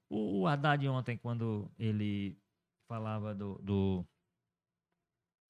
O, 0.08 0.46
Haddad 0.46 0.88
ontem, 0.88 1.18
quando 1.18 1.70
ele 1.78 2.38
falava 2.88 3.34
do, 3.34 3.58
do, 3.62 4.06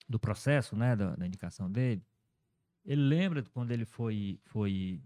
do 0.09 0.19
processo, 0.19 0.75
né, 0.75 0.97
da, 0.97 1.15
da 1.15 1.25
indicação 1.25 1.71
dele, 1.71 2.05
ele 2.85 3.03
lembra 3.03 3.43
quando 3.45 3.71
ele 3.71 3.85
foi, 3.85 4.41
foi 4.47 5.01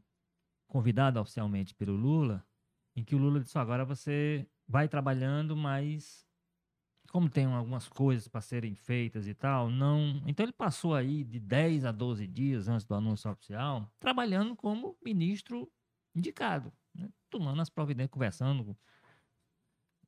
convidado 0.67 1.21
oficialmente 1.21 1.75
pelo 1.75 1.95
Lula, 1.95 2.43
em 2.97 3.05
que 3.05 3.15
o 3.15 3.19
Lula 3.19 3.41
disse, 3.41 3.57
"Ó, 3.59 3.61
agora 3.61 3.85
você 3.85 4.47
vai 4.69 4.89
trabalhando, 4.89 5.57
mas 5.57 6.27
como 7.11 7.29
tem 7.29 7.45
algumas 7.45 7.87
coisas 7.89 8.27
para 8.27 8.41
serem 8.41 8.75
feitas 8.75 9.27
e 9.29 9.35
tal, 9.35 9.69
não. 9.71 10.23
Então 10.27 10.45
ele 10.45 10.53
passou 10.53 10.95
aí 10.95 11.23
de 11.23 11.39
10 11.39 11.85
a 11.85 11.93
12 11.93 12.27
dias 12.27 12.69
antes 12.69 12.87
do 12.87 12.95
anúncio 12.95 13.31
oficial, 13.31 13.87
trabalhando 14.01 14.57
como 14.57 14.97
ministro 15.05 15.71
indicado, 16.15 16.73
né? 16.95 17.11
tomando 17.29 17.61
as 17.61 17.69
providências, 17.69 18.11
conversando, 18.11 18.75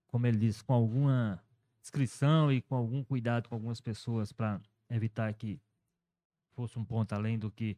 como 0.06 0.26
ele 0.26 0.38
disse, 0.38 0.64
com 0.64 0.72
alguma 0.72 1.42
inscrição 1.82 2.50
e 2.50 2.62
com 2.62 2.74
algum 2.74 3.04
cuidado 3.04 3.50
com 3.50 3.54
algumas 3.54 3.82
pessoas 3.82 4.32
para 4.32 4.58
evitar 4.88 5.34
que 5.34 5.60
fosse 6.52 6.78
um 6.78 6.84
ponto 6.84 7.12
além 7.12 7.38
do 7.38 7.50
que. 7.50 7.76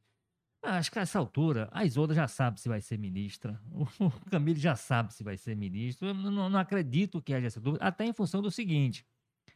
Acho 0.66 0.90
que 0.90 0.98
a 0.98 1.02
essa 1.02 1.16
altura, 1.16 1.68
a 1.70 1.84
Isolda 1.84 2.12
já 2.12 2.26
sabe 2.26 2.60
se 2.60 2.68
vai 2.68 2.80
ser 2.80 2.98
ministra, 2.98 3.60
o 4.00 4.10
Camilo 4.28 4.58
já 4.58 4.74
sabe 4.74 5.14
se 5.14 5.22
vai 5.22 5.36
ser 5.36 5.54
ministro. 5.54 6.08
Eu 6.08 6.14
não, 6.14 6.50
não 6.50 6.58
acredito 6.58 7.22
que 7.22 7.32
haja 7.32 7.46
essa 7.46 7.60
dúvida, 7.60 7.84
até 7.84 8.04
em 8.04 8.12
função 8.12 8.42
do 8.42 8.50
seguinte: 8.50 9.06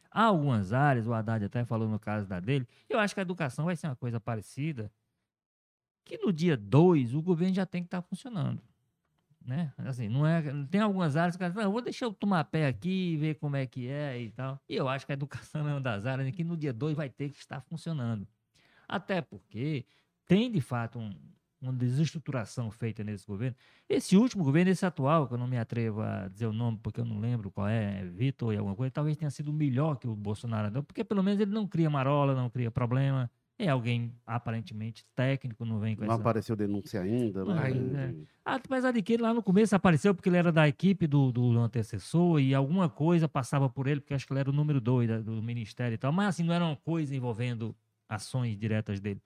há 0.09 0.23
algumas 0.23 0.71
áreas, 0.71 1.05
o 1.07 1.13
Haddad 1.13 1.43
até 1.43 1.65
falou 1.65 1.89
no 1.89 1.99
caso 1.99 2.27
da 2.27 2.39
dele, 2.39 2.65
eu 2.89 2.97
acho 2.97 3.13
que 3.13 3.19
a 3.19 3.23
educação 3.23 3.65
vai 3.65 3.75
ser 3.75 3.87
uma 3.87 3.95
coisa 3.95 4.21
parecida, 4.21 4.89
que 6.05 6.17
no 6.17 6.31
dia 6.31 6.55
2 6.55 7.13
o 7.13 7.21
governo 7.21 7.55
já 7.55 7.65
tem 7.65 7.81
que 7.83 7.87
estar 7.87 8.01
funcionando. 8.01 8.63
Né? 9.43 9.73
Assim, 9.79 10.07
não 10.07 10.25
é, 10.25 10.41
tem 10.69 10.79
algumas 10.79 11.17
áreas 11.17 11.35
que 11.35 11.43
ah, 11.43 11.49
vou 11.49 11.81
deixar 11.81 12.05
eu 12.05 12.13
tomar 12.13 12.43
pé 12.45 12.67
aqui 12.67 13.13
e 13.13 13.17
ver 13.17 13.35
como 13.35 13.55
é 13.57 13.65
que 13.65 13.87
é 13.87 14.21
e 14.21 14.29
tal. 14.31 14.61
E 14.69 14.75
eu 14.75 14.87
acho 14.87 15.05
que 15.05 15.11
a 15.11 15.13
educação 15.13 15.67
é 15.67 15.73
uma 15.73 15.81
das 15.81 16.05
áreas 16.05 16.33
que 16.33 16.43
no 16.43 16.55
dia 16.55 16.71
2 16.71 16.95
vai 16.95 17.09
ter 17.09 17.29
que 17.29 17.37
estar 17.37 17.59
funcionando. 17.59 18.25
Até 18.87 19.21
porque 19.21 19.85
tem 20.31 20.49
de 20.49 20.61
fato 20.61 20.97
um, 20.97 21.11
uma 21.61 21.73
desestruturação 21.73 22.71
feita 22.71 23.03
nesse 23.03 23.27
governo. 23.27 23.53
Esse 23.89 24.15
último 24.15 24.45
governo, 24.45 24.71
esse 24.71 24.85
atual, 24.85 25.27
que 25.27 25.33
eu 25.33 25.37
não 25.37 25.45
me 25.45 25.57
atrevo 25.57 26.01
a 26.01 26.29
dizer 26.29 26.45
o 26.45 26.53
nome 26.53 26.79
porque 26.81 27.01
eu 27.01 27.05
não 27.05 27.19
lembro 27.19 27.51
qual 27.51 27.67
é, 27.67 27.99
é 27.99 28.05
Vitor 28.05 28.53
e 28.53 28.57
alguma 28.57 28.73
coisa, 28.73 28.89
talvez 28.89 29.17
tenha 29.17 29.29
sido 29.29 29.51
melhor 29.51 29.97
que 29.97 30.07
o 30.07 30.15
Bolsonaro 30.15 30.81
porque 30.83 31.03
pelo 31.03 31.21
menos 31.21 31.37
ele 31.41 31.51
não 31.51 31.67
cria 31.67 31.89
marola, 31.89 32.33
não 32.33 32.49
cria 32.49 32.71
problema. 32.71 33.29
É 33.59 33.67
alguém 33.67 34.15
aparentemente 34.25 35.05
técnico, 35.13 35.65
não 35.65 35.79
vem 35.79 35.97
com 35.97 36.03
Não 36.05 36.13
essa. 36.13 36.21
apareceu 36.21 36.55
denúncia 36.55 37.01
ainda, 37.01 37.43
né? 37.43 37.53
Ai, 37.61 37.73
De- 37.73 37.95
é. 37.97 38.15
Apesar 38.45 38.91
de 38.93 39.01
que 39.01 39.11
ele 39.13 39.23
lá 39.23 39.33
no 39.33 39.43
começo 39.43 39.75
apareceu 39.75 40.15
porque 40.15 40.29
ele 40.29 40.37
era 40.37 40.51
da 40.51 40.65
equipe 40.65 41.05
do, 41.07 41.29
do 41.33 41.59
antecessor 41.59 42.39
e 42.39 42.55
alguma 42.55 42.87
coisa 42.87 43.27
passava 43.27 43.69
por 43.69 43.85
ele, 43.85 43.99
porque 43.99 44.13
acho 44.13 44.25
que 44.25 44.31
ele 44.31 44.39
era 44.39 44.49
o 44.49 44.53
número 44.53 44.79
dois 44.79 45.09
do 45.25 45.43
ministério 45.43 45.93
e 45.95 45.97
tal, 45.97 46.13
mas 46.13 46.29
assim, 46.29 46.43
não 46.43 46.53
era 46.53 46.63
uma 46.63 46.77
coisa 46.77 47.13
envolvendo 47.13 47.75
ações 48.07 48.57
diretas 48.57 49.01
dele. 49.01 49.21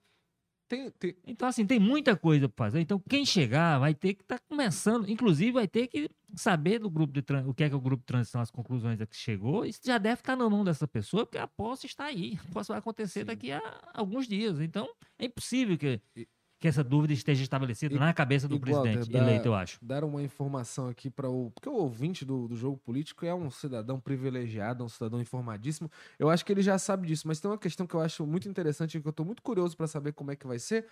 Tem, 0.68 0.90
tem- 0.90 1.16
Então, 1.24 1.46
assim, 1.48 1.64
tem 1.64 1.78
muita 1.78 2.16
coisa 2.16 2.48
para 2.48 2.66
fazer. 2.66 2.80
Então, 2.80 2.98
quem 3.08 3.24
chegar 3.24 3.78
vai 3.78 3.94
ter 3.94 4.14
que 4.14 4.22
estar 4.22 4.40
começando, 4.48 5.08
inclusive 5.08 5.52
vai 5.52 5.68
ter 5.68 5.86
que 5.86 6.10
saber 6.34 6.80
do 6.80 6.90
grupo 6.90 7.12
de 7.12 7.20
o 7.46 7.54
que 7.54 7.62
é 7.64 7.68
que 7.68 7.74
é 7.74 7.78
o 7.78 7.80
grupo 7.80 8.00
de 8.02 8.06
transição, 8.06 8.40
as 8.40 8.50
conclusões 8.50 9.00
a 9.00 9.06
que 9.06 9.14
chegou. 9.16 9.64
Isso 9.64 9.80
já 9.84 9.96
deve 9.96 10.20
estar 10.20 10.34
na 10.34 10.50
mão 10.50 10.64
dessa 10.64 10.88
pessoa, 10.88 11.24
porque 11.24 11.38
a 11.38 11.46
posse 11.46 11.86
está 11.86 12.06
aí. 12.06 12.36
A 12.48 12.52
posse 12.52 12.68
vai 12.68 12.78
acontecer 12.78 13.20
Sim. 13.20 13.26
daqui 13.26 13.52
a 13.52 13.90
alguns 13.94 14.26
dias. 14.26 14.58
Então, 14.60 14.88
é 15.18 15.26
impossível 15.26 15.78
que, 15.78 16.00
E- 16.16 16.28
que 16.58 16.66
essa 16.66 16.82
dúvida 16.82 17.12
esteja 17.12 17.42
estabelecida 17.42 17.94
E- 17.94 17.98
na 17.98 18.14
cabeça 18.14 18.48
do 18.48 18.58
presidente 18.58 19.10
dá- 19.10 19.18
eleito, 19.18 19.48
eu 19.48 19.54
acho. 19.54 19.78
dar 19.82 20.02
uma 20.04 20.22
informação 20.22 20.88
aqui 20.88 21.10
para 21.10 21.28
o. 21.28 21.50
Porque 21.50 21.68
o 21.68 21.74
ouvinte 21.74 22.24
do, 22.24 22.48
do 22.48 22.56
jogo 22.56 22.78
político 22.78 23.26
é 23.26 23.34
um 23.34 23.50
cidadão 23.50 24.00
privilegiado, 24.00 24.82
um 24.82 24.88
cidadão 24.88 25.20
informadíssimo. 25.20 25.90
Eu 26.18 26.30
acho 26.30 26.44
que 26.44 26.52
ele 26.52 26.62
já 26.62 26.78
sabe 26.78 27.06
disso, 27.06 27.28
mas 27.28 27.40
tem 27.40 27.50
uma 27.50 27.58
questão 27.58 27.86
que 27.86 27.94
eu 27.94 28.00
acho 28.00 28.26
muito 28.26 28.48
interessante 28.48 28.96
e 28.96 29.00
que 29.02 29.06
eu 29.06 29.10
estou 29.10 29.26
muito 29.26 29.42
curioso 29.42 29.76
para 29.76 29.86
saber 29.86 30.12
como 30.12 30.30
é 30.30 30.36
que 30.36 30.46
vai 30.46 30.58
ser. 30.58 30.86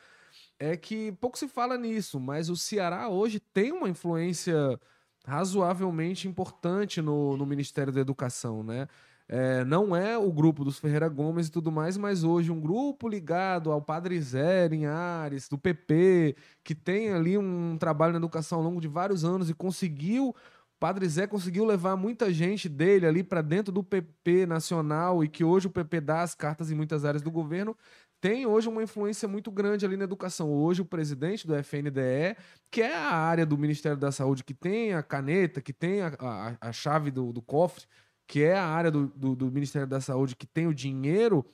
é 0.58 0.76
que 0.76 1.12
pouco 1.12 1.38
se 1.38 1.48
fala 1.48 1.78
nisso, 1.78 2.20
mas 2.20 2.50
o 2.50 2.56
Ceará 2.56 3.08
hoje 3.08 3.40
tem 3.40 3.72
uma 3.72 3.88
influência 3.88 4.78
razoavelmente 5.26 6.28
importante 6.28 7.00
no, 7.00 7.36
no 7.36 7.46
Ministério 7.46 7.92
da 7.92 8.00
Educação, 8.00 8.62
né? 8.62 8.86
É, 9.26 9.64
não 9.64 9.96
é 9.96 10.18
o 10.18 10.30
grupo 10.30 10.64
dos 10.64 10.78
Ferreira 10.78 11.08
Gomes 11.08 11.48
e 11.48 11.50
tudo 11.50 11.72
mais, 11.72 11.96
mas 11.96 12.24
hoje 12.24 12.50
um 12.50 12.60
grupo 12.60 13.08
ligado 13.08 13.72
ao 13.72 13.80
Padre 13.80 14.20
Zé 14.20 14.66
em 14.66 14.84
Ares, 14.86 15.48
do 15.48 15.56
PP, 15.56 16.36
que 16.62 16.74
tem 16.74 17.10
ali 17.10 17.38
um 17.38 17.76
trabalho 17.78 18.12
na 18.12 18.18
educação 18.18 18.58
ao 18.58 18.64
longo 18.64 18.80
de 18.80 18.88
vários 18.88 19.24
anos 19.24 19.48
e 19.48 19.54
conseguiu 19.54 20.34
Padre 20.78 21.08
Zé 21.08 21.26
conseguiu 21.26 21.64
levar 21.64 21.96
muita 21.96 22.30
gente 22.30 22.68
dele 22.68 23.06
ali 23.06 23.22
para 23.22 23.40
dentro 23.40 23.72
do 23.72 23.82
PP 23.82 24.44
nacional 24.44 25.24
e 25.24 25.28
que 25.28 25.42
hoje 25.42 25.66
o 25.66 25.70
PP 25.70 26.00
dá 26.02 26.20
as 26.20 26.34
cartas 26.34 26.70
em 26.70 26.74
muitas 26.74 27.06
áreas 27.06 27.22
do 27.22 27.30
governo, 27.30 27.74
tem 28.20 28.46
hoje 28.46 28.68
uma 28.70 28.82
influência 28.82 29.28
muito 29.28 29.50
grande 29.50 29.84
ali 29.84 29.98
na 29.98 30.04
educação. 30.04 30.50
Hoje, 30.50 30.80
o 30.80 30.84
presidente 30.84 31.46
do 31.46 31.54
FNDE, 31.54 32.36
que 32.70 32.80
é 32.80 32.96
a 32.96 33.12
área 33.12 33.44
do 33.44 33.58
Ministério 33.58 33.98
da 33.98 34.10
Saúde 34.10 34.42
que 34.42 34.54
tem 34.54 34.94
a 34.94 35.02
caneta, 35.02 35.60
que 35.60 35.72
tem 35.72 36.00
a, 36.00 36.12
a, 36.18 36.68
a 36.68 36.72
chave 36.72 37.10
do, 37.10 37.32
do, 37.34 37.42
cofre, 37.42 37.84
que 38.26 38.42
é 38.42 38.56
a 38.56 38.66
área 38.66 38.90
do, 38.90 39.06
do, 39.08 39.34
do 39.34 39.50
Ministério 39.50 39.88
da 39.88 40.00
Saúde 40.00 40.36
que 40.36 40.46
tem 40.46 40.66
o 40.66 40.74
dinheiro, 40.74 41.44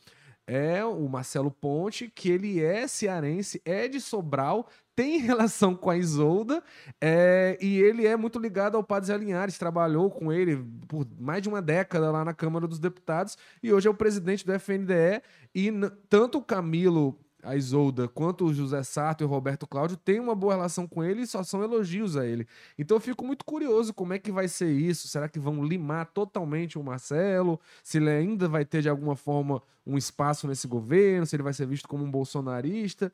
é 0.46 0.84
o 0.84 1.08
Marcelo 1.08 1.50
Ponte, 1.50 2.10
que 2.12 2.28
ele 2.28 2.60
é 2.60 2.88
cearense, 2.88 3.62
é 3.64 3.86
de 3.86 4.00
Sobral, 4.00 4.68
tem 4.96 5.18
relação 5.20 5.76
com 5.76 5.90
a 5.90 5.96
Isolda 5.96 6.62
é, 7.00 7.56
e 7.60 7.80
ele 7.80 8.06
é 8.06 8.16
muito 8.16 8.38
ligado 8.38 8.76
ao 8.76 8.82
Padre 8.82 9.06
Zé 9.06 9.16
Linhares, 9.16 9.58
trabalhou 9.58 10.10
com 10.10 10.32
ele 10.32 10.56
por 10.88 11.06
mais 11.18 11.40
de 11.40 11.48
uma 11.48 11.62
década 11.62 12.10
lá 12.10 12.24
na 12.24 12.34
Câmara 12.34 12.66
dos 12.66 12.80
Deputados 12.80 13.38
e 13.62 13.72
hoje 13.72 13.86
é 13.86 13.90
o 13.90 13.94
presidente 13.94 14.44
do 14.44 14.52
FNDE 14.52 15.22
e 15.54 15.70
tanto 16.08 16.38
o 16.38 16.42
Camilo 16.42 17.18
a 17.42 17.56
Isolda, 17.56 18.08
quanto 18.08 18.46
o 18.46 18.54
José 18.54 18.82
Sato 18.82 19.22
e 19.22 19.24
o 19.24 19.28
Roberto 19.28 19.66
Cláudio 19.66 19.96
têm 19.96 20.20
uma 20.20 20.34
boa 20.34 20.54
relação 20.54 20.86
com 20.86 21.02
ele 21.02 21.22
e 21.22 21.26
só 21.26 21.42
são 21.42 21.62
elogios 21.62 22.16
a 22.16 22.26
ele. 22.26 22.46
Então 22.78 22.96
eu 22.96 23.00
fico 23.00 23.24
muito 23.24 23.44
curioso 23.44 23.94
como 23.94 24.12
é 24.12 24.18
que 24.18 24.32
vai 24.32 24.48
ser 24.48 24.70
isso. 24.70 25.08
Será 25.08 25.28
que 25.28 25.38
vão 25.38 25.64
limar 25.64 26.06
totalmente 26.06 26.78
o 26.78 26.82
Marcelo? 26.82 27.60
Se 27.82 27.98
ele 27.98 28.10
ainda 28.10 28.48
vai 28.48 28.64
ter 28.64 28.82
de 28.82 28.88
alguma 28.88 29.16
forma 29.16 29.62
um 29.86 29.96
espaço 29.96 30.46
nesse 30.46 30.66
governo? 30.66 31.26
Se 31.26 31.36
ele 31.36 31.42
vai 31.42 31.52
ser 31.52 31.66
visto 31.66 31.88
como 31.88 32.04
um 32.04 32.10
bolsonarista? 32.10 33.12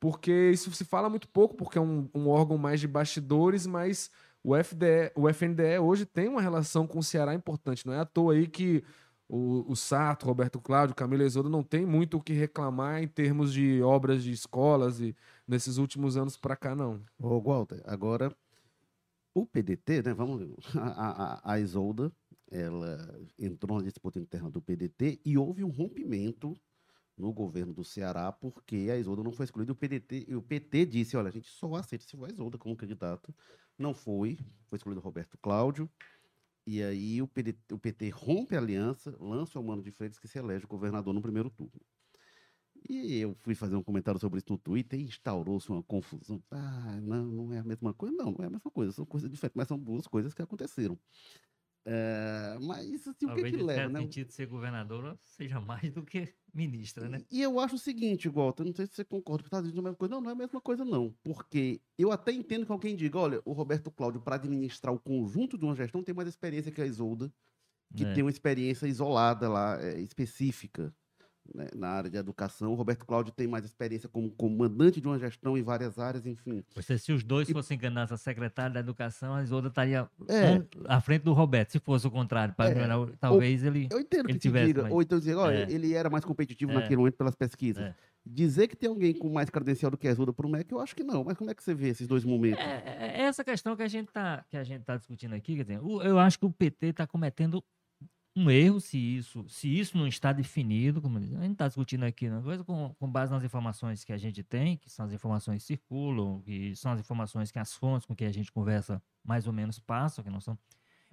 porque 0.00 0.50
isso 0.50 0.72
se 0.72 0.84
fala 0.84 1.10
muito 1.10 1.28
pouco, 1.28 1.54
porque 1.54 1.76
é 1.76 1.80
um, 1.80 2.08
um 2.14 2.28
órgão 2.28 2.56
mais 2.56 2.80
de 2.80 2.88
bastidores, 2.88 3.66
mas 3.66 4.10
o, 4.42 4.56
FDE, 4.56 5.12
o 5.14 5.28
FNDE 5.28 5.78
hoje 5.78 6.06
tem 6.06 6.26
uma 6.26 6.40
relação 6.40 6.86
com 6.86 6.98
o 6.98 7.02
Ceará 7.02 7.34
importante. 7.34 7.86
Não 7.86 7.92
é 7.92 8.00
à 8.00 8.06
toa 8.06 8.32
aí 8.32 8.48
que 8.48 8.82
o, 9.30 9.64
o 9.70 9.76
Sato, 9.76 10.26
Roberto 10.26 10.60
Cláudio, 10.60 10.94
Camila 10.94 11.22
Isoda 11.22 11.48
não 11.48 11.62
tem 11.62 11.86
muito 11.86 12.16
o 12.16 12.20
que 12.20 12.32
reclamar 12.32 13.00
em 13.00 13.06
termos 13.06 13.52
de 13.52 13.80
obras 13.80 14.24
de 14.24 14.32
escolas 14.32 15.00
e 15.00 15.14
nesses 15.46 15.76
últimos 15.76 16.16
anos 16.16 16.36
para 16.36 16.56
cá, 16.56 16.74
não. 16.74 17.00
Ô, 17.16 17.40
Walter, 17.40 17.80
agora 17.86 18.34
o 19.32 19.46
PDT, 19.46 20.02
né? 20.02 20.12
Vamos 20.12 20.42
a, 20.76 21.42
a, 21.46 21.52
a 21.52 21.60
Isolda, 21.60 22.12
ela 22.50 23.20
entrou 23.38 23.78
na 23.78 23.84
disputa 23.84 24.18
interna 24.18 24.50
do 24.50 24.60
PDT 24.60 25.20
e 25.24 25.38
houve 25.38 25.62
um 25.62 25.70
rompimento 25.70 26.56
no 27.16 27.32
governo 27.32 27.72
do 27.72 27.84
Ceará, 27.84 28.32
porque 28.32 28.88
a 28.90 28.96
Isolda 28.96 29.22
não 29.22 29.30
foi 29.30 29.44
escolhida. 29.44 29.70
O 29.70 29.76
PDT, 29.76 30.34
o 30.34 30.42
PT 30.42 30.86
disse: 30.86 31.16
olha, 31.16 31.28
a 31.28 31.32
gente 31.32 31.48
só 31.48 31.72
aceita 31.76 32.04
se 32.04 32.16
for 32.16 32.28
a 32.28 32.32
Isolda 32.32 32.58
como 32.58 32.74
candidato. 32.74 33.32
Não 33.78 33.94
foi, 33.94 34.38
foi 34.66 34.76
escolhido 34.76 35.00
Roberto 35.00 35.38
Cláudio. 35.38 35.88
E 36.66 36.82
aí 36.82 37.20
o, 37.22 37.24
o 37.24 37.78
PT 37.78 38.10
rompe 38.10 38.54
a 38.54 38.58
aliança, 38.58 39.16
lança 39.20 39.58
o 39.58 39.64
Mano 39.64 39.82
de 39.82 39.90
Freitas, 39.90 40.18
que 40.18 40.28
se 40.28 40.38
elege 40.38 40.66
governador 40.66 41.12
no 41.14 41.22
primeiro 41.22 41.50
turno. 41.50 41.80
E 42.88 43.18
eu 43.18 43.34
fui 43.34 43.54
fazer 43.54 43.76
um 43.76 43.82
comentário 43.82 44.18
sobre 44.20 44.38
isso 44.38 44.50
no 44.50 44.58
Twitter 44.58 44.98
e 44.98 45.04
instaurou-se 45.04 45.68
uma 45.70 45.82
confusão. 45.82 46.42
Ah, 46.50 46.98
não, 47.02 47.24
não 47.26 47.52
é 47.52 47.58
a 47.58 47.64
mesma 47.64 47.92
coisa. 47.92 48.14
Não, 48.16 48.32
não 48.32 48.44
é 48.44 48.46
a 48.46 48.50
mesma 48.50 48.70
coisa, 48.70 48.92
são 48.92 49.04
coisas 49.06 49.30
diferentes, 49.30 49.56
mas 49.56 49.68
são 49.68 49.78
duas 49.78 50.06
coisas 50.06 50.32
que 50.32 50.42
aconteceram. 50.42 50.98
É, 51.84 52.58
mas 52.60 53.08
assim, 53.08 53.26
o 53.26 53.34
que, 53.34 53.42
que 53.50 53.56
leva, 53.56 53.88
né? 53.88 54.00
sentido 54.00 54.28
de 54.28 54.34
ser 54.34 54.46
governadora 54.46 55.18
seja 55.22 55.60
mais 55.60 55.90
do 55.92 56.04
que 56.04 56.34
ministra, 56.52 57.08
né? 57.08 57.24
E, 57.30 57.38
e 57.38 57.42
eu 57.42 57.58
acho 57.58 57.76
o 57.76 57.78
seguinte, 57.78 58.28
Walter, 58.28 58.64
não 58.64 58.74
sei 58.74 58.86
se 58.86 58.94
você 58.94 59.04
concorda, 59.04 59.42
porque 59.42 59.54
está 59.54 59.60
dizendo 59.62 59.80
a 59.80 59.82
mesma 59.84 59.96
coisa. 59.96 60.14
Não, 60.14 60.20
não 60.20 60.30
é 60.30 60.32
a 60.32 60.36
mesma 60.36 60.60
coisa, 60.60 60.84
não. 60.84 61.14
Porque 61.22 61.80
eu 61.98 62.12
até 62.12 62.32
entendo 62.32 62.66
que 62.66 62.72
alguém 62.72 62.94
diga, 62.94 63.18
olha, 63.18 63.40
o 63.44 63.52
Roberto 63.52 63.90
Cláudio, 63.90 64.20
para 64.20 64.36
administrar 64.36 64.94
o 64.94 65.00
conjunto 65.00 65.56
de 65.56 65.64
uma 65.64 65.74
gestão, 65.74 66.02
tem 66.02 66.14
mais 66.14 66.28
experiência 66.28 66.70
que 66.70 66.82
a 66.82 66.86
Isolda, 66.86 67.32
que 67.96 68.04
é. 68.04 68.12
tem 68.12 68.22
uma 68.22 68.30
experiência 68.30 68.86
isolada 68.86 69.48
lá, 69.48 69.82
é, 69.82 70.00
específica 70.00 70.94
né, 71.54 71.68
na 71.74 71.88
área 71.88 72.10
de 72.10 72.16
educação. 72.16 72.72
O 72.72 72.74
Roberto 72.74 73.04
Cláudio 73.04 73.32
tem 73.32 73.46
mais 73.46 73.64
experiência 73.64 74.08
como 74.08 74.30
comandante 74.30 75.00
de 75.00 75.06
uma 75.06 75.18
gestão 75.18 75.56
em 75.56 75.62
várias 75.62 75.98
áreas, 75.98 76.26
enfim. 76.26 76.62
Você, 76.74 76.98
se 76.98 77.12
os 77.12 77.22
dois 77.22 77.48
e... 77.48 77.52
fossem 77.52 77.78
candidatos 77.78 78.12
a 78.12 78.16
secretário 78.16 78.74
da 78.74 78.80
educação, 78.80 79.34
a 79.34 79.42
Isolda 79.42 79.68
estaria 79.68 80.08
é. 80.28 80.62
à 80.86 81.00
frente 81.00 81.22
do 81.22 81.32
Roberto. 81.32 81.72
Se 81.72 81.78
fosse 81.78 82.06
o 82.06 82.10
contrário, 82.10 82.54
para 82.54 82.70
é. 82.70 82.88
talvez 83.20 83.64
ele. 83.64 83.88
Eu 83.90 84.00
entendo 84.00 84.28
ele 84.28 84.34
que 84.34 84.38
tivesse, 84.38 84.66
diga, 84.66 84.82
mas... 84.84 84.92
ou 84.92 85.02
então 85.02 85.18
dizer, 85.18 85.34
olha, 85.34 85.64
é. 85.64 85.72
ele 85.72 85.94
era 85.94 86.08
mais 86.08 86.24
competitivo 86.24 86.72
é. 86.72 86.74
naquele 86.74 86.96
momento 86.96 87.16
pelas 87.16 87.34
pesquisas. 87.34 87.84
É. 87.84 87.94
Dizer 88.24 88.68
que 88.68 88.76
tem 88.76 88.88
alguém 88.88 89.14
com 89.14 89.30
mais 89.30 89.48
credencial 89.48 89.90
do 89.90 89.96
que 89.96 90.06
a 90.06 90.10
Isolda 90.10 90.32
para 90.32 90.46
o 90.46 90.50
MEC, 90.50 90.70
eu 90.70 90.78
acho 90.78 90.94
que 90.94 91.02
não. 91.02 91.24
Mas 91.24 91.38
como 91.38 91.50
é 91.50 91.54
que 91.54 91.62
você 91.62 91.74
vê 91.74 91.88
esses 91.88 92.06
dois 92.06 92.22
momentos? 92.22 92.62
É, 92.62 93.18
é 93.18 93.22
essa 93.22 93.42
questão 93.42 93.74
que 93.74 93.82
a 93.82 93.88
gente 93.88 94.08
está 94.08 94.44
tá 94.84 94.96
discutindo 94.96 95.34
aqui, 95.34 95.56
quer 95.56 95.62
dizer, 95.62 95.80
eu 95.82 96.18
acho 96.18 96.38
que 96.38 96.44
o 96.44 96.50
PT 96.50 96.88
está 96.88 97.06
cometendo 97.06 97.64
um 98.34 98.50
erro 98.50 98.80
se 98.80 98.96
isso, 98.96 99.44
se 99.48 99.68
isso 99.68 99.98
não 99.98 100.06
está 100.06 100.32
definido, 100.32 101.02
como 101.02 101.18
a 101.18 101.20
gente 101.20 101.52
está 101.52 101.66
discutindo 101.66 102.04
aqui, 102.04 102.28
né? 102.28 102.40
coisa 102.42 102.62
com, 102.62 102.94
com, 102.94 103.10
base 103.10 103.32
nas 103.32 103.42
informações 103.42 104.04
que 104.04 104.12
a 104.12 104.16
gente 104.16 104.42
tem, 104.42 104.76
que 104.76 104.88
são 104.88 105.04
as 105.04 105.12
informações 105.12 105.62
que 105.62 105.66
circulam, 105.66 106.40
que 106.42 106.74
são 106.76 106.92
as 106.92 107.00
informações 107.00 107.50
que 107.50 107.58
as 107.58 107.74
fontes 107.74 108.06
com 108.06 108.14
que 108.14 108.24
a 108.24 108.32
gente 108.32 108.52
conversa 108.52 109.02
mais 109.24 109.46
ou 109.46 109.52
menos 109.52 109.78
passam, 109.80 110.22
que 110.22 110.30
não 110.30 110.40
são. 110.40 110.56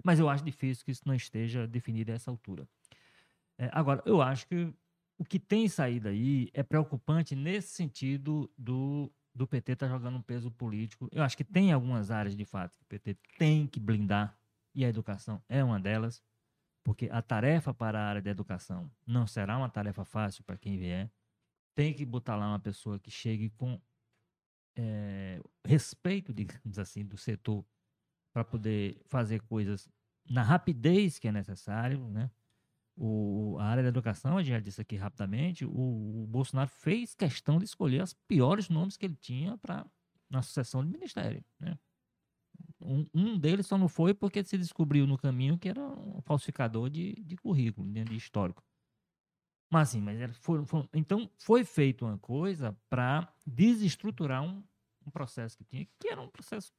Mas 0.02 0.20
eu 0.20 0.28
acho 0.28 0.44
difícil 0.44 0.84
que 0.84 0.92
isso 0.92 1.02
não 1.06 1.14
esteja 1.14 1.66
definido 1.66 2.12
a 2.12 2.14
essa 2.14 2.30
altura. 2.30 2.68
É, 3.58 3.68
agora, 3.72 4.00
eu 4.06 4.22
acho 4.22 4.46
que 4.46 4.72
o 5.18 5.24
que 5.24 5.40
tem 5.40 5.68
saído 5.68 6.08
aí 6.08 6.48
é 6.54 6.62
preocupante 6.62 7.34
nesse 7.34 7.74
sentido 7.74 8.48
do, 8.56 9.12
do 9.34 9.46
PT 9.46 9.72
estar 9.72 9.86
tá 9.86 9.92
jogando 9.92 10.18
um 10.18 10.22
peso 10.22 10.52
político. 10.52 11.08
Eu 11.10 11.24
acho 11.24 11.36
que 11.36 11.42
tem 11.42 11.72
algumas 11.72 12.12
áreas, 12.12 12.36
de 12.36 12.44
fato, 12.44 12.76
que 12.76 12.82
o 12.82 12.86
PT 12.86 13.16
tem 13.36 13.66
que 13.66 13.80
blindar, 13.80 14.38
e 14.72 14.84
a 14.84 14.88
educação 14.88 15.42
é 15.48 15.64
uma 15.64 15.80
delas 15.80 16.22
porque 16.88 17.06
a 17.12 17.20
tarefa 17.20 17.74
para 17.74 18.00
a 18.00 18.08
área 18.08 18.22
da 18.22 18.30
educação 18.30 18.90
não 19.06 19.26
será 19.26 19.58
uma 19.58 19.68
tarefa 19.68 20.06
fácil 20.06 20.42
para 20.42 20.56
quem 20.56 20.78
vier. 20.78 21.12
Tem 21.74 21.92
que 21.92 22.02
botar 22.02 22.34
lá 22.34 22.48
uma 22.48 22.58
pessoa 22.58 22.98
que 22.98 23.10
chegue 23.10 23.50
com 23.50 23.78
é, 24.74 25.38
respeito, 25.66 26.32
digamos 26.32 26.78
assim, 26.78 27.04
do 27.04 27.18
setor 27.18 27.62
para 28.32 28.42
poder 28.42 29.02
fazer 29.04 29.42
coisas 29.42 29.86
na 30.30 30.42
rapidez 30.42 31.18
que 31.18 31.28
é 31.28 31.32
necessário, 31.32 32.08
né? 32.08 32.30
O, 32.96 33.58
a 33.60 33.64
área 33.66 33.82
da 33.82 33.90
educação, 33.90 34.38
gente 34.38 34.48
já 34.48 34.58
disse 34.58 34.80
aqui 34.80 34.96
rapidamente, 34.96 35.66
o, 35.66 36.22
o 36.22 36.26
Bolsonaro 36.26 36.70
fez 36.70 37.14
questão 37.14 37.58
de 37.58 37.66
escolher 37.66 38.02
os 38.02 38.14
piores 38.14 38.70
nomes 38.70 38.96
que 38.96 39.04
ele 39.04 39.16
tinha 39.16 39.58
para 39.58 39.84
na 40.30 40.40
sucessão 40.40 40.82
do 40.82 40.90
ministério, 40.90 41.44
né? 41.60 41.78
Um, 42.80 43.06
um, 43.12 43.38
deles 43.38 43.66
só 43.66 43.76
não 43.76 43.88
foi 43.88 44.14
porque 44.14 44.44
se 44.44 44.56
descobriu 44.56 45.06
no 45.06 45.18
caminho 45.18 45.58
que 45.58 45.68
era 45.68 45.80
um 45.80 46.20
falsificador 46.22 46.88
de, 46.88 47.14
de 47.14 47.36
currículo, 47.36 47.88
né, 47.88 48.04
de 48.04 48.16
histórico. 48.16 48.62
Mas 49.70 49.90
assim, 49.90 50.00
mas 50.00 50.36
foi, 50.38 50.64
foi, 50.64 50.88
então 50.94 51.30
foi 51.38 51.64
feita 51.64 52.04
uma 52.04 52.18
coisa 52.18 52.76
para 52.88 53.32
desestruturar 53.46 54.42
um, 54.42 54.62
um, 55.06 55.10
processo 55.10 55.58
que 55.58 55.64
tinha, 55.64 55.86
que 55.98 56.08
era 56.08 56.20
um 56.20 56.28
processo, 56.28 56.72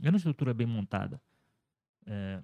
era 0.00 0.10
uma 0.10 0.16
estrutura 0.16 0.54
bem 0.54 0.66
montada. 0.66 1.20
É, 2.06 2.42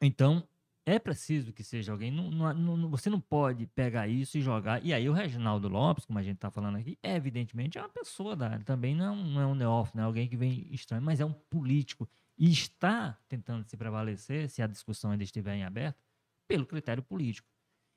então, 0.00 0.46
é 0.86 1.00
preciso 1.00 1.52
que 1.52 1.64
seja 1.64 1.90
alguém. 1.90 2.12
Não, 2.12 2.30
não, 2.30 2.76
não, 2.76 2.88
você 2.88 3.10
não 3.10 3.20
pode 3.20 3.66
pegar 3.66 4.06
isso 4.06 4.38
e 4.38 4.40
jogar. 4.40 4.82
E 4.84 4.94
aí 4.94 5.08
o 5.08 5.12
Reginaldo 5.12 5.68
Lopes, 5.68 6.04
como 6.04 6.16
a 6.16 6.22
gente 6.22 6.36
está 6.36 6.48
falando 6.48 6.76
aqui, 6.76 6.96
é 7.02 7.16
evidentemente 7.16 7.76
é 7.76 7.80
uma 7.82 7.88
pessoa 7.88 8.36
da 8.36 8.48
área. 8.50 8.64
Também 8.64 8.94
não, 8.94 9.40
é 9.40 9.44
um 9.44 9.54
neófito, 9.56 9.96
não 9.96 10.04
é 10.04 10.06
alguém 10.06 10.28
que 10.28 10.36
vem 10.36 10.68
estranho, 10.70 11.02
mas 11.02 11.18
é 11.18 11.24
um 11.24 11.32
político. 11.32 12.08
E 12.38 12.48
está 12.50 13.18
tentando 13.28 13.64
se 13.64 13.76
prevalecer, 13.76 14.48
se 14.48 14.62
a 14.62 14.66
discussão 14.68 15.10
ainda 15.10 15.24
estiver 15.24 15.56
em 15.56 15.64
aberto, 15.64 16.00
pelo 16.46 16.64
critério 16.64 17.02
político. 17.02 17.48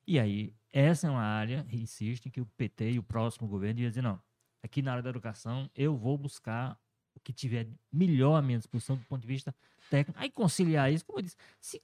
E 0.08 0.20
aí, 0.20 0.56
essa 0.74 1.06
é 1.06 1.10
uma 1.12 1.22
área, 1.22 1.68
insisto, 1.72 2.28
em 2.28 2.32
que 2.32 2.42
o 2.42 2.46
PT 2.58 2.94
e 2.94 3.00
o 3.00 3.04
próximo 3.04 3.48
governo 3.48 3.76
devia 3.76 3.90
dizer, 3.90 4.02
não, 4.02 4.20
aqui 4.64 4.82
na 4.82 4.94
área 4.94 5.04
da 5.04 5.12
educação 5.12 5.70
eu 5.76 5.96
vou 5.96 6.18
buscar 6.18 6.76
o 7.16 7.20
que 7.20 7.32
tiver 7.32 7.68
melhor 7.92 8.36
à 8.36 8.42
minha 8.42 8.58
disposição 8.58 8.96
do 8.96 9.06
ponto 9.06 9.22
de 9.22 9.28
vista 9.28 9.54
técnico. 9.90 10.20
Aí 10.20 10.32
conciliar 10.32 10.92
isso, 10.92 11.06
como 11.06 11.20
eu 11.20 11.24
disse, 11.24 11.36
se 11.60 11.82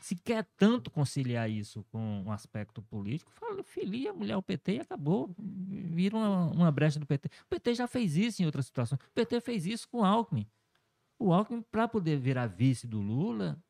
se 0.00 0.16
quer 0.16 0.44
tanto 0.56 0.90
conciliar 0.90 1.50
isso 1.50 1.84
com 1.90 2.22
um 2.26 2.30
aspecto 2.32 2.82
político, 2.82 3.30
fala, 3.32 3.62
filia 3.62 4.10
a 4.10 4.14
mulher 4.14 4.34
ao 4.34 4.42
PT 4.42 4.74
e 4.76 4.80
acabou. 4.80 5.34
Vira 5.38 6.16
uma, 6.16 6.46
uma 6.52 6.72
brecha 6.72 6.98
do 6.98 7.06
PT. 7.06 7.28
O 7.44 7.48
PT 7.48 7.74
já 7.74 7.86
fez 7.86 8.16
isso 8.16 8.42
em 8.42 8.46
outras 8.46 8.66
situações. 8.66 9.00
O 9.00 9.12
PT 9.14 9.40
fez 9.40 9.66
isso 9.66 9.88
com 9.88 10.00
o 10.00 10.04
Alckmin. 10.04 10.46
O 11.18 11.32
Alckmin, 11.32 11.62
para 11.62 11.88
poder 11.88 12.18
virar 12.18 12.46
vice 12.46 12.86
do 12.86 13.00
Lula, 13.00 13.60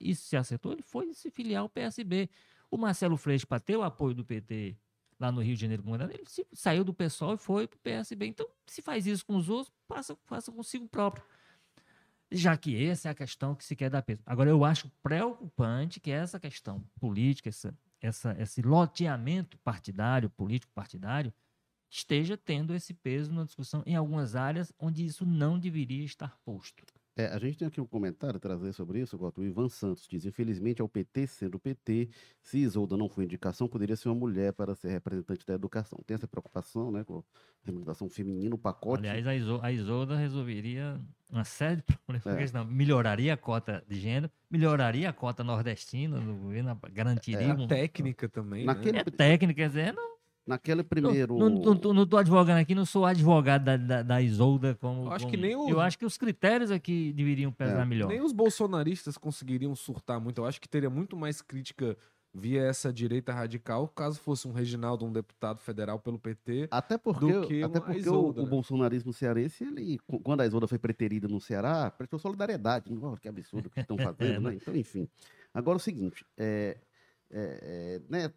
isso 0.00 0.24
se 0.26 0.36
acertou, 0.36 0.72
ele 0.72 0.82
foi 0.82 1.12
se 1.14 1.30
filiar 1.30 1.62
ao 1.62 1.68
PSB. 1.68 2.28
O 2.70 2.76
Marcelo 2.78 3.16
Freixo, 3.16 3.46
para 3.46 3.60
ter 3.60 3.76
o 3.76 3.82
apoio 3.82 4.14
do 4.14 4.24
PT 4.24 4.76
lá 5.20 5.30
no 5.30 5.40
Rio 5.40 5.54
de 5.54 5.60
Janeiro 5.60 5.84
ele 6.10 6.24
se- 6.26 6.46
saiu 6.52 6.82
do 6.82 6.92
PSOL 6.92 7.34
e 7.34 7.36
foi 7.38 7.68
pro 7.68 7.78
PSB. 7.78 8.26
Então, 8.26 8.48
se 8.66 8.82
faz 8.82 9.06
isso 9.06 9.24
com 9.24 9.36
os 9.36 9.48
outros, 9.48 9.72
faça, 9.86 10.16
faça 10.24 10.50
consigo 10.50 10.88
próprio. 10.88 11.24
Já 12.32 12.56
que 12.56 12.84
essa 12.84 13.08
é 13.08 13.10
a 13.12 13.14
questão 13.14 13.54
que 13.54 13.64
se 13.64 13.76
quer 13.76 13.90
dar 13.90 14.02
peso. 14.02 14.22
Agora, 14.24 14.48
eu 14.48 14.64
acho 14.64 14.90
preocupante 15.02 16.00
que 16.00 16.10
essa 16.10 16.40
questão 16.40 16.82
política, 16.98 17.48
essa, 17.48 17.76
essa, 18.00 18.36
esse 18.38 18.62
loteamento 18.62 19.58
partidário, 19.58 20.30
político-partidário, 20.30 21.32
esteja 21.90 22.36
tendo 22.36 22.74
esse 22.74 22.94
peso 22.94 23.32
na 23.32 23.44
discussão 23.44 23.82
em 23.84 23.94
algumas 23.94 24.34
áreas 24.34 24.72
onde 24.78 25.04
isso 25.04 25.26
não 25.26 25.58
deveria 25.58 26.04
estar 26.04 26.38
posto. 26.44 26.84
É, 27.14 27.26
a 27.26 27.38
gente 27.38 27.58
tem 27.58 27.68
aqui 27.68 27.78
um 27.78 27.86
comentário 27.86 28.36
a 28.38 28.40
trazer 28.40 28.72
sobre 28.72 28.98
isso, 29.00 29.18
Goto. 29.18 29.42
O 29.42 29.44
Ivan 29.44 29.68
Santos 29.68 30.06
diz: 30.08 30.24
infelizmente, 30.24 30.80
ao 30.80 30.88
PT 30.88 31.26
sendo 31.26 31.58
PT, 31.58 32.08
se 32.42 32.58
Isolda 32.58 32.96
não 32.96 33.06
for 33.08 33.22
indicação, 33.22 33.68
poderia 33.68 33.94
ser 33.96 34.08
uma 34.08 34.14
mulher 34.14 34.54
para 34.54 34.74
ser 34.74 34.88
representante 34.88 35.44
da 35.44 35.52
educação. 35.52 36.00
Tem 36.06 36.14
essa 36.14 36.26
preocupação, 36.26 36.90
né, 36.90 37.04
com 37.04 37.18
a 37.18 37.22
representação 37.64 38.08
feminina, 38.08 38.54
o 38.54 38.58
pacote. 38.58 39.00
Aliás, 39.06 39.26
a, 39.26 39.34
Iso, 39.36 39.60
a 39.62 39.70
Isolda 39.70 40.16
resolveria 40.16 40.98
uma 41.30 41.44
série 41.44 41.76
de 41.76 41.82
problemas. 42.06 42.26
É. 42.40 42.46
senão 42.46 42.64
melhoraria 42.64 43.34
a 43.34 43.36
cota 43.36 43.84
de 43.86 44.00
gênero, 44.00 44.32
melhoraria 44.50 45.10
a 45.10 45.12
cota 45.12 45.44
nordestina 45.44 46.18
do 46.18 46.34
governo, 46.34 46.78
garantiria. 46.92 47.52
A 47.52 47.56
um- 47.56 47.66
técnica 47.66 48.26
também, 48.26 48.64
Naquele- 48.64 48.92
né? 48.92 49.04
É 49.06 49.10
técnica, 49.10 49.54
quer 49.62 49.68
dizer, 49.68 49.92
não, 49.92 50.11
Naquele 50.46 50.82
não, 50.82 50.84
primeiro. 50.88 51.38
não, 51.38 51.48
não, 51.48 51.76
tô- 51.76 51.94
não 51.94 52.04
tô 52.06 52.16
advogando 52.16 52.58
aqui, 52.60 52.74
não 52.74 52.84
sou 52.84 53.04
advogado 53.06 53.64
da, 53.64 53.76
da, 53.76 54.02
da 54.02 54.20
Isolda 54.22 54.74
como. 54.80 55.04
Eu 55.04 55.12
acho 55.12 55.26
que 55.26 55.32
como- 55.36 55.42
nem 55.46 55.54
o- 55.54 55.68
Eu 55.68 55.80
acho 55.80 55.96
que 55.98 56.04
os 56.04 56.16
critérios 56.18 56.70
aqui 56.70 57.12
deveriam 57.12 57.52
pesar 57.52 57.82
É, 57.82 57.84
melhor. 57.84 58.08
Nem 58.08 58.20
os 58.20 58.32
bolsonaristas 58.32 59.16
conseguiriam 59.16 59.74
surtar 59.76 60.20
muito. 60.20 60.40
Eu 60.40 60.44
acho 60.46 60.60
que 60.60 60.68
teria 60.68 60.90
muito 60.90 61.16
mais 61.16 61.40
crítica 61.40 61.96
via 62.34 62.62
essa 62.62 62.90
direita 62.92 63.30
radical 63.32 63.86
caso 63.88 64.18
fosse 64.18 64.48
um 64.48 64.52
Reginaldo, 64.52 65.04
um 65.04 65.12
deputado 65.12 65.60
federal 65.60 65.98
pelo 66.00 66.18
PT. 66.18 66.66
Até 66.70 66.96
porque, 66.98 67.30
do 67.32 67.46
que 67.46 67.62
até 67.62 67.78
porque 67.78 67.98
Isolda, 68.00 68.40
o, 68.40 68.42
o 68.42 68.44
né? 68.46 68.50
bolsonarismo 68.50 69.12
cearense, 69.12 69.62
ele, 69.62 69.98
quando 70.24 70.40
a 70.40 70.46
Isolda 70.46 70.66
foi 70.66 70.78
preterida 70.78 71.28
no 71.28 71.40
Ceará, 71.40 71.88
prestou 71.90 72.18
solidariedade. 72.18 72.90
Não, 72.92 73.14
que 73.16 73.28
absurdo 73.28 73.68
que 73.70 73.78
estão 73.80 73.96
fazendo, 74.40 74.40
né? 74.40 74.54
Então, 74.54 74.74
enfim. 74.74 75.06
Agora, 75.54 75.76
o 75.76 75.80
seguinte, 75.80 76.24
é, 76.36 76.78
é, 77.30 78.00
é, 78.00 78.00
né, 78.08 78.32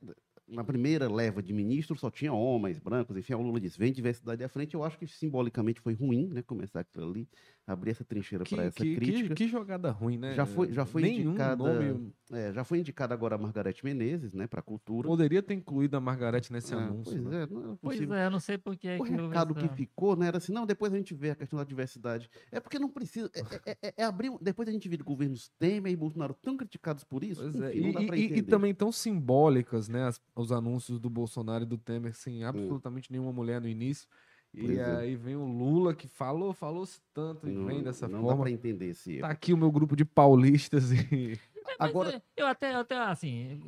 na 0.48 0.64
primeira 0.64 1.12
leva 1.12 1.42
de 1.42 1.54
ministros 1.54 2.00
só 2.00 2.12
tinha 2.12 2.34
homens, 2.34 2.80
brancos, 2.80 3.18
enfim, 3.18 3.34
o 3.34 3.42
Lula 3.42 3.60
disse, 3.60 3.78
vem 3.80 3.92
diversidade 3.92 4.44
à 4.44 4.50
frente. 4.50 4.76
Eu 4.76 4.84
acho 4.84 4.98
que 4.98 5.08
simbolicamente 5.08 5.82
foi 5.82 5.94
ruim, 5.94 6.28
né, 6.28 6.42
começar 6.44 6.82
aquilo 6.82 7.10
ali, 7.10 7.30
abrir 7.68 7.92
essa 7.92 8.04
trincheira 8.04 8.44
Que, 8.44 8.56
para 8.56 8.66
essa 8.66 8.78
que, 8.78 8.84
que, 8.84 8.96
crítica. 8.96 9.36
que 9.36 9.48
jogada 9.48 9.90
ruim, 9.92 10.18
né? 10.18 10.34
Já 10.36 10.46
foi- 10.46 10.72
já 10.72 10.86
foi 10.86 11.02
Nenhum 11.02 11.30
indicada- 11.32 11.56
nome 11.64 12.14
É, 12.32 12.52
já 12.54 12.64
foi 12.64 12.80
indicada 12.80 13.14
agora 13.14 13.36
a 13.36 13.38
Margarete 13.38 13.86
Menezes, 13.86 14.34
né, 14.34 14.48
para 14.48 14.60
cultura. 14.62 15.08
poderia 15.08 15.44
ter 15.44 15.54
incluído 15.54 15.96
a 15.96 16.00
Margarete 16.02 16.52
nesse 16.52 16.74
É, 16.74 16.78
anúncio. 16.78 17.14
pois 17.22 17.24
né? 17.24 17.44
é, 17.44 17.48
não 17.48 17.74
é 17.74 17.78
Pois 17.80 18.02
é, 18.02 18.30
não 18.32 18.40
sei 18.40 18.58
por 18.58 18.76
que. 18.76 18.98
O 18.98 19.04
que 19.04 19.12
recado 19.12 19.54
que 19.54 19.68
ficou, 19.70 20.16
né, 20.16 20.28
era 20.28 20.38
assim, 20.38 20.52
não, 20.52 20.66
depois 20.66 20.92
a 20.94 20.98
gente 20.98 21.14
vê 21.14 21.32
a 21.32 21.36
questão 21.36 21.58
da 21.58 21.64
diversidade. 21.64 22.28
É 22.52 22.60
porque 22.60 22.80
não 22.80 22.90
precisa, 22.90 23.30
é, 23.36 23.72
é- 23.72 23.78
é- 23.90 23.94
é 23.98 24.04
abrir, 24.04 24.32
depois 24.42 24.68
a 24.68 24.72
gente 24.72 24.90
vê 24.90 24.98
governos 24.98 25.50
Temer 25.60 25.92
e 25.92 25.96
Bolsonaro 25.96 26.34
tão 26.34 26.58
criticados 26.58 27.04
por 27.04 27.24
isso, 27.24 27.42
Pois 27.42 27.56
enfim, 27.56 27.64
é, 27.66 27.82
não 27.82 27.90
E, 27.90 27.94
dá 27.94 28.04
pra 28.06 28.18
e- 28.18 28.38
e 28.38 28.42
também 28.42 28.74
tão 28.74 28.92
simbólicas, 28.92 29.88
né? 29.88 30.04
as- 30.08 30.22
os 30.36 30.52
anúncios 30.52 31.00
do 31.00 31.10
Bolsonaro 31.10 31.64
e 31.64 31.68
do 31.68 31.78
Temer 31.78 32.14
sem 32.16 32.44
absolutamente 32.44 33.12
nenhuma 33.12 33.32
mulher 33.32 33.62
no 33.62 33.68
início. 33.68 34.08
Pois 34.56 34.78
E 34.78 34.80
é. 34.80 34.96
aí 34.98 35.16
vem 35.16 35.36
o 35.36 35.46
Lula 35.46 35.94
que 35.94 36.08
falou, 36.08 36.54
falou-se 36.54 37.00
tanto 37.14 37.48
e 37.48 37.52
não, 37.52 37.66
vem 37.66 37.84
dessa 37.84 38.08
não 38.08 38.20
dá 38.22 38.28
forma. 38.30 38.44
pra 38.44 38.52
entender 38.52 38.90
esse 38.90 39.14
erro. 39.14 39.22
Tá 39.22 39.30
aqui 39.30 39.54
o 39.54 39.58
meu 39.58 39.72
grupo 39.72 39.96
de 39.96 40.06
paulistas 40.06 40.92
e. 40.92 41.40
Mas 41.64 41.76
Agora- 41.80 42.16
é, 42.16 42.22
eu 42.38 42.48
até, 42.48 42.74
eu 42.74 42.80
até 42.80 42.98
assim, 42.98 43.62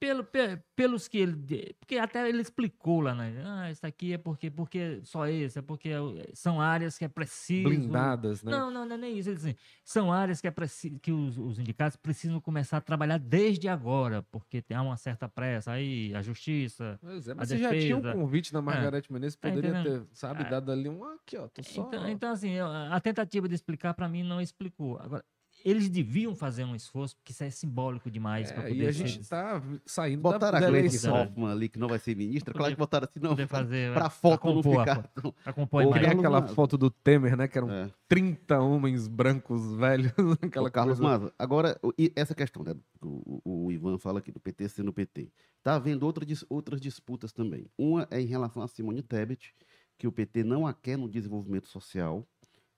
pelo, 0.00 0.22
pe- 0.24 0.62
pelos 0.76 1.08
que 1.08 1.18
ele. 1.18 1.74
Porque 1.78 1.96
até 1.98 2.28
ele 2.28 2.40
explicou 2.40 3.00
lá, 3.00 3.14
né? 3.14 3.42
Ah, 3.44 3.70
isso 3.70 3.84
aqui 3.86 4.12
é 4.12 4.18
porque, 4.18 4.50
porque 4.50 5.00
só 5.02 5.26
esse, 5.26 5.58
é 5.58 5.62
porque 5.62 5.88
é- 5.90 6.30
são 6.34 6.60
áreas 6.60 6.96
que 6.96 7.04
é 7.04 7.08
preciso. 7.08 7.68
blindadas, 7.68 8.42
né? 8.42 8.50
Não, 8.52 8.70
não, 8.70 8.84
não 8.86 8.94
é 8.94 8.98
nem 8.98 9.18
isso. 9.18 9.28
Ele 9.28 9.36
assim, 9.36 9.54
são 9.84 10.12
áreas 10.12 10.40
que, 10.40 10.46
é 10.46 10.50
preci- 10.50 10.98
que 11.00 11.10
os, 11.10 11.36
os 11.38 11.58
indicados 11.58 11.96
precisam 11.96 12.40
começar 12.40 12.76
a 12.76 12.80
trabalhar 12.80 13.18
desde 13.18 13.68
agora, 13.68 14.22
porque 14.30 14.62
tem 14.62 14.76
há 14.76 14.82
uma 14.82 14.96
certa 14.96 15.28
pressa. 15.28 15.72
Aí 15.72 16.14
a 16.14 16.22
justiça. 16.22 16.98
Pois 17.00 17.26
é, 17.28 17.34
mas 17.34 17.48
você 17.48 17.58
já 17.58 17.70
tinha 17.70 17.96
um 17.96 18.00
defesa. 18.00 18.18
convite 18.18 18.52
da 18.52 18.62
Margarete 18.62 19.12
Menezes, 19.12 19.36
Tá 19.36 19.48
poderia 19.48 19.72
ter, 19.72 19.78
entendendo? 19.80 20.08
sabe, 20.12 20.42
É. 20.44 20.48
dado 20.48 20.70
ali 20.70 20.88
um 20.88 21.04
aqui, 21.04 21.36
ó, 21.36 21.48
tô 21.48 21.62
só. 21.62 21.82
Então, 21.88 22.08
então, 22.08 22.30
assim, 22.32 22.58
a 22.58 23.00
tentativa 23.00 23.48
de 23.48 23.54
explicar 23.54 23.94
para 23.94 24.08
mim 24.08 24.22
não 24.22 24.40
explicou. 24.40 24.98
Agora, 24.98 25.24
eles 25.64 25.88
deviam 25.88 26.34
fazer 26.34 26.64
um 26.64 26.74
esforço, 26.74 27.16
porque 27.16 27.32
isso 27.32 27.42
é 27.44 27.50
simbólico 27.50 28.10
demais 28.10 28.50
para 28.52 28.64
É, 28.64 28.68
poder 28.68 28.82
e 28.84 28.86
a 28.86 28.92
gente 28.92 29.28
tá 29.28 29.62
saindo 29.84 30.22
Botaram 30.22 30.60
da, 30.60 30.66
a 30.66 30.70
Gleice. 30.70 31.08
Hoffmann 31.08 31.50
ali, 31.52 31.68
que 31.68 31.78
não 31.78 31.88
vai 31.88 31.98
ser 31.98 32.16
ministra, 32.16 32.54
claro 32.54 32.72
que 32.72 32.78
botaram 32.78 33.06
assim, 33.10 33.20
não, 33.20 33.34
pra 33.34 34.10
não 34.30 34.38
compor 34.38 34.76
a 34.76 34.80
ficar... 34.80 35.02
foto. 35.14 35.34
pra 35.44 35.52
compor 35.52 35.80
Ô, 35.84 35.90
Tem 35.92 36.02
imagem. 36.02 36.08
Carlos 36.08 36.24
aquela 36.24 36.48
foto 36.54 36.78
do 36.78 36.90
Temer, 36.90 37.36
né? 37.36 37.48
Que 37.48 37.58
eram 37.58 37.70
É. 37.70 37.90
30 38.08 38.60
homens 38.60 39.08
brancos 39.08 39.74
velhos. 39.74 40.12
Aquela 40.42 40.68
Ô, 40.68 40.72
Carlos. 40.72 41.00
Maza, 41.00 41.32
agora, 41.38 41.78
e 41.98 42.12
essa 42.16 42.34
questão, 42.34 42.62
né? 42.62 42.74
O, 43.02 43.40
o- 43.44 43.72
Ivan 43.72 43.98
fala 43.98 44.18
aqui 44.18 44.32
do 44.32 44.40
PT 44.40 44.68
sendo 44.68 44.92
PT. 44.92 45.30
Está 45.58 45.74
havendo 45.74 46.04
outra 46.06 46.24
outras 46.48 46.80
disputas 46.80 47.32
também. 47.32 47.66
Uma 47.76 48.06
é 48.10 48.20
em 48.20 48.26
relação 48.26 48.62
a 48.62 48.68
Simone 48.68 49.02
Tebet, 49.02 49.54
que 49.98 50.06
o 50.06 50.12
PT 50.12 50.44
não 50.44 50.66
a 50.66 50.72
quer 50.72 50.96
no 50.96 51.08
desenvolvimento 51.08 51.66
social, 51.68 52.26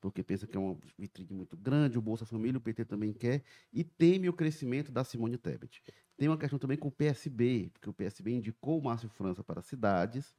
porque 0.00 0.22
pensa 0.22 0.46
que 0.46 0.56
é 0.56 0.60
uma 0.60 0.76
vitrine 0.98 1.32
muito 1.32 1.56
grande, 1.56 1.98
o 1.98 2.02
Bolsa 2.02 2.24
Família, 2.24 2.58
o 2.58 2.60
PT 2.60 2.84
também 2.84 3.12
quer, 3.12 3.42
e 3.72 3.84
teme 3.84 4.28
o 4.28 4.32
crescimento 4.32 4.90
da 4.90 5.04
Simone 5.04 5.36
Tebet. 5.36 5.82
Tem 6.16 6.28
uma 6.28 6.38
questão 6.38 6.58
também 6.58 6.76
com 6.76 6.88
o 6.88 6.92
PSB, 6.92 7.70
porque 7.72 7.88
o 7.90 7.92
PSB 7.92 8.32
indicou 8.32 8.78
o 8.78 8.82
Márcio 8.82 9.08
França 9.08 9.44
para 9.44 9.62
cidades, 9.62 10.34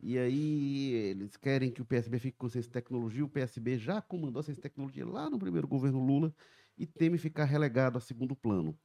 e 0.00 0.18
aí 0.18 0.92
eles 0.92 1.36
querem 1.36 1.70
que 1.70 1.80
o 1.80 1.84
PSB 1.84 2.18
fique 2.18 2.36
com 2.36 2.48
ciência 2.48 2.68
e 2.68 2.72
tecnologia, 2.72 3.24
o 3.24 3.28
PSB 3.28 3.78
já 3.78 4.02
comandou 4.02 4.40
a 4.40 4.42
ciência 4.42 4.60
e 4.60 4.62
tecnologia 4.62 5.06
lá 5.06 5.30
no 5.30 5.38
primeiro 5.38 5.66
governo 5.68 6.04
Lula, 6.04 6.34
e 6.76 6.86
teme 6.86 7.18
ficar 7.18 7.44
relegado 7.44 7.96
a 7.96 8.00
segundo 8.00 8.36
plano. 8.36 8.78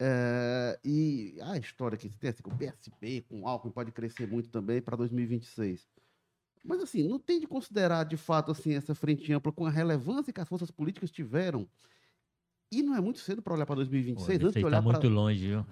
É, 0.00 0.78
e 0.84 1.36
a 1.42 1.58
história 1.58 1.98
que 1.98 2.08
se 2.08 2.16
tem, 2.18 2.30
assim, 2.30 2.42
que 2.42 2.48
o 2.48 2.56
PSB 2.56 3.22
com 3.22 3.48
Alckmin 3.48 3.72
pode 3.72 3.90
crescer 3.92 4.28
muito 4.28 4.48
também 4.48 4.80
para 4.80 4.96
2026. 4.96 5.88
Mas 6.68 6.82
assim, 6.82 7.02
não 7.08 7.18
tem 7.18 7.40
de 7.40 7.46
considerar 7.46 8.04
de 8.04 8.18
fato 8.18 8.52
assim 8.52 8.74
essa 8.74 8.94
frente 8.94 9.32
ampla 9.32 9.50
com 9.50 9.64
a 9.64 9.70
relevância 9.70 10.32
que 10.32 10.40
as 10.40 10.46
forças 10.48 10.70
políticas 10.70 11.10
tiveram. 11.10 11.66
E 12.70 12.82
não 12.82 12.94
é 12.94 13.00
muito 13.00 13.18
cedo 13.20 13.40
para 13.40 13.54
olhar 13.54 13.64
para 13.64 13.76
Pô, 13.76 13.80
2026, 13.80 14.28
antes 14.44 14.52
Você 14.52 14.58
de 14.58 14.60
tá 14.60 14.66
olhar 14.66 14.82
muito 14.82 15.00
para 15.00 15.08
longe, 15.08 15.46
viu? 15.48 15.64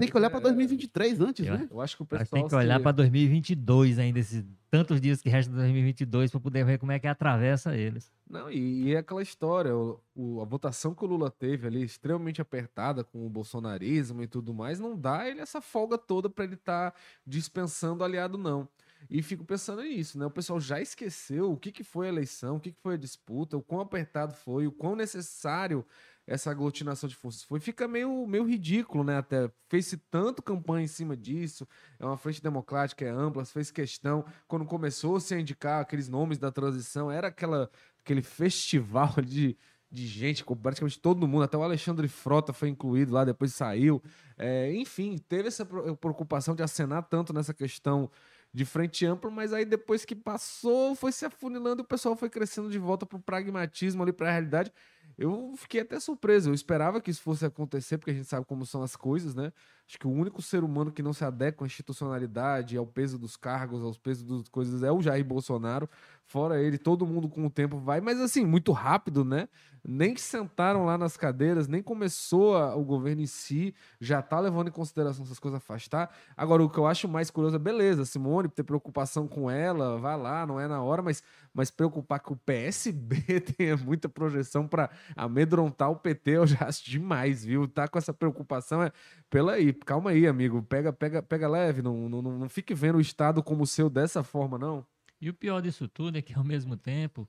tem 0.00 0.08
que 0.08 0.16
olhar 0.16 0.28
para 0.30 0.40
2023 0.40 1.20
antes, 1.20 1.46
Eu- 1.46 1.54
né? 1.54 1.68
Eu 1.70 1.80
acho 1.80 1.96
que 1.96 2.02
o 2.02 2.06
pessoal. 2.06 2.42
tem 2.42 2.48
que 2.48 2.54
olhar 2.56 2.78
se- 2.78 2.82
para 2.82 2.90
2022 2.90 4.00
ainda, 4.00 4.18
esses 4.18 4.44
tantos 4.68 5.00
dias 5.00 5.22
que 5.22 5.28
restam 5.28 5.52
de 5.54 5.60
2022 5.60 6.28
para 6.32 6.40
poder 6.40 6.64
ver 6.64 6.78
como 6.78 6.90
é 6.90 6.98
que 6.98 7.06
atravessa 7.06 7.76
eles. 7.76 8.12
Não, 8.28 8.50
e, 8.50 8.82
e 8.88 8.94
é 8.94 8.98
aquela 8.98 9.22
história, 9.22 9.76
o, 9.76 10.00
o- 10.12 10.40
a 10.40 10.44
votação 10.44 10.92
que 10.92 11.04
o 11.04 11.06
Lula 11.06 11.30
teve 11.30 11.68
ali, 11.68 11.84
extremamente 11.84 12.40
apertada 12.42 13.04
com 13.04 13.24
o 13.24 13.30
bolsonarismo 13.30 14.20
e 14.20 14.26
tudo 14.26 14.52
mais, 14.52 14.80
não 14.80 14.98
dá 14.98 15.28
ele 15.28 15.40
essa 15.40 15.60
folga 15.60 15.96
toda 15.96 16.28
para 16.28 16.44
ele 16.44 16.54
estar 16.54 16.92
dispensando 17.24 18.02
aliado, 18.02 18.36
não. 18.36 18.68
E 19.08 19.22
fico 19.22 19.44
pensando 19.44 19.82
nisso, 19.82 20.18
né? 20.18 20.26
O 20.26 20.30
pessoal 20.30 20.60
já 20.60 20.80
esqueceu 20.80 21.52
o 21.52 21.56
que, 21.56 21.72
que 21.72 21.84
foi 21.84 22.06
a 22.06 22.08
eleição, 22.10 22.56
o 22.56 22.60
que, 22.60 22.72
que 22.72 22.80
foi 22.80 22.94
a 22.94 22.98
disputa, 22.98 23.56
o 23.56 23.62
quão 23.62 23.80
apertado 23.80 24.34
foi, 24.34 24.66
o 24.66 24.72
quão 24.72 24.94
necessário 24.94 25.84
essa 26.26 26.50
aglutinação 26.50 27.08
de 27.08 27.16
forças 27.16 27.42
foi. 27.42 27.58
Fica 27.58 27.88
meio, 27.88 28.26
meio 28.26 28.44
ridículo, 28.44 29.02
né? 29.02 29.18
Até 29.18 29.50
fez-se 29.68 29.96
tanto 29.96 30.42
campanha 30.42 30.84
em 30.84 30.88
cima 30.88 31.16
disso, 31.16 31.66
é 31.98 32.04
uma 32.04 32.16
frente 32.16 32.42
democrática, 32.42 33.04
é 33.04 33.08
ampla, 33.08 33.44
fez 33.44 33.70
questão. 33.70 34.24
Quando 34.46 34.64
começou-se 34.64 35.34
a 35.34 35.40
indicar 35.40 35.80
aqueles 35.80 36.08
nomes 36.08 36.38
da 36.38 36.52
transição, 36.52 37.10
era 37.10 37.28
aquela 37.28 37.70
aquele 38.02 38.22
festival 38.22 39.14
de, 39.22 39.56
de 39.90 40.06
gente, 40.06 40.44
com 40.44 40.56
praticamente 40.56 41.00
todo 41.00 41.26
mundo, 41.26 41.42
até 41.42 41.56
o 41.56 41.62
Alexandre 41.62 42.08
Frota 42.08 42.52
foi 42.52 42.68
incluído 42.68 43.12
lá, 43.12 43.24
depois 43.24 43.54
saiu. 43.54 44.02
É, 44.38 44.72
enfim, 44.74 45.18
teve 45.28 45.48
essa 45.48 45.66
preocupação 45.66 46.54
de 46.54 46.62
acenar 46.62 47.02
tanto 47.08 47.32
nessa 47.32 47.52
questão 47.52 48.10
de 48.52 48.64
frente 48.64 49.06
ampla, 49.06 49.30
mas 49.30 49.52
aí 49.52 49.64
depois 49.64 50.04
que 50.04 50.14
passou, 50.14 50.94
foi 50.94 51.12
se 51.12 51.24
afunilando 51.24 51.82
e 51.82 51.84
o 51.84 51.86
pessoal 51.86 52.16
foi 52.16 52.28
crescendo 52.28 52.68
de 52.68 52.78
volta 52.78 53.06
pro 53.06 53.20
pragmatismo 53.20 54.02
ali, 54.02 54.12
pra 54.12 54.30
realidade. 54.30 54.72
Eu 55.16 55.54
fiquei 55.56 55.82
até 55.82 56.00
surpreso, 56.00 56.50
eu 56.50 56.54
esperava 56.54 57.00
que 57.00 57.10
isso 57.10 57.22
fosse 57.22 57.44
acontecer, 57.44 57.98
porque 57.98 58.10
a 58.10 58.14
gente 58.14 58.26
sabe 58.26 58.46
como 58.46 58.66
são 58.66 58.82
as 58.82 58.96
coisas, 58.96 59.34
né? 59.34 59.52
Acho 59.90 59.98
que 59.98 60.06
o 60.06 60.10
único 60.12 60.40
ser 60.40 60.62
humano 60.62 60.92
que 60.92 61.02
não 61.02 61.12
se 61.12 61.24
adequa 61.24 61.64
à 61.64 61.66
institucionalidade, 61.66 62.76
ao 62.76 62.86
peso 62.86 63.18
dos 63.18 63.36
cargos, 63.36 63.82
aos 63.82 63.98
pesos 63.98 64.22
das 64.22 64.48
coisas, 64.48 64.84
é 64.84 64.92
o 64.92 65.02
Jair 65.02 65.24
Bolsonaro. 65.24 65.90
Fora 66.30 66.62
ele, 66.62 66.78
todo 66.78 67.04
mundo 67.04 67.28
com 67.28 67.44
o 67.44 67.50
tempo 67.50 67.76
vai, 67.76 68.00
mas 68.00 68.20
assim, 68.20 68.46
muito 68.46 68.70
rápido, 68.70 69.24
né? 69.24 69.48
Nem 69.84 70.16
sentaram 70.16 70.84
lá 70.84 70.96
nas 70.96 71.16
cadeiras, 71.16 71.66
nem 71.66 71.82
começou 71.82 72.56
a, 72.56 72.76
o 72.76 72.84
governo 72.84 73.22
em 73.22 73.26
si, 73.26 73.74
já 74.00 74.22
tá 74.22 74.38
levando 74.38 74.68
em 74.68 74.70
consideração 74.70 75.24
essas 75.24 75.40
coisas 75.40 75.58
afastar. 75.58 76.14
Agora, 76.36 76.62
o 76.62 76.70
que 76.70 76.78
eu 76.78 76.86
acho 76.86 77.08
mais 77.08 77.28
curioso 77.28 77.56
é, 77.56 77.58
beleza, 77.58 78.04
Simone, 78.04 78.48
ter 78.48 78.62
preocupação 78.62 79.26
com 79.26 79.50
ela, 79.50 79.98
vai 79.98 80.16
lá, 80.16 80.46
não 80.46 80.60
é 80.60 80.68
na 80.68 80.80
hora, 80.80 81.02
mas, 81.02 81.20
mas 81.52 81.68
preocupar 81.68 82.20
que 82.20 82.32
o 82.32 82.36
PSB 82.36 83.40
tenha 83.56 83.76
muita 83.76 84.08
projeção 84.08 84.68
para 84.68 84.88
amedrontar 85.16 85.90
o 85.90 85.96
PT, 85.96 86.30
eu 86.30 86.46
já 86.46 86.68
acho 86.68 86.88
demais, 86.88 87.44
viu? 87.44 87.66
Tá 87.66 87.88
com 87.88 87.98
essa 87.98 88.14
preocupação, 88.14 88.84
é, 88.84 88.92
pela 89.30 89.52
aí, 89.52 89.72
calma 89.72 90.10
aí, 90.10 90.26
amigo, 90.26 90.60
pega, 90.64 90.92
pega, 90.92 91.22
pega 91.22 91.48
leve, 91.48 91.80
não, 91.80 92.08
não, 92.08 92.20
não 92.20 92.48
fique 92.48 92.74
vendo 92.74 92.98
o 92.98 93.00
Estado 93.00 93.42
como 93.42 93.66
seu 93.66 93.88
dessa 93.88 94.24
forma, 94.24 94.58
não. 94.58 94.84
E 95.20 95.30
o 95.30 95.34
pior 95.34 95.60
disso 95.62 95.86
tudo 95.86 96.18
é 96.18 96.22
que, 96.22 96.34
ao 96.34 96.42
mesmo 96.42 96.76
tempo, 96.76 97.28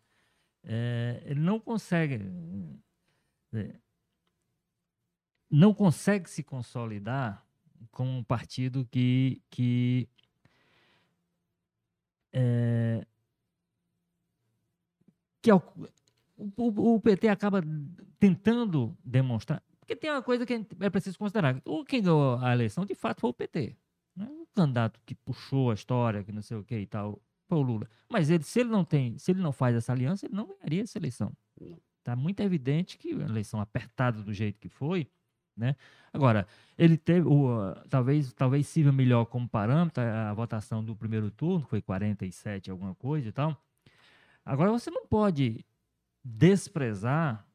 é, 0.63 1.21
ele 1.25 1.39
não 1.39 1.59
consegue. 1.59 2.19
É, 3.53 3.75
não 5.49 5.73
consegue 5.73 6.29
se 6.29 6.41
consolidar 6.41 7.45
com 7.91 8.19
um 8.19 8.23
partido 8.23 8.87
que. 8.89 9.41
que 9.49 10.09
é, 12.33 13.05
que 15.41 15.51
é 15.51 15.55
o, 15.55 15.61
o, 16.37 16.95
o, 16.95 17.01
PT 17.01 17.27
acaba 17.27 17.61
tentando 18.17 18.97
demonstrar. 19.03 19.61
Porque 19.81 19.95
tem 19.95 20.09
uma 20.09 20.21
coisa 20.21 20.45
que 20.45 20.65
é 20.79 20.89
preciso 20.89 21.17
considerar. 21.17 21.61
O 21.65 21.83
quem 21.83 22.01
ganhou 22.01 22.37
a 22.39 22.53
eleição, 22.53 22.85
de 22.85 22.95
fato, 22.95 23.19
foi 23.19 23.31
o 23.31 23.33
PT. 23.33 23.75
Né? 24.15 24.25
O 24.25 24.47
candidato 24.55 24.99
que 25.05 25.13
puxou 25.13 25.71
a 25.71 25.73
história, 25.73 26.23
que 26.23 26.31
não 26.31 26.41
sei 26.41 26.55
o 26.55 26.63
que 26.63 26.77
e 26.77 26.85
tal, 26.85 27.21
foi 27.49 27.57
o 27.57 27.61
Lula. 27.61 27.89
Mas 28.09 28.29
ele, 28.29 28.43
se 28.43 28.61
ele 28.61 28.69
não 28.69 28.85
tem, 28.85 29.17
se 29.17 29.31
ele 29.31 29.41
não 29.41 29.51
faz 29.51 29.75
essa 29.75 29.91
aliança, 29.91 30.25
ele 30.25 30.35
não 30.35 30.47
ganharia 30.47 30.83
essa 30.83 30.97
eleição. 30.97 31.35
Está 31.99 32.15
muito 32.15 32.39
evidente 32.39 32.97
que 32.97 33.11
a 33.13 33.25
eleição 33.25 33.59
apertada 33.59 34.23
do 34.23 34.33
jeito 34.33 34.59
que 34.59 34.69
foi, 34.69 35.09
né? 35.55 35.75
Agora, 36.13 36.47
ele 36.77 36.97
teve, 36.97 37.27
o, 37.27 37.73
talvez, 37.89 38.33
talvez 38.33 38.67
sirva 38.67 38.91
melhor 38.91 39.25
como 39.25 39.47
parâmetro 39.47 40.01
a 40.03 40.33
votação 40.33 40.83
do 40.83 40.95
primeiro 40.95 41.29
turno, 41.29 41.63
que 41.63 41.69
foi 41.69 41.81
47, 41.81 42.71
alguma 42.71 42.95
coisa 42.95 43.29
e 43.29 43.31
tal. 43.31 43.55
Agora, 44.45 44.71
você 44.71 44.89
não 44.89 45.05
pode 45.05 45.63
desprezar, 46.23 47.45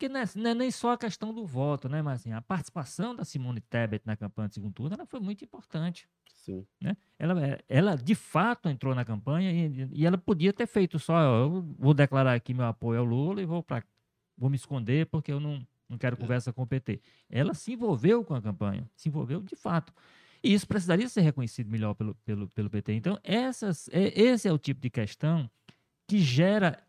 porque 0.00 0.08
não 0.08 0.20
é, 0.20 0.24
não 0.34 0.50
é 0.50 0.54
nem 0.54 0.70
só 0.70 0.92
a 0.92 0.98
questão 0.98 1.34
do 1.34 1.44
voto, 1.44 1.86
né? 1.86 2.00
Mas 2.00 2.22
assim, 2.22 2.32
a 2.32 2.40
participação 2.40 3.14
da 3.14 3.22
Simone 3.22 3.60
Tebet 3.60 4.02
na 4.06 4.16
campanha 4.16 4.48
de 4.48 4.54
segundo 4.54 4.72
turno 4.72 4.94
ela 4.94 5.04
foi 5.04 5.20
muito 5.20 5.44
importante. 5.44 6.08
Sim. 6.34 6.66
Né? 6.80 6.96
Ela, 7.18 7.46
é, 7.46 7.60
ela 7.68 7.96
de 7.96 8.14
fato 8.14 8.70
entrou 8.70 8.94
na 8.94 9.04
campanha 9.04 9.52
e, 9.52 9.90
e 9.92 10.06
ela 10.06 10.16
podia 10.16 10.54
ter 10.54 10.66
feito 10.66 10.98
só, 10.98 11.20
eu 11.20 11.62
vou 11.78 11.92
declarar 11.92 12.32
aqui 12.32 12.54
meu 12.54 12.64
apoio 12.64 13.00
ao 13.00 13.04
Lula 13.04 13.42
e 13.42 13.44
vou 13.44 13.62
para 13.62 13.84
vou 14.38 14.48
me 14.48 14.56
esconder 14.56 15.04
porque 15.04 15.30
eu 15.30 15.38
não, 15.38 15.62
não 15.86 15.98
quero 15.98 16.16
é. 16.16 16.18
conversa 16.18 16.50
com 16.50 16.62
o 16.62 16.66
PT. 16.66 16.98
Ela 17.28 17.52
se 17.52 17.74
envolveu 17.74 18.24
com 18.24 18.34
a 18.34 18.40
campanha, 18.40 18.88
se 18.96 19.10
envolveu 19.10 19.42
de 19.42 19.54
fato. 19.54 19.92
E 20.42 20.54
isso 20.54 20.66
precisaria 20.66 21.10
ser 21.10 21.20
reconhecido 21.20 21.70
melhor 21.70 21.92
pelo, 21.92 22.14
pelo, 22.24 22.48
pelo 22.48 22.70
PT. 22.70 22.94
Então, 22.94 23.18
essas, 23.22 23.86
é, 23.92 24.18
esse 24.18 24.48
é 24.48 24.52
o 24.52 24.56
tipo 24.56 24.80
de 24.80 24.88
questão 24.88 25.50
que 26.06 26.18
gera 26.18 26.82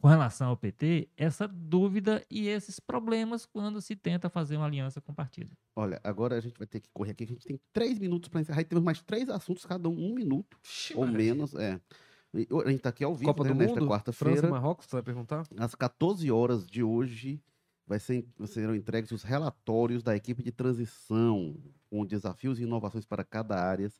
com 0.00 0.08
relação 0.08 0.48
ao 0.48 0.56
PT, 0.56 1.10
essa 1.14 1.46
dúvida 1.46 2.24
e 2.30 2.48
esses 2.48 2.80
problemas 2.80 3.44
quando 3.44 3.82
se 3.82 3.94
tenta 3.94 4.30
fazer 4.30 4.56
uma 4.56 4.64
aliança 4.64 4.98
com 4.98 5.12
o 5.12 5.14
partido. 5.14 5.54
Olha, 5.76 6.00
agora 6.02 6.36
a 6.36 6.40
gente 6.40 6.56
vai 6.56 6.66
ter 6.66 6.80
que 6.80 6.88
correr 6.90 7.10
aqui, 7.10 7.24
a 7.24 7.26
gente 7.26 7.46
tem 7.46 7.60
três 7.70 7.98
minutos 7.98 8.30
para 8.30 8.40
encerrar 8.40 8.62
e 8.62 8.64
temos 8.64 8.82
mais 8.82 9.02
três 9.02 9.28
assuntos, 9.28 9.66
cada 9.66 9.88
um 9.90 10.10
um 10.10 10.14
minuto 10.14 10.58
ou 10.94 11.06
menos. 11.06 11.54
É. 11.54 11.78
A 12.32 12.38
gente 12.68 12.76
está 12.76 12.88
aqui 12.88 13.04
ao 13.04 13.14
vivo, 13.14 13.30
Copa 13.30 13.44
né, 13.44 13.50
do 13.50 13.56
nesta 13.56 13.80
Mundo, 13.80 13.90
quarta-feira. 13.90 14.34
França 14.34 14.48
e 14.48 14.50
Marrocos, 14.50 14.86
você 14.86 14.96
vai 14.96 15.02
perguntar? 15.02 15.46
Às 15.58 15.74
14 15.74 16.30
horas 16.30 16.66
de 16.66 16.82
hoje, 16.82 17.42
vai 17.86 17.98
ser, 17.98 18.26
serão 18.46 18.74
entregues 18.74 19.10
os 19.10 19.22
relatórios 19.22 20.02
da 20.02 20.16
equipe 20.16 20.42
de 20.42 20.52
transição, 20.52 21.56
com 21.90 22.06
desafios 22.06 22.58
e 22.58 22.62
inovações 22.62 23.04
para 23.04 23.24
cada 23.24 23.56
área 23.60 23.90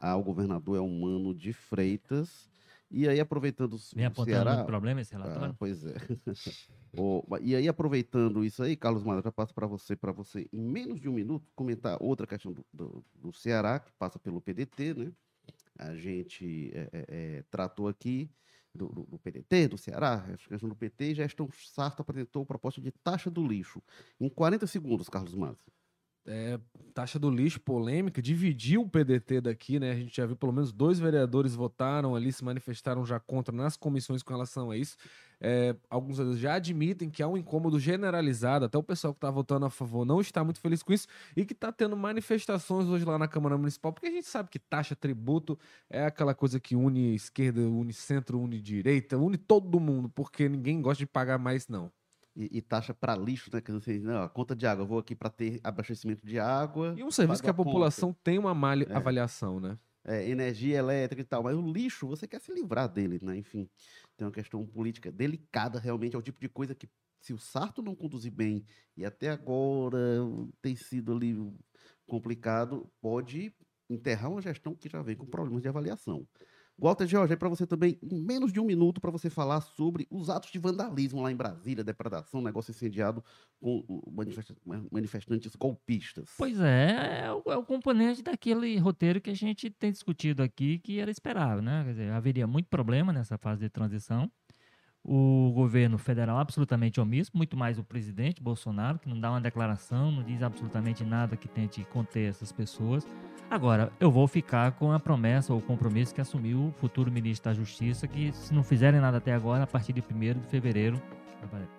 ao 0.00 0.24
governador 0.24 0.78
Elmano 0.78 1.34
de 1.34 1.52
Freitas. 1.52 2.47
E 2.90 3.06
aí, 3.06 3.20
aproveitando 3.20 3.74
o 3.74 3.78
Vem 3.94 4.06
apontando 4.06 4.30
Ceará... 4.30 4.54
muito 4.54 4.66
problema 4.66 5.00
esse 5.00 5.12
relatório? 5.12 5.50
Ah, 5.50 5.56
pois 5.58 5.84
é. 5.84 5.94
e 7.42 7.54
aí, 7.54 7.68
aproveitando 7.68 8.42
isso 8.44 8.62
aí, 8.62 8.76
Carlos 8.76 9.02
Mara, 9.02 9.20
já 9.20 9.30
passo 9.30 9.54
para 9.54 9.66
você, 9.66 9.94
para 9.94 10.10
você, 10.10 10.48
em 10.52 10.62
menos 10.62 11.00
de 11.00 11.08
um 11.08 11.12
minuto, 11.12 11.52
comentar 11.54 11.98
outra 12.00 12.26
questão 12.26 12.52
do, 12.52 12.64
do, 12.72 13.04
do 13.14 13.32
Ceará, 13.32 13.78
que 13.78 13.92
passa 13.92 14.18
pelo 14.18 14.40
PDT, 14.40 14.94
né? 14.94 15.12
A 15.78 15.94
gente 15.94 16.72
é, 16.74 16.88
é, 16.92 17.04
é, 17.08 17.44
tratou 17.50 17.88
aqui 17.88 18.30
do, 18.74 18.88
do, 18.88 19.02
do, 19.04 19.18
PDT, 19.18 19.68
do 19.68 19.78
Ceará, 19.78 20.24
a 20.26 20.48
questão 20.48 20.68
do 20.68 20.74
PT, 20.74 21.10
e 21.10 21.14
Gestão 21.14 21.48
Sarto 21.52 22.00
apresentou 22.00 22.44
proposta 22.46 22.80
de 22.80 22.90
taxa 22.90 23.30
do 23.30 23.46
lixo. 23.46 23.82
Em 24.18 24.28
40 24.28 24.66
segundos, 24.66 25.08
Carlos 25.08 25.34
Massa 25.34 25.70
é, 26.28 26.60
taxa 26.92 27.18
do 27.18 27.30
lixo 27.30 27.60
polêmica, 27.60 28.20
dividiu 28.20 28.82
o 28.82 28.88
PDT 28.88 29.40
daqui, 29.40 29.80
né? 29.80 29.90
A 29.92 29.94
gente 29.94 30.16
já 30.16 30.26
viu 30.26 30.36
pelo 30.36 30.52
menos 30.52 30.72
dois 30.72 30.98
vereadores 30.98 31.54
votaram 31.54 32.14
ali, 32.14 32.30
se 32.32 32.44
manifestaram 32.44 33.04
já 33.06 33.18
contra 33.18 33.54
nas 33.54 33.76
comissões 33.76 34.22
com 34.22 34.32
relação 34.32 34.70
a 34.70 34.76
isso. 34.76 34.96
É, 35.40 35.74
alguns 35.88 36.16
já 36.38 36.54
admitem 36.54 37.08
que 37.08 37.22
há 37.22 37.28
um 37.28 37.36
incômodo 37.36 37.78
generalizado, 37.78 38.64
até 38.64 38.76
o 38.76 38.82
pessoal 38.82 39.14
que 39.14 39.18
está 39.18 39.30
votando 39.30 39.66
a 39.66 39.70
favor 39.70 40.04
não 40.04 40.20
está 40.20 40.42
muito 40.42 40.60
feliz 40.60 40.82
com 40.82 40.92
isso 40.92 41.06
e 41.36 41.44
que 41.44 41.52
está 41.52 41.70
tendo 41.70 41.96
manifestações 41.96 42.88
hoje 42.88 43.04
lá 43.04 43.16
na 43.16 43.28
Câmara 43.28 43.56
Municipal, 43.56 43.92
porque 43.92 44.08
a 44.08 44.10
gente 44.10 44.26
sabe 44.26 44.50
que 44.50 44.58
taxa, 44.58 44.96
tributo 44.96 45.56
é 45.88 46.04
aquela 46.04 46.34
coisa 46.34 46.58
que 46.58 46.74
une 46.74 47.14
esquerda, 47.14 47.60
une 47.60 47.92
centro, 47.92 48.40
une 48.40 48.60
direita, 48.60 49.16
une 49.16 49.38
todo 49.38 49.78
mundo, 49.78 50.08
porque 50.08 50.48
ninguém 50.48 50.82
gosta 50.82 50.98
de 50.98 51.06
pagar 51.06 51.38
mais, 51.38 51.68
não 51.68 51.90
e, 52.38 52.58
e 52.58 52.62
taxa 52.62 52.94
para 52.94 53.16
lixo, 53.16 53.50
né? 53.52 53.60
Que 53.60 53.72
você, 53.72 53.98
não, 53.98 54.22
a 54.22 54.28
conta 54.28 54.54
de 54.54 54.64
água, 54.64 54.84
eu 54.84 54.86
vou 54.86 55.00
aqui 55.00 55.16
para 55.16 55.28
ter 55.28 55.60
abastecimento 55.64 56.24
de 56.24 56.38
água. 56.38 56.94
E 56.96 57.02
um 57.02 57.10
serviço 57.10 57.42
que 57.42 57.48
a, 57.48 57.50
a 57.50 57.54
população 57.54 58.14
tem 58.22 58.38
uma 58.38 58.54
má 58.54 58.76
é. 58.76 58.94
avaliação, 58.94 59.58
né? 59.58 59.76
É, 60.04 60.30
energia 60.30 60.78
elétrica 60.78 61.20
e 61.20 61.24
tal, 61.24 61.42
mas 61.42 61.56
o 61.56 61.72
lixo, 61.72 62.06
você 62.06 62.26
quer 62.26 62.40
se 62.40 62.52
livrar 62.52 62.88
dele, 62.88 63.18
né? 63.20 63.36
Enfim, 63.36 63.68
tem 64.16 64.24
uma 64.24 64.32
questão 64.32 64.64
política 64.64 65.10
delicada, 65.10 65.80
realmente, 65.80 66.14
é 66.14 66.18
o 66.18 66.22
tipo 66.22 66.40
de 66.40 66.48
coisa 66.48 66.74
que, 66.74 66.88
se 67.20 67.34
o 67.34 67.38
Sarto 67.38 67.82
não 67.82 67.96
conduzir 67.96 68.32
bem, 68.32 68.64
e 68.96 69.04
até 69.04 69.28
agora 69.30 69.98
tem 70.62 70.76
sido 70.76 71.12
ali 71.12 71.36
complicado, 72.06 72.88
pode 73.00 73.52
enterrar 73.90 74.30
uma 74.30 74.40
gestão 74.40 74.74
que 74.74 74.88
já 74.88 75.02
vem 75.02 75.16
com 75.16 75.26
problemas 75.26 75.60
de 75.60 75.68
avaliação. 75.68 76.26
Walter 76.78 77.06
George, 77.06 77.32
aí 77.32 77.36
para 77.36 77.48
você 77.48 77.66
também, 77.66 77.98
em 78.02 78.22
menos 78.22 78.52
de 78.52 78.60
um 78.60 78.64
minuto, 78.64 79.00
para 79.00 79.10
você 79.10 79.28
falar 79.28 79.60
sobre 79.60 80.06
os 80.10 80.30
atos 80.30 80.50
de 80.50 80.58
vandalismo 80.58 81.20
lá 81.20 81.32
em 81.32 81.36
Brasília, 81.36 81.82
depredação, 81.82 82.40
negócio 82.40 82.70
incendiado 82.70 83.22
com 83.60 83.84
manifestantes 84.92 85.56
golpistas. 85.56 86.30
Pois 86.38 86.60
é, 86.60 87.24
é 87.24 87.32
o, 87.32 87.42
é 87.52 87.56
o, 87.56 87.64
componente 87.64 88.22
daquele 88.22 88.78
roteiro 88.78 89.20
que 89.20 89.30
a 89.30 89.34
gente 89.34 89.68
tem 89.70 89.90
discutido 89.90 90.42
aqui, 90.42 90.78
que 90.78 91.00
era 91.00 91.10
esperável, 91.10 91.62
né? 91.62 91.82
Quer 91.84 91.90
dizer, 91.90 92.12
haveria 92.12 92.46
muito 92.46 92.68
problema 92.68 93.12
nessa 93.12 93.36
fase 93.36 93.62
de 93.62 93.68
transição. 93.68 94.30
O 95.10 95.50
governo 95.54 95.96
federal 95.96 96.36
absolutamente 96.36 97.00
omisso, 97.00 97.30
muito 97.32 97.56
mais 97.56 97.78
o 97.78 97.82
presidente 97.82 98.42
Bolsonaro, 98.42 98.98
que 98.98 99.08
não 99.08 99.18
dá 99.18 99.30
uma 99.30 99.40
declaração, 99.40 100.12
não 100.12 100.22
diz 100.22 100.42
absolutamente 100.42 101.02
nada 101.02 101.34
que 101.34 101.48
tente 101.48 101.82
conter 101.84 102.28
essas 102.28 102.52
pessoas. 102.52 103.06
Agora, 103.50 103.90
eu 103.98 104.10
vou 104.10 104.28
ficar 104.28 104.72
com 104.72 104.92
a 104.92 105.00
promessa 105.00 105.54
ou 105.54 105.62
compromisso 105.62 106.14
que 106.14 106.20
assumiu 106.20 106.66
o 106.66 106.72
futuro 106.72 107.10
ministro 107.10 107.50
da 107.50 107.54
Justiça, 107.54 108.06
que 108.06 108.30
se 108.32 108.52
não 108.52 108.62
fizerem 108.62 109.00
nada 109.00 109.16
até 109.16 109.32
agora, 109.32 109.64
a 109.64 109.66
partir 109.66 109.94
de 109.94 110.02
1 110.02 110.40
de 110.40 110.46
fevereiro, 110.48 111.00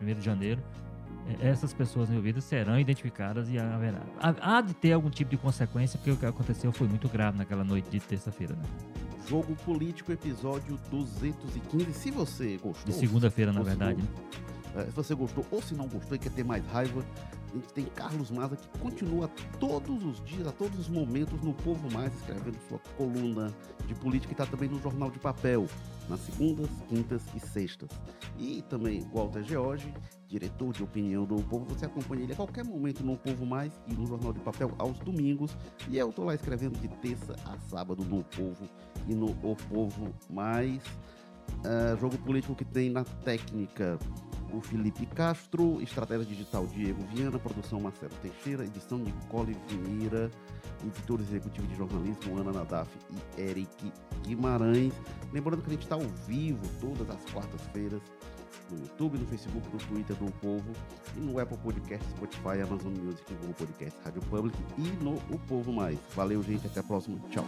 1 0.01 0.05
de 0.15 0.25
janeiro, 0.25 0.63
essas 1.41 1.74
pessoas 1.74 2.09
envolvidas 2.09 2.43
serão 2.43 2.80
identificadas 2.80 3.49
e 3.49 3.57
haverá. 3.57 4.01
Há 4.20 4.61
de 4.61 4.74
ter 4.74 4.93
algum 4.93 5.09
tipo 5.09 5.32
de 5.32 5.38
consequência, 5.38 5.97
porque 5.97 6.11
o 6.11 6.17
que 6.17 6.26
aconteceu 6.26 6.72
foi 6.72 6.88
muito 6.88 7.07
grave 7.07 7.38
naquela 7.38 7.63
noite 7.63 7.89
de 7.89 7.99
terça-feira. 7.99 8.55
Né? 8.55 8.63
Jogo 9.28 9.55
Político, 9.57 10.11
episódio 10.11 10.80
215. 10.89 11.93
Se 11.93 12.09
você 12.11 12.57
gostou. 12.57 12.86
De 12.86 12.93
segunda-feira, 12.93 13.53
na 13.53 13.61
verdade. 13.61 14.01
Né? 14.01 14.07
É, 14.76 14.86
se 14.86 14.91
você 14.91 15.15
gostou 15.15 15.45
ou 15.51 15.61
se 15.61 15.74
não 15.74 15.88
gostou 15.88 16.15
e 16.15 16.20
quer 16.20 16.32
ter 16.32 16.43
mais 16.43 16.65
raiva, 16.67 17.03
a 17.50 17.56
gente 17.56 17.74
tem 17.74 17.86
Carlos 17.86 18.30
Maza 18.30 18.56
que 18.56 18.80
continua 18.80 19.28
todos 19.60 20.04
os 20.04 20.24
dias, 20.24 20.47
a 20.47 20.52
todos 20.52 20.80
os 20.80 20.89
momentos 20.89 21.41
no 21.41 21.54
Povo 21.54 21.91
Mais, 21.91 22.14
escrevendo 22.16 22.58
sua 22.68 22.80
coluna 22.95 23.54
de 23.88 23.95
política 23.95 24.32
e 24.32 24.34
está 24.34 24.45
também 24.45 24.70
no 24.70 24.80
Jornal 24.80 25.10
de 25.10 25.20
Papel, 25.20 25.68
nas 26.08 26.20
segundas, 26.20 26.70
quintas 26.88 27.24
e 27.36 27.39
sextas. 27.39 27.89
E 28.38 28.62
também 28.70 29.02
Walter 29.12 29.43
George, 29.43 29.91
diretor 30.28 30.72
de 30.74 30.84
opinião 30.84 31.26
do 31.26 31.36
Povo, 31.43 31.66
você 31.66 31.86
acompanha 31.86 32.24
ele 32.24 32.34
a 32.34 32.36
qualquer 32.36 32.64
momento 32.64 33.04
no 33.04 33.18
Povo 33.18 33.45
Mais 33.45 33.74
e 33.88 33.93
no 33.93 34.06
Jornal 34.06 34.32
de 34.32 34.39
Papel 34.39 34.72
aos 34.78 35.00
domingos. 35.00 35.58
E 35.89 35.97
eu 35.97 36.10
estou 36.10 36.26
lá 36.26 36.36
escrevendo 36.36 36.80
de 36.80 36.88
terça 36.88 37.36
a 37.45 37.58
sábado 37.68 38.06
no 38.06 38.24
Povo 38.24 38.70
e 39.08 39.16
no 39.16 39.32
O 39.43 39.56
Povo 39.56 40.14
Mais. 40.30 40.82
É, 41.66 41.97
jogo 41.97 42.18
político 42.20 42.54
que 42.54 42.64
tem 42.64 42.91
na 42.91 43.04
técnica 43.04 43.97
o 44.54 44.62
Felipe 44.62 45.06
Castro, 45.08 45.82
estratégia 45.82 46.26
digital 46.26 46.66
Diego 46.68 47.04
Viana, 47.14 47.38
produção 47.39 47.80
Marcelo 47.80 48.14
Teixeira, 48.22 48.64
edição 48.64 48.97
Nicole 48.97 49.56
Vieira, 49.68 50.30
editor 50.86 51.20
executivo 51.20 51.68
de 51.68 51.76
jornalismo 51.76 52.39
Ana 52.39 52.52
Nadaf 52.52 52.89
e 53.38 53.41
Eric 53.41 53.91
Guimarães. 54.24 54.93
Lembrando 55.32 55.62
que 55.62 55.70
a 55.70 55.74
gente 55.74 55.84
está 55.84 55.95
ao 55.95 56.08
vivo 56.28 56.62
todas 56.80 57.10
as 57.10 57.24
quartas-feiras 57.32 58.02
no 58.72 58.80
YouTube, 58.80 59.18
no 59.18 59.26
Facebook, 59.26 59.68
no 59.72 59.80
Twitter 59.80 60.16
do 60.16 60.32
Povo 60.34 60.72
e 61.16 61.20
no 61.20 61.39
Apple 61.39 61.58
Podcast, 61.58 62.08
Spotify, 62.12 62.62
Amazon 62.62 62.93
Music, 62.93 63.24
Google 63.36 63.54
Podcast, 63.56 64.00
Rádio 64.04 64.22
Public 64.24 64.58
e 64.78 65.04
no 65.04 65.16
O 65.34 65.39
Povo 65.47 65.72
Mais. 65.72 65.97
Valeu, 66.16 66.43
gente. 66.43 66.68
Até 66.68 66.80
a 66.80 66.84
próxima. 66.84 67.20
Tchau. 67.30 67.45